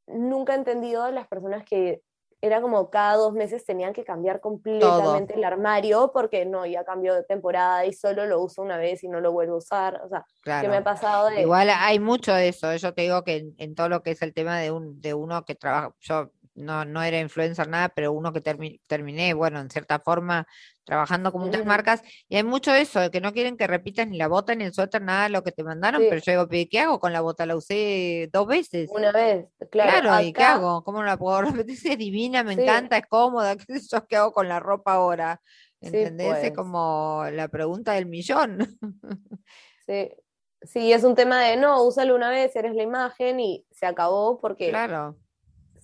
nunca 0.06 0.54
he 0.54 0.56
entendido 0.56 1.02
a 1.02 1.10
las 1.10 1.28
personas 1.28 1.64
que 1.64 2.02
era 2.46 2.60
como 2.60 2.90
cada 2.90 3.16
dos 3.16 3.32
meses 3.32 3.64
tenían 3.64 3.92
que 3.92 4.04
cambiar 4.04 4.40
completamente 4.40 5.34
el 5.34 5.44
armario 5.44 6.10
porque 6.12 6.44
no, 6.44 6.66
ya 6.66 6.84
cambió 6.84 7.14
de 7.14 7.22
temporada 7.24 7.84
y 7.86 7.92
solo 7.92 8.26
lo 8.26 8.40
uso 8.40 8.62
una 8.62 8.76
vez 8.76 9.02
y 9.04 9.08
no 9.08 9.20
lo 9.20 9.32
vuelvo 9.32 9.54
a 9.54 9.58
usar. 9.58 10.00
O 10.04 10.08
sea, 10.08 10.24
que 10.60 10.68
me 10.68 10.76
ha 10.76 10.84
pasado 10.84 11.28
de... 11.28 11.42
Igual 11.42 11.70
hay 11.70 11.98
mucho 11.98 12.32
de 12.32 12.48
eso. 12.48 12.74
Yo 12.76 12.94
te 12.94 13.02
digo 13.02 13.22
que 13.24 13.52
en, 13.58 13.74
todo 13.74 13.88
lo 13.88 14.02
que 14.02 14.12
es 14.12 14.22
el 14.22 14.32
tema 14.32 14.58
de, 14.58 14.70
un, 14.70 15.00
de 15.00 15.14
uno 15.14 15.44
que 15.44 15.54
trabaja, 15.54 15.94
yo 16.00 16.30
no, 16.56 16.84
no 16.84 17.02
era 17.02 17.20
influencer 17.20 17.68
nada, 17.68 17.90
pero 17.90 18.12
uno 18.12 18.32
que 18.32 18.40
terminé, 18.40 19.34
bueno, 19.34 19.60
en 19.60 19.70
cierta 19.70 20.00
forma, 20.00 20.46
trabajando 20.84 21.30
con 21.30 21.42
muchas 21.42 21.64
marcas, 21.64 22.02
y 22.28 22.36
hay 22.36 22.42
mucho 22.42 22.72
de 22.72 22.80
eso, 22.80 23.00
de 23.00 23.10
que 23.10 23.20
no 23.20 23.32
quieren 23.32 23.56
que 23.56 23.66
repitas 23.66 24.08
ni 24.08 24.16
la 24.16 24.28
bota 24.28 24.54
ni 24.54 24.64
el 24.64 24.72
suéter, 24.72 25.02
nada 25.02 25.24
de 25.24 25.30
lo 25.30 25.42
que 25.42 25.52
te 25.52 25.62
mandaron, 25.62 26.02
pero 26.08 26.20
yo 26.20 26.32
digo, 26.32 26.68
¿qué 26.70 26.80
hago 26.80 26.98
con 26.98 27.12
la 27.12 27.20
bota? 27.20 27.46
La 27.46 27.56
usé 27.56 28.28
dos 28.32 28.46
veces. 28.46 28.88
Una 28.92 29.12
vez, 29.12 29.46
claro. 29.70 30.00
Claro, 30.00 30.24
¿y 30.24 30.32
qué 30.32 30.42
hago? 30.42 30.82
¿Cómo 30.82 30.98
no 30.98 31.04
la 31.04 31.18
puedo 31.18 31.40
repetir? 31.66 31.76
Es 31.76 31.98
divina, 31.98 32.42
me 32.42 32.54
encanta, 32.54 32.96
es 32.96 33.06
cómoda, 33.06 33.56
¿qué 33.68 33.78
sé 33.78 33.88
yo 33.92 34.06
qué 34.06 34.16
hago 34.16 34.32
con 34.32 34.48
la 34.48 34.58
ropa 34.58 34.94
ahora? 34.94 35.40
¿Entendés? 35.80 36.36
Es 36.36 36.40
pues. 36.40 36.52
como 36.52 37.24
la 37.32 37.48
pregunta 37.48 37.92
del 37.92 38.06
millón. 38.06 38.58
Sí, 39.88 40.10
sí, 40.62 40.92
es 40.92 41.04
un 41.04 41.14
tema 41.14 41.40
de, 41.44 41.56
no, 41.56 41.84
úsalo 41.84 42.16
una 42.16 42.28
vez, 42.28 42.56
eres 42.56 42.74
la 42.74 42.82
imagen 42.82 43.38
y 43.38 43.64
se 43.70 43.86
acabó 43.86 44.40
porque... 44.40 44.70
Claro 44.70 45.16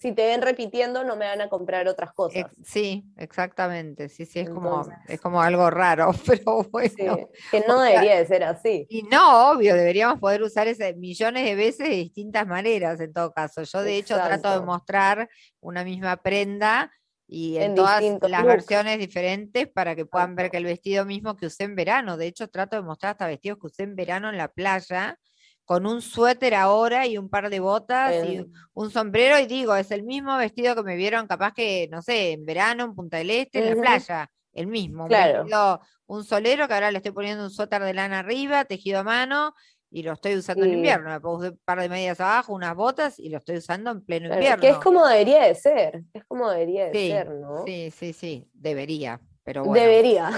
si 0.03 0.11
te 0.11 0.27
ven 0.27 0.43
repitiendo 0.43 1.05
no 1.05 1.15
me 1.15 1.27
van 1.27 1.41
a 1.43 1.49
comprar 1.49 1.87
otras 1.87 2.13
cosas. 2.13 2.51
Sí, 2.65 3.05
exactamente, 3.17 4.09
sí, 4.09 4.27
sí, 4.27 4.41
es, 4.41 4.51
como, 4.51 4.85
es 5.07 5.21
como 5.21 5.41
algo 5.41 5.71
raro, 5.71 6.11
pero 6.27 6.65
bueno. 6.73 7.29
que 7.53 7.61
no 7.69 7.81
debería 7.81 8.19
de 8.19 8.27
ser 8.27 8.43
así. 8.43 8.85
Y 8.91 9.05
no, 9.05 9.53
obvio, 9.53 9.77
deberíamos 9.77 10.19
poder 10.19 10.43
usar 10.43 10.67
ese 10.67 10.95
millones 10.95 11.45
de 11.45 11.55
veces 11.55 11.89
de 11.89 11.95
distintas 11.95 12.49
maneras 12.49 12.99
en 12.99 13.13
todo 13.13 13.31
caso. 13.31 13.63
Yo 13.63 13.81
de 13.83 13.97
hecho 13.97 14.17
trato 14.17 14.51
de 14.51 14.67
mostrar 14.67 15.29
una 15.61 15.85
misma 15.85 16.17
prenda 16.17 16.91
y 17.29 17.59
en, 17.59 17.77
todas 17.77 18.03
las 18.29 18.45
versiones 18.45 18.99
diferentes 18.99 19.69
para 19.69 19.95
que 19.95 20.05
puedan 20.05 20.35
ver 20.35 20.51
que 20.51 20.57
el 20.57 20.65
vestido 20.65 21.05
mismo 21.05 21.37
que 21.37 21.47
usé 21.47 21.63
en 21.63 21.77
verano, 21.77 22.17
de 22.17 22.27
hecho 22.27 22.49
trato 22.49 22.75
de 22.75 22.83
mostrar 22.83 23.13
hasta 23.13 23.29
vestidos 23.29 23.61
que 23.61 23.69
usé 23.69 23.85
en 23.85 23.95
verano 23.95 24.31
en 24.31 24.37
la 24.37 24.49
playa 24.49 25.17
con 25.65 25.87
un 25.87 26.03
suéter 26.03 26.55
ahora 26.55 27.07
y 27.07 27.19
un 27.19 27.29
par 27.29 27.49
de 27.51 27.61
botas 27.61 28.27
y 28.27 28.47
un 28.75 28.91
sombrero 28.91 29.39
y 29.39 29.47
digo, 29.47 29.75
es 29.75 29.91
el 29.91 30.03
mismo 30.03 30.37
vestido 30.37 30.75
que 30.75 30.83
me 30.83 30.97
vieron 30.97 31.27
capaz 31.27 31.53
que, 31.53 31.89
no 31.91 32.03
sé, 32.03 32.33
en 32.33 32.45
verano, 32.45 32.85
en 32.85 32.95
Punta 32.95 33.19
del 33.19 33.31
Este, 33.31 33.59
en 33.59 33.77
la 33.77 33.83
playa, 33.83 34.31
el 34.53 34.67
mismo. 34.67 35.05
Un, 35.07 35.79
un 36.07 36.25
solero 36.25 36.69
que 36.69 36.75
ahora 36.75 36.91
le 36.91 36.99
estoy 36.99 37.13
poniendo 37.13 37.45
un 37.45 37.51
suéter 37.51 37.83
de 37.83 37.95
lana 37.95 38.19
arriba, 38.19 38.65
tejido 38.65 39.01
a 39.01 39.05
mano, 39.05 39.55
y 39.93 40.03
lo 40.03 40.15
estoy 40.15 40.37
usando 40.37 40.65
en 40.65 40.73
invierno. 40.73 41.11
Me 41.11 41.21
pongo 41.21 41.47
un 41.47 41.61
par 41.65 41.81
de 41.81 41.89
medias 41.89 42.19
abajo, 42.21 42.55
unas 42.55 42.75
botas 42.75 43.19
y 43.19 43.29
lo 43.29 43.39
estoy 43.39 43.59
usando 43.59 43.91
en 43.91 44.05
pleno 44.05 44.33
invierno. 44.33 44.61
Que 44.61 44.71
es 44.71 44.79
como 44.79 45.07
debería 45.07 45.45
de 45.45 45.55
ser, 45.55 46.03
es 46.15 46.25
como 46.25 46.51
debería 46.51 46.87
de 46.87 46.93
ser, 46.93 47.31
¿no? 47.31 47.65
Sí, 47.67 47.91
sí, 47.91 48.13
sí, 48.13 48.49
debería. 48.53 49.21
Pero 49.45 49.65
Debería. 49.65 50.31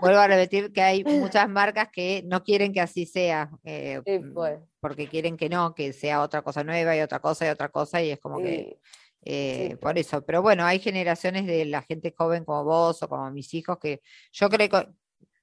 Vuelvo 0.00 0.18
a 0.18 0.26
repetir 0.26 0.72
que 0.72 0.82
hay 0.82 1.02
muchas 1.04 1.48
marcas 1.48 1.88
que 1.90 2.22
no 2.26 2.42
quieren 2.42 2.72
que 2.72 2.80
así 2.80 3.06
sea, 3.06 3.50
eh, 3.64 4.00
mm, 4.04 4.34
pues. 4.34 4.60
Porque 4.80 5.08
quieren 5.08 5.36
que 5.36 5.48
no, 5.48 5.74
que 5.74 5.92
sea 5.92 6.22
otra 6.22 6.42
cosa 6.42 6.64
nueva 6.64 6.96
y 6.96 7.00
otra 7.00 7.20
cosa 7.20 7.46
y 7.46 7.50
otra 7.50 7.68
cosa, 7.68 8.02
y 8.02 8.10
es 8.10 8.18
como 8.18 8.38
que 8.38 8.78
eh, 9.24 9.76
por 9.80 9.98
eso. 9.98 10.22
Pero 10.22 10.42
bueno, 10.42 10.64
hay 10.64 10.78
generaciones 10.78 11.46
de 11.46 11.64
la 11.66 11.82
gente 11.82 12.14
joven 12.16 12.44
como 12.44 12.64
vos 12.64 13.02
o 13.02 13.08
como 13.08 13.30
mis 13.30 13.52
hijos 13.54 13.78
que 13.78 14.00
yo 14.32 14.48
creo 14.48 14.68
que, 14.68 14.88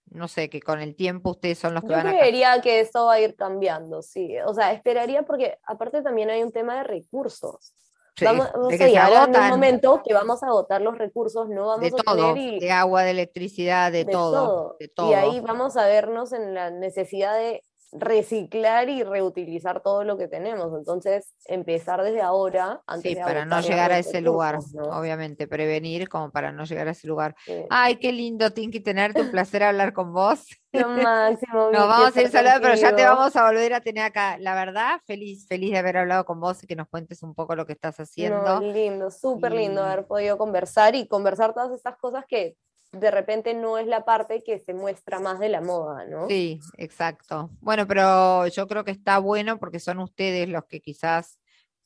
no 0.09 0.27
sé, 0.27 0.49
que 0.49 0.61
con 0.61 0.79
el 0.79 0.95
tiempo 0.95 1.31
ustedes 1.31 1.59
son 1.59 1.73
los 1.73 1.83
que 1.83 1.89
van 1.89 2.07
a... 2.07 2.11
Yo 2.11 2.17
creería 2.17 2.61
que 2.61 2.79
eso 2.79 3.05
va 3.05 3.13
a 3.13 3.19
ir 3.19 3.35
cambiando, 3.35 4.01
sí. 4.01 4.35
O 4.45 4.53
sea, 4.53 4.71
esperaría 4.71 5.23
porque 5.23 5.57
aparte 5.63 6.01
también 6.01 6.29
hay 6.29 6.41
un 6.41 6.51
tema 6.51 6.77
de 6.77 6.83
recursos. 6.85 7.73
vamos, 8.21 8.47
a 8.47 8.69
llegar 8.77 9.29
en 9.29 9.35
un 9.35 9.49
momento 9.49 10.01
que 10.03 10.13
vamos 10.13 10.41
a 10.41 10.47
agotar 10.47 10.81
los 10.81 10.97
recursos, 10.97 11.47
no 11.49 11.67
vamos 11.67 11.81
de 11.81 11.87
a 11.87 12.03
todo, 12.03 12.33
de 12.33 12.71
agua, 12.71 13.03
de 13.03 13.11
electricidad, 13.11 13.91
de, 13.91 14.05
todo, 14.05 14.75
de 14.79 14.87
todo. 14.87 15.11
Y 15.11 15.13
ahí 15.13 15.39
vamos 15.41 15.77
a 15.77 15.85
vernos 15.85 16.33
en 16.33 16.55
la 16.55 16.71
necesidad 16.71 17.37
de 17.37 17.63
reciclar 17.91 18.89
y 18.89 19.03
reutilizar 19.03 19.81
todo 19.81 20.03
lo 20.03 20.17
que 20.17 20.27
tenemos. 20.27 20.77
Entonces, 20.77 21.33
empezar 21.45 22.03
desde 22.03 22.21
ahora. 22.21 22.81
Antes 22.85 23.13
sí, 23.13 23.19
para 23.19 23.45
no 23.45 23.61
llegar 23.61 23.91
a 23.91 23.99
ese 23.99 24.21
lugar, 24.21 24.59
obviamente, 24.91 25.47
prevenir 25.47 26.09
como 26.09 26.31
para 26.31 26.51
no 26.51 26.65
llegar 26.65 26.87
a 26.87 26.91
ese 26.91 27.07
lugar. 27.07 27.35
Ay, 27.69 27.97
qué 27.97 28.11
lindo, 28.11 28.51
Tinky, 28.51 28.79
tenerte, 28.79 29.21
un 29.21 29.31
placer 29.31 29.63
hablar 29.63 29.93
con 29.93 30.13
vos. 30.13 30.47
Lo 30.73 30.89
máximo. 30.89 31.69
Nos 31.71 31.87
vamos 31.87 32.15
a 32.15 32.21
ir 32.21 32.29
saludando, 32.29 32.61
pero 32.61 32.75
ya 32.75 32.95
te 32.95 33.03
vamos 33.03 33.35
a 33.35 33.45
volver 33.45 33.73
a 33.73 33.81
tener 33.81 34.03
acá. 34.03 34.37
La 34.37 34.53
verdad, 34.53 34.99
feliz, 35.05 35.47
feliz 35.47 35.71
de 35.71 35.77
haber 35.77 35.97
hablado 35.97 36.25
con 36.25 36.39
vos 36.39 36.63
y 36.63 36.67
que 36.67 36.75
nos 36.75 36.87
cuentes 36.87 37.23
un 37.23 37.33
poco 37.33 37.55
lo 37.55 37.65
que 37.65 37.73
estás 37.73 37.99
haciendo. 37.99 38.59
lindo, 38.61 39.11
súper 39.11 39.53
lindo 39.53 39.83
haber 39.83 40.05
podido 40.05 40.37
conversar 40.37 40.95
y 40.95 41.07
conversar 41.07 41.53
todas 41.53 41.71
estas 41.71 41.97
cosas 41.97 42.25
que 42.27 42.57
de 42.91 43.11
repente 43.11 43.53
no 43.53 43.77
es 43.77 43.87
la 43.87 44.05
parte 44.05 44.43
que 44.43 44.59
se 44.59 44.73
muestra 44.73 45.19
más 45.19 45.39
de 45.39 45.49
la 45.49 45.61
moda, 45.61 46.05
¿no? 46.05 46.27
Sí, 46.27 46.59
exacto. 46.77 47.49
Bueno, 47.59 47.87
pero 47.87 48.47
yo 48.47 48.67
creo 48.67 48.83
que 48.83 48.91
está 48.91 49.19
bueno 49.19 49.59
porque 49.59 49.79
son 49.79 49.99
ustedes 49.99 50.47
los 50.49 50.65
que 50.65 50.79
quizás 50.79 51.39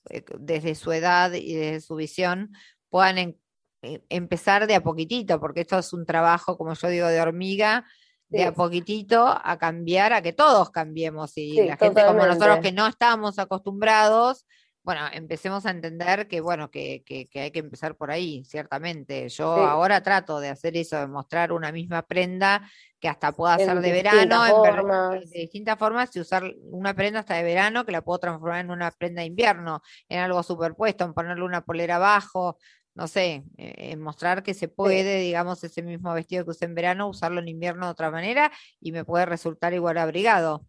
eh, 0.10 0.24
desde 0.40 0.76
su 0.76 0.92
edad 0.92 1.34
y 1.34 1.54
desde 1.54 1.82
su 1.82 1.96
visión 1.96 2.52
puedan 2.90 3.18
eh, 3.18 4.04
empezar 4.10 4.68
de 4.68 4.76
a 4.76 4.84
poquitito, 4.84 5.40
porque 5.40 5.62
esto 5.62 5.80
es 5.80 5.92
un 5.94 6.06
trabajo, 6.06 6.58
como 6.58 6.74
yo 6.74 6.88
digo, 6.88 7.08
de 7.08 7.22
hormiga, 7.22 7.86
de 8.30 8.46
a 8.46 8.54
poquitito 8.54 9.28
a 9.28 9.58
cambiar, 9.58 10.14
a 10.14 10.22
que 10.22 10.32
todos 10.32 10.70
cambiemos 10.70 11.38
y 11.38 11.66
la 11.66 11.76
gente 11.76 12.06
como 12.06 12.26
nosotros 12.26 12.60
que 12.60 12.72
no 12.72 12.88
estábamos 12.88 13.38
acostumbrados, 13.40 14.46
bueno, 14.84 15.02
empecemos 15.14 15.66
a 15.66 15.72
entender 15.72 16.28
que, 16.28 16.42
bueno, 16.42 16.72
que, 16.72 17.04
que, 17.06 17.28
hay 17.40 17.52
que 17.52 17.60
empezar 17.60 17.96
por 17.96 18.10
ahí, 18.10 18.44
ciertamente. 18.46 19.30
Yo 19.30 19.46
ahora 19.54 20.02
trato 20.02 20.40
de 20.40 20.50
hacer 20.50 20.76
eso, 20.76 20.98
de 20.98 21.08
mostrar 21.08 21.52
una 21.52 21.72
misma 21.72 22.02
prenda 22.02 22.68
que 23.00 23.08
hasta 23.08 23.32
pueda 23.32 23.58
ser 23.58 23.80
de 23.80 23.92
verano, 23.92 24.46
en, 24.46 25.30
de 25.30 25.40
distintas 25.40 25.78
formas, 25.78 26.16
y 26.16 26.20
usar 26.20 26.52
una 26.72 26.96
prenda 26.96 27.20
hasta 27.20 27.36
de 27.36 27.44
verano 27.44 27.86
que 27.86 27.92
la 27.92 28.02
puedo 28.02 28.20
transformar 28.20 28.62
en 28.62 28.72
una 28.72 28.90
prenda 28.92 29.22
de 29.22 29.28
invierno, 29.28 29.82
en 30.10 30.20
algo 30.20 30.42
superpuesto, 30.42 31.06
en 31.06 31.14
ponerle 31.14 31.44
una 31.44 31.62
polera 31.62 31.98
abajo, 31.98 32.58
no 32.96 33.08
sé, 33.08 33.44
eh, 33.58 33.74
en 33.92 34.02
mostrar 34.02 34.42
que 34.42 34.54
se 34.54 34.68
puede, 34.68 35.20
digamos, 35.20 35.64
ese 35.64 35.84
mismo 35.84 36.14
vestido 36.14 36.44
que 36.44 36.52
usé 36.52 36.66
en 36.66 36.76
verano, 36.76 37.08
usarlo 37.08 37.40
en 37.40 37.48
invierno 37.48 37.86
de 37.86 37.92
otra 37.92 38.12
manera 38.12 38.52
y 38.80 38.92
me 38.92 39.06
puede 39.06 39.26
resultar 39.26 39.74
igual 39.74 39.98
abrigado. 39.98 40.66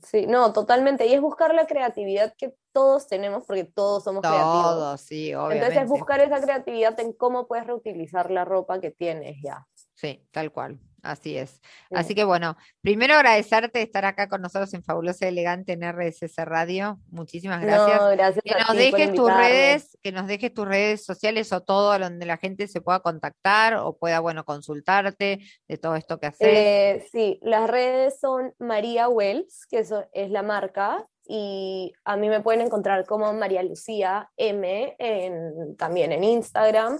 Sí, 0.00 0.26
no, 0.26 0.52
totalmente. 0.52 1.06
Y 1.06 1.12
es 1.12 1.20
buscar 1.20 1.54
la 1.54 1.66
creatividad 1.66 2.34
que 2.36 2.54
todos 2.72 3.06
tenemos, 3.08 3.44
porque 3.44 3.64
todos 3.64 4.04
somos 4.04 4.22
creativos. 4.22 4.62
Todos, 4.62 5.00
sí, 5.02 5.34
obviamente. 5.34 5.66
Entonces 5.66 5.82
es 5.84 5.88
buscar 5.88 6.20
esa 6.20 6.40
creatividad 6.40 6.98
en 7.00 7.12
cómo 7.12 7.46
puedes 7.46 7.66
reutilizar 7.66 8.30
la 8.30 8.44
ropa 8.44 8.80
que 8.80 8.90
tienes 8.90 9.36
ya. 9.42 9.66
Sí, 9.94 10.26
tal 10.30 10.50
cual. 10.50 10.80
Así 11.02 11.36
es. 11.36 11.60
Así 11.90 12.14
que 12.14 12.22
bueno, 12.22 12.56
primero 12.80 13.14
agradecerte 13.14 13.80
de 13.80 13.84
estar 13.84 14.04
acá 14.04 14.28
con 14.28 14.40
nosotros 14.40 14.72
en 14.72 14.84
Fabulosa 14.84 15.24
y 15.24 15.28
Elegante 15.28 15.72
en 15.72 15.82
RSS 15.82 16.36
Radio. 16.44 17.00
Muchísimas 17.10 17.60
gracias. 17.60 18.00
que 18.44 18.54
nos 18.54 18.76
dejes 18.76 19.12
tus 19.12 19.34
redes, 19.34 19.98
que 20.00 20.12
nos 20.12 20.28
dejes 20.28 20.54
tus 20.54 20.66
redes 20.66 21.04
sociales 21.04 21.52
o 21.52 21.60
todo 21.62 21.98
donde 21.98 22.24
la 22.24 22.36
gente 22.36 22.68
se 22.68 22.80
pueda 22.80 23.00
contactar 23.00 23.74
o 23.74 23.96
pueda, 23.98 24.20
bueno, 24.20 24.44
consultarte 24.44 25.40
de 25.66 25.78
todo 25.78 25.96
esto 25.96 26.20
que 26.20 26.26
haces. 26.26 26.48
Eh, 26.48 27.06
sí, 27.10 27.40
las 27.42 27.68
redes 27.68 28.20
son 28.20 28.54
María 28.60 29.08
Wells, 29.08 29.66
que 29.68 29.80
eso 29.80 30.06
es 30.12 30.30
la 30.30 30.42
marca, 30.42 31.08
y 31.24 31.92
a 32.04 32.16
mí 32.16 32.28
me 32.28 32.40
pueden 32.40 32.60
encontrar 32.60 33.06
como 33.06 33.32
María 33.32 33.62
Lucía 33.62 34.30
M 34.36 34.96
en, 34.98 35.76
también 35.76 36.12
en 36.12 36.24
Instagram 36.24 36.98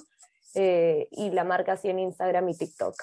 eh, 0.54 1.08
y 1.10 1.30
la 1.30 1.44
marca 1.44 1.72
así 1.72 1.88
en 1.88 1.98
Instagram 1.98 2.48
y 2.48 2.56
TikTok. 2.56 2.94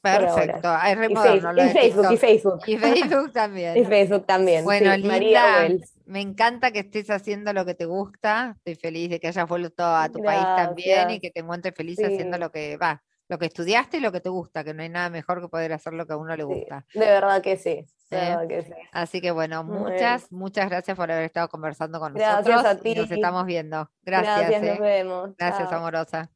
Perfecto, 0.00 0.68
y, 1.00 1.16
Facebook, 1.16 2.12
y 2.12 2.16
Facebook. 2.16 2.60
Y 2.66 2.78
Facebook 2.78 3.32
también. 3.32 3.76
y 3.76 3.84
Facebook 3.84 4.26
también. 4.26 4.64
Bueno, 4.64 4.96
Linda, 4.96 5.68
me 6.06 6.20
encanta 6.20 6.70
que 6.70 6.80
estés 6.80 7.10
haciendo 7.10 7.52
lo 7.52 7.64
que 7.64 7.74
te 7.74 7.84
gusta. 7.84 8.54
Estoy 8.58 8.76
feliz 8.76 9.10
de 9.10 9.20
que 9.20 9.28
hayas 9.28 9.48
vuelto 9.48 9.84
a 9.84 10.08
tu 10.08 10.22
país 10.22 10.42
también 10.56 11.10
y 11.10 11.20
que 11.20 11.30
te 11.30 11.40
encuentres 11.40 11.74
feliz 11.74 11.98
haciendo 11.98 12.38
lo 12.38 12.50
que 12.50 12.76
va, 12.76 13.02
lo 13.28 13.38
que 13.38 13.46
estudiaste 13.46 13.96
y 13.96 14.00
lo 14.00 14.12
que 14.12 14.20
te 14.20 14.28
gusta, 14.28 14.62
que 14.62 14.72
no 14.72 14.82
hay 14.82 14.88
nada 14.88 15.10
mejor 15.10 15.40
que 15.40 15.48
poder 15.48 15.72
hacer 15.72 15.92
lo 15.94 16.06
que 16.06 16.12
a 16.12 16.16
uno 16.16 16.36
le 16.36 16.44
gusta. 16.44 16.86
de 16.94 17.00
verdad 17.00 17.42
que 17.42 17.56
sí. 17.56 17.84
¿Eh? 18.10 18.64
Así 18.92 19.20
que 19.20 19.30
bueno, 19.30 19.64
muchas, 19.64 20.32
muchas 20.32 20.70
gracias 20.70 20.96
por 20.96 21.10
haber 21.10 21.24
estado 21.24 21.48
conversando 21.48 22.00
con 22.00 22.14
nosotros. 22.14 22.64
A 22.64 22.78
ti. 22.78 22.94
nos 22.94 23.10
estamos 23.10 23.44
viendo. 23.44 23.90
Gracias. 24.02 24.38
Gracias, 24.38 24.62
nos 24.62 24.78
¿eh? 24.78 24.80
vemos. 24.80 25.36
Gracias, 25.36 25.72
amorosa. 25.72 26.30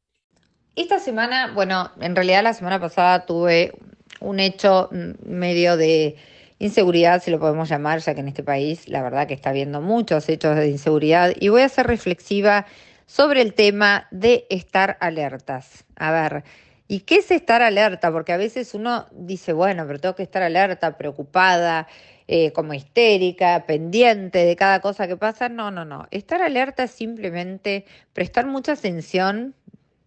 Esta 0.75 0.97
semana, 0.97 1.51
bueno, 1.53 1.91
en 2.01 2.15
realidad 2.15 2.41
la 2.41 2.55
semana 2.55 2.79
pasada 2.79 3.27
tuve 3.27 3.73
un 4.19 4.39
hecho 4.39 4.89
medio 5.23 5.77
de 5.77 6.15
inseguridad, 6.57 7.21
si 7.21 7.29
lo 7.29 7.39
podemos 7.39 7.69
llamar, 7.69 7.99
ya 7.99 8.15
que 8.15 8.21
en 8.21 8.29
este 8.29 8.41
país 8.41 8.87
la 8.89 9.03
verdad 9.03 9.27
que 9.27 9.35
está 9.35 9.51
habiendo 9.51 9.81
muchos 9.81 10.27
hechos 10.29 10.55
de 10.55 10.69
inseguridad 10.69 11.31
y 11.39 11.49
voy 11.49 11.61
a 11.61 11.69
ser 11.69 11.85
reflexiva 11.85 12.65
sobre 13.05 13.41
el 13.41 13.53
tema 13.53 14.07
de 14.09 14.47
estar 14.49 14.97
alertas. 14.99 15.85
A 15.95 16.11
ver, 16.11 16.43
¿y 16.87 17.01
qué 17.01 17.17
es 17.17 17.29
estar 17.29 17.61
alerta? 17.61 18.11
Porque 18.11 18.33
a 18.33 18.37
veces 18.37 18.73
uno 18.73 19.05
dice, 19.11 19.53
bueno, 19.53 19.85
pero 19.85 19.99
tengo 19.99 20.15
que 20.15 20.23
estar 20.23 20.41
alerta, 20.41 20.97
preocupada, 20.97 21.87
eh, 22.27 22.51
como 22.51 22.73
histérica, 22.73 23.65
pendiente 23.67 24.39
de 24.43 24.55
cada 24.55 24.79
cosa 24.79 25.07
que 25.07 25.17
pasa. 25.17 25.49
No, 25.49 25.69
no, 25.69 25.85
no. 25.85 26.07
Estar 26.09 26.41
alerta 26.41 26.83
es 26.83 26.91
simplemente 26.91 27.85
prestar 28.13 28.47
mucha 28.47 28.71
atención 28.71 29.53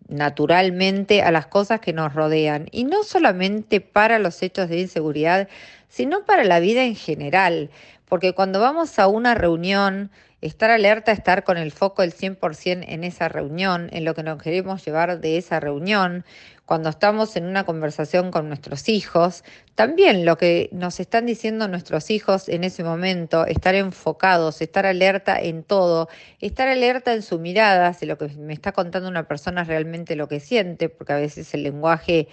naturalmente 0.08 1.22
a 1.22 1.30
las 1.30 1.46
cosas 1.46 1.80
que 1.80 1.92
nos 1.92 2.14
rodean 2.14 2.66
y 2.70 2.84
no 2.84 3.02
solamente 3.02 3.80
para 3.80 4.18
los 4.18 4.42
hechos 4.42 4.68
de 4.68 4.80
inseguridad, 4.80 5.48
sino 5.88 6.24
para 6.24 6.44
la 6.44 6.60
vida 6.60 6.84
en 6.84 6.94
general, 6.94 7.70
porque 8.08 8.32
cuando 8.32 8.60
vamos 8.60 8.98
a 8.98 9.08
una 9.08 9.34
reunión, 9.34 10.10
estar 10.40 10.70
alerta, 10.70 11.12
estar 11.12 11.44
con 11.44 11.56
el 11.56 11.72
foco 11.72 12.02
del 12.02 12.12
100% 12.12 12.84
en 12.86 13.04
esa 13.04 13.28
reunión, 13.28 13.88
en 13.92 14.04
lo 14.04 14.14
que 14.14 14.22
nos 14.22 14.40
queremos 14.42 14.84
llevar 14.84 15.20
de 15.20 15.38
esa 15.38 15.60
reunión, 15.60 16.24
cuando 16.66 16.90
estamos 16.90 17.36
en 17.36 17.46
una 17.46 17.64
conversación 17.64 18.32
con 18.32 18.48
nuestros 18.48 18.88
hijos, 18.88 19.44
también 19.76 20.24
lo 20.24 20.36
que 20.36 20.68
nos 20.72 20.98
están 20.98 21.24
diciendo 21.24 21.68
nuestros 21.68 22.10
hijos 22.10 22.48
en 22.48 22.64
ese 22.64 22.82
momento, 22.82 23.46
estar 23.46 23.76
enfocados, 23.76 24.60
estar 24.60 24.84
alerta 24.84 25.40
en 25.40 25.62
todo, 25.62 26.08
estar 26.40 26.66
alerta 26.66 27.14
en 27.14 27.22
su 27.22 27.38
mirada, 27.38 27.94
si 27.94 28.04
lo 28.04 28.18
que 28.18 28.28
me 28.36 28.52
está 28.52 28.72
contando 28.72 29.08
una 29.08 29.28
persona 29.28 29.62
es 29.62 29.68
realmente 29.68 30.16
lo 30.16 30.26
que 30.26 30.40
siente, 30.40 30.88
porque 30.88 31.12
a 31.12 31.16
veces 31.16 31.54
el 31.54 31.62
lenguaje 31.62 32.26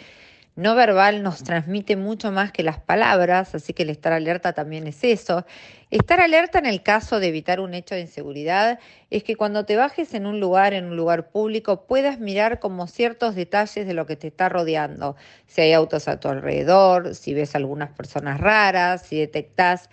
no 0.55 0.75
verbal 0.75 1.23
nos 1.23 1.43
transmite 1.43 1.95
mucho 1.95 2.31
más 2.31 2.51
que 2.51 2.61
las 2.61 2.79
palabras, 2.79 3.55
así 3.55 3.73
que 3.73 3.83
el 3.83 3.89
estar 3.89 4.13
alerta 4.13 4.53
también 4.53 4.85
es 4.85 5.03
eso. 5.03 5.45
Estar 5.89 6.19
alerta 6.19 6.59
en 6.59 6.67
el 6.67 6.83
caso 6.83 7.19
de 7.19 7.27
evitar 7.27 7.59
un 7.59 7.73
hecho 7.73 7.95
de 7.95 8.01
inseguridad 8.01 8.79
es 9.09 9.23
que 9.23 9.35
cuando 9.35 9.65
te 9.65 9.75
bajes 9.75 10.13
en 10.13 10.25
un 10.27 10.39
lugar, 10.39 10.73
en 10.73 10.85
un 10.85 10.95
lugar 10.95 11.29
público, 11.29 11.85
puedas 11.87 12.19
mirar 12.19 12.59
como 12.59 12.87
ciertos 12.87 13.35
detalles 13.35 13.87
de 13.87 13.93
lo 13.93 14.05
que 14.05 14.15
te 14.15 14.27
está 14.27 14.47
rodeando. 14.47 15.15
Si 15.47 15.61
hay 15.61 15.73
autos 15.73 16.07
a 16.07 16.19
tu 16.19 16.27
alrededor, 16.27 17.15
si 17.15 17.33
ves 17.33 17.55
algunas 17.55 17.89
personas 17.91 18.39
raras, 18.39 19.03
si 19.03 19.17
detectas 19.19 19.89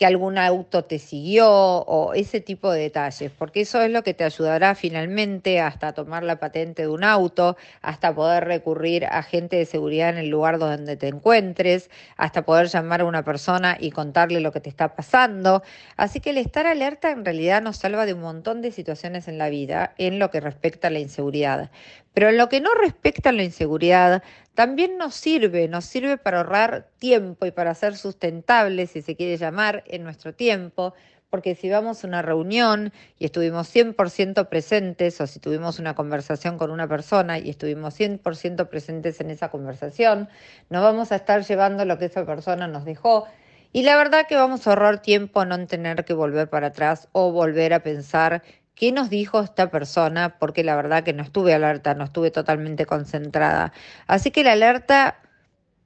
que 0.00 0.06
algún 0.06 0.38
auto 0.38 0.82
te 0.82 0.98
siguió 0.98 1.46
o 1.46 2.14
ese 2.14 2.40
tipo 2.40 2.72
de 2.72 2.80
detalles, 2.80 3.30
porque 3.36 3.60
eso 3.60 3.82
es 3.82 3.90
lo 3.90 4.02
que 4.02 4.14
te 4.14 4.24
ayudará 4.24 4.74
finalmente 4.74 5.60
hasta 5.60 5.92
tomar 5.92 6.22
la 6.22 6.40
patente 6.40 6.80
de 6.80 6.88
un 6.88 7.04
auto, 7.04 7.58
hasta 7.82 8.14
poder 8.14 8.44
recurrir 8.44 9.04
a 9.04 9.22
gente 9.22 9.56
de 9.56 9.66
seguridad 9.66 10.08
en 10.08 10.16
el 10.16 10.30
lugar 10.30 10.58
donde 10.58 10.96
te 10.96 11.08
encuentres, 11.08 11.90
hasta 12.16 12.46
poder 12.46 12.68
llamar 12.68 13.02
a 13.02 13.04
una 13.04 13.24
persona 13.24 13.76
y 13.78 13.90
contarle 13.90 14.40
lo 14.40 14.52
que 14.52 14.60
te 14.60 14.70
está 14.70 14.96
pasando. 14.96 15.62
Así 15.98 16.20
que 16.20 16.30
el 16.30 16.38
estar 16.38 16.66
alerta 16.66 17.10
en 17.10 17.22
realidad 17.22 17.60
nos 17.60 17.76
salva 17.76 18.06
de 18.06 18.14
un 18.14 18.22
montón 18.22 18.62
de 18.62 18.72
situaciones 18.72 19.28
en 19.28 19.36
la 19.36 19.50
vida 19.50 19.92
en 19.98 20.18
lo 20.18 20.30
que 20.30 20.40
respecta 20.40 20.88
a 20.88 20.90
la 20.90 21.00
inseguridad. 21.00 21.70
Pero 22.14 22.28
en 22.28 22.36
lo 22.36 22.48
que 22.48 22.60
no 22.60 22.74
respecta 22.74 23.30
a 23.30 23.32
la 23.32 23.44
inseguridad, 23.44 24.22
también 24.54 24.98
nos 24.98 25.14
sirve, 25.14 25.68
nos 25.68 25.84
sirve 25.84 26.18
para 26.18 26.38
ahorrar 26.38 26.88
tiempo 26.98 27.46
y 27.46 27.50
para 27.50 27.74
ser 27.74 27.96
sustentables, 27.96 28.90
si 28.90 29.02
se 29.02 29.16
quiere 29.16 29.36
llamar, 29.36 29.84
en 29.86 30.02
nuestro 30.02 30.34
tiempo, 30.34 30.94
porque 31.30 31.54
si 31.54 31.70
vamos 31.70 32.02
a 32.02 32.08
una 32.08 32.22
reunión 32.22 32.92
y 33.18 33.24
estuvimos 33.24 33.74
100% 33.74 34.48
presentes 34.48 35.20
o 35.20 35.26
si 35.26 35.38
tuvimos 35.38 35.78
una 35.78 35.94
conversación 35.94 36.58
con 36.58 36.72
una 36.72 36.88
persona 36.88 37.38
y 37.38 37.50
estuvimos 37.50 37.98
100% 37.98 38.68
presentes 38.68 39.20
en 39.20 39.30
esa 39.30 39.48
conversación, 39.48 40.28
no 40.68 40.82
vamos 40.82 41.12
a 41.12 41.16
estar 41.16 41.44
llevando 41.44 41.84
lo 41.84 41.98
que 41.98 42.06
esa 42.06 42.26
persona 42.26 42.66
nos 42.66 42.84
dejó. 42.84 43.26
Y 43.72 43.84
la 43.84 43.96
verdad 43.96 44.26
que 44.28 44.34
vamos 44.34 44.66
a 44.66 44.70
ahorrar 44.70 45.00
tiempo 45.00 45.40
a 45.40 45.44
no 45.44 45.64
tener 45.68 46.04
que 46.04 46.12
volver 46.12 46.50
para 46.50 46.68
atrás 46.68 47.08
o 47.12 47.30
volver 47.30 47.72
a 47.72 47.84
pensar 47.84 48.42
¿Qué 48.80 48.92
nos 48.92 49.10
dijo 49.10 49.42
esta 49.42 49.70
persona? 49.70 50.38
Porque 50.38 50.64
la 50.64 50.74
verdad 50.74 51.04
que 51.04 51.12
no 51.12 51.22
estuve 51.22 51.52
alerta, 51.52 51.92
no 51.92 52.04
estuve 52.04 52.30
totalmente 52.30 52.86
concentrada. 52.86 53.74
Así 54.06 54.30
que 54.30 54.42
la 54.42 54.52
alerta 54.52 55.18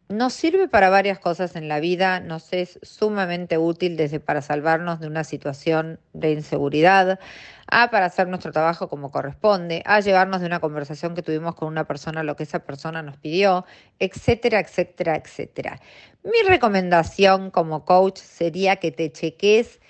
nos 0.09 0.33
sirve 0.33 0.69
para 0.69 0.91
varias 0.91 1.19
cosas 1.19 1.57
en 1.57 1.67
la 1.67 1.81
vida, 1.81 2.21
nos 2.21 2.53
es 2.53 2.79
sumamente 2.83 3.59
útil 3.59 3.97
desde 3.97 4.21
para 4.21 4.43
salvarnos 4.43 5.01
de 5.01 5.09
una 5.09 5.25
situación 5.25 5.99
de 6.13 6.31
inseguridad, 6.31 7.19
a 7.67 7.91
para 7.91 8.07
hacer 8.07 8.29
nuestro 8.29 8.53
trabajo 8.53 8.89
como 8.89 9.11
corresponde, 9.11 9.83
a 9.87 9.99
llevarnos 9.99 10.41
de 10.41 10.47
una 10.47 10.61
conversación 10.61 11.17
que 11.17 11.23
tuvimos 11.23 11.57
con 11.57 11.67
una 11.67 11.89
persona 11.89 12.23
lo 12.23 12.37
que 12.37 12.45
esa 12.45 12.61
persona 12.61 13.03
nos 13.03 13.17
pidió, 13.17 13.67
etcétera, 13.99 14.61
etcétera, 14.61 15.17
etcétera. 15.17 15.81
Mi 16.23 16.49
recomendación 16.49 17.51
como 17.51 17.85
coach 17.85 18.19
sería 18.19 18.77
que 18.77 18.93
te 18.93 19.11
cheques 19.11 19.81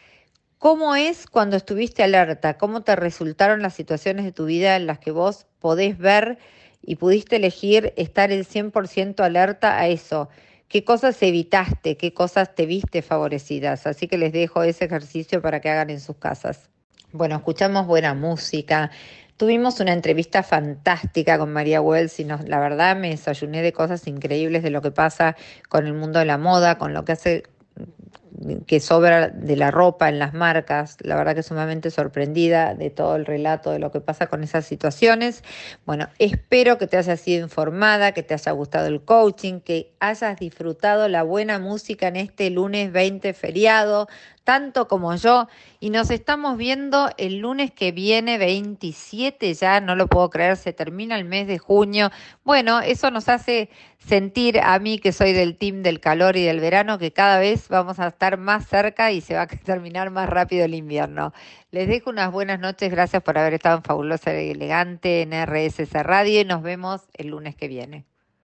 cómo 0.64 0.96
es 0.96 1.26
cuando 1.26 1.58
estuviste 1.58 2.02
alerta, 2.02 2.56
cómo 2.56 2.80
te 2.80 2.96
resultaron 2.96 3.60
las 3.60 3.74
situaciones 3.74 4.24
de 4.24 4.32
tu 4.32 4.46
vida 4.46 4.76
en 4.76 4.86
las 4.86 4.98
que 4.98 5.10
vos 5.10 5.44
podés 5.58 5.98
ver 5.98 6.38
y 6.80 6.96
pudiste 6.96 7.36
elegir 7.36 7.92
estar 7.98 8.32
el 8.32 8.46
100% 8.46 9.22
alerta 9.22 9.78
a 9.78 9.88
eso. 9.88 10.30
¿Qué 10.68 10.82
cosas 10.82 11.22
evitaste? 11.22 11.98
¿Qué 11.98 12.14
cosas 12.14 12.54
te 12.54 12.64
viste 12.64 13.02
favorecidas? 13.02 13.86
Así 13.86 14.08
que 14.08 14.16
les 14.16 14.32
dejo 14.32 14.62
ese 14.62 14.86
ejercicio 14.86 15.42
para 15.42 15.60
que 15.60 15.68
hagan 15.68 15.90
en 15.90 16.00
sus 16.00 16.16
casas. 16.16 16.70
Bueno, 17.12 17.36
escuchamos 17.36 17.86
buena 17.86 18.14
música. 18.14 18.90
Tuvimos 19.36 19.80
una 19.80 19.92
entrevista 19.92 20.42
fantástica 20.42 21.36
con 21.36 21.52
María 21.52 21.82
Wells 21.82 22.18
y 22.20 22.24
la 22.24 22.58
verdad 22.58 22.96
me 22.96 23.10
desayuné 23.10 23.60
de 23.60 23.74
cosas 23.74 24.06
increíbles 24.06 24.62
de 24.62 24.70
lo 24.70 24.80
que 24.80 24.92
pasa 24.92 25.36
con 25.68 25.86
el 25.86 25.92
mundo 25.92 26.20
de 26.20 26.24
la 26.24 26.38
moda, 26.38 26.78
con 26.78 26.94
lo 26.94 27.04
que 27.04 27.12
hace 27.12 27.42
que 28.66 28.80
sobra 28.80 29.28
de 29.28 29.56
la 29.56 29.70
ropa 29.70 30.08
en 30.08 30.18
las 30.18 30.34
marcas. 30.34 30.96
La 31.00 31.16
verdad 31.16 31.34
que 31.34 31.42
sumamente 31.42 31.90
sorprendida 31.90 32.74
de 32.74 32.90
todo 32.90 33.16
el 33.16 33.26
relato 33.26 33.70
de 33.70 33.78
lo 33.78 33.90
que 33.90 34.00
pasa 34.00 34.26
con 34.26 34.42
esas 34.42 34.66
situaciones. 34.66 35.42
Bueno, 35.86 36.08
espero 36.18 36.78
que 36.78 36.86
te 36.86 36.96
hayas 36.96 37.20
sido 37.20 37.42
informada, 37.42 38.12
que 38.12 38.22
te 38.22 38.34
haya 38.34 38.52
gustado 38.52 38.86
el 38.86 39.02
coaching, 39.02 39.60
que 39.60 39.92
hayas 40.00 40.38
disfrutado 40.38 41.08
la 41.08 41.22
buena 41.22 41.58
música 41.58 42.08
en 42.08 42.16
este 42.16 42.50
lunes 42.50 42.92
20 42.92 43.34
feriado, 43.34 44.08
tanto 44.44 44.88
como 44.88 45.14
yo. 45.16 45.48
Y 45.80 45.90
nos 45.90 46.10
estamos 46.10 46.56
viendo 46.56 47.10
el 47.18 47.38
lunes 47.38 47.70
que 47.70 47.92
viene, 47.92 48.38
27 48.38 49.52
ya, 49.54 49.80
no 49.80 49.96
lo 49.96 50.06
puedo 50.06 50.30
creer, 50.30 50.56
se 50.56 50.72
termina 50.72 51.16
el 51.16 51.24
mes 51.24 51.46
de 51.46 51.58
junio. 51.58 52.10
Bueno, 52.44 52.80
eso 52.80 53.10
nos 53.10 53.28
hace 53.28 53.70
sentir 53.98 54.60
a 54.60 54.78
mí 54.78 54.98
que 54.98 55.12
soy 55.12 55.32
del 55.32 55.56
team 55.56 55.82
del 55.82 56.00
calor 56.00 56.36
y 56.36 56.44
del 56.44 56.60
verano, 56.60 56.98
que 56.98 57.12
cada 57.12 57.38
vez 57.38 57.68
vamos 57.68 57.98
a 57.98 58.08
estar 58.08 58.23
más 58.38 58.66
cerca 58.66 59.12
y 59.12 59.20
se 59.20 59.34
va 59.34 59.42
a 59.42 59.46
terminar 59.64 60.10
más 60.10 60.28
rápido 60.28 60.64
el 60.64 60.74
invierno. 60.74 61.32
Les 61.70 61.88
dejo 61.88 62.10
unas 62.10 62.32
buenas 62.32 62.60
noches, 62.60 62.90
gracias 62.90 63.22
por 63.22 63.38
haber 63.38 63.54
estado 63.54 63.78
en 63.78 63.82
Fabulosa 63.84 64.32
y 64.40 64.50
Elegante 64.50 65.22
en 65.22 65.32
RSS 65.32 65.92
Radio 66.02 66.40
y 66.40 66.44
nos 66.44 66.62
vemos 66.62 67.02
el 67.14 67.28
lunes 67.28 67.56
que 67.56 67.68
viene. 67.68 68.13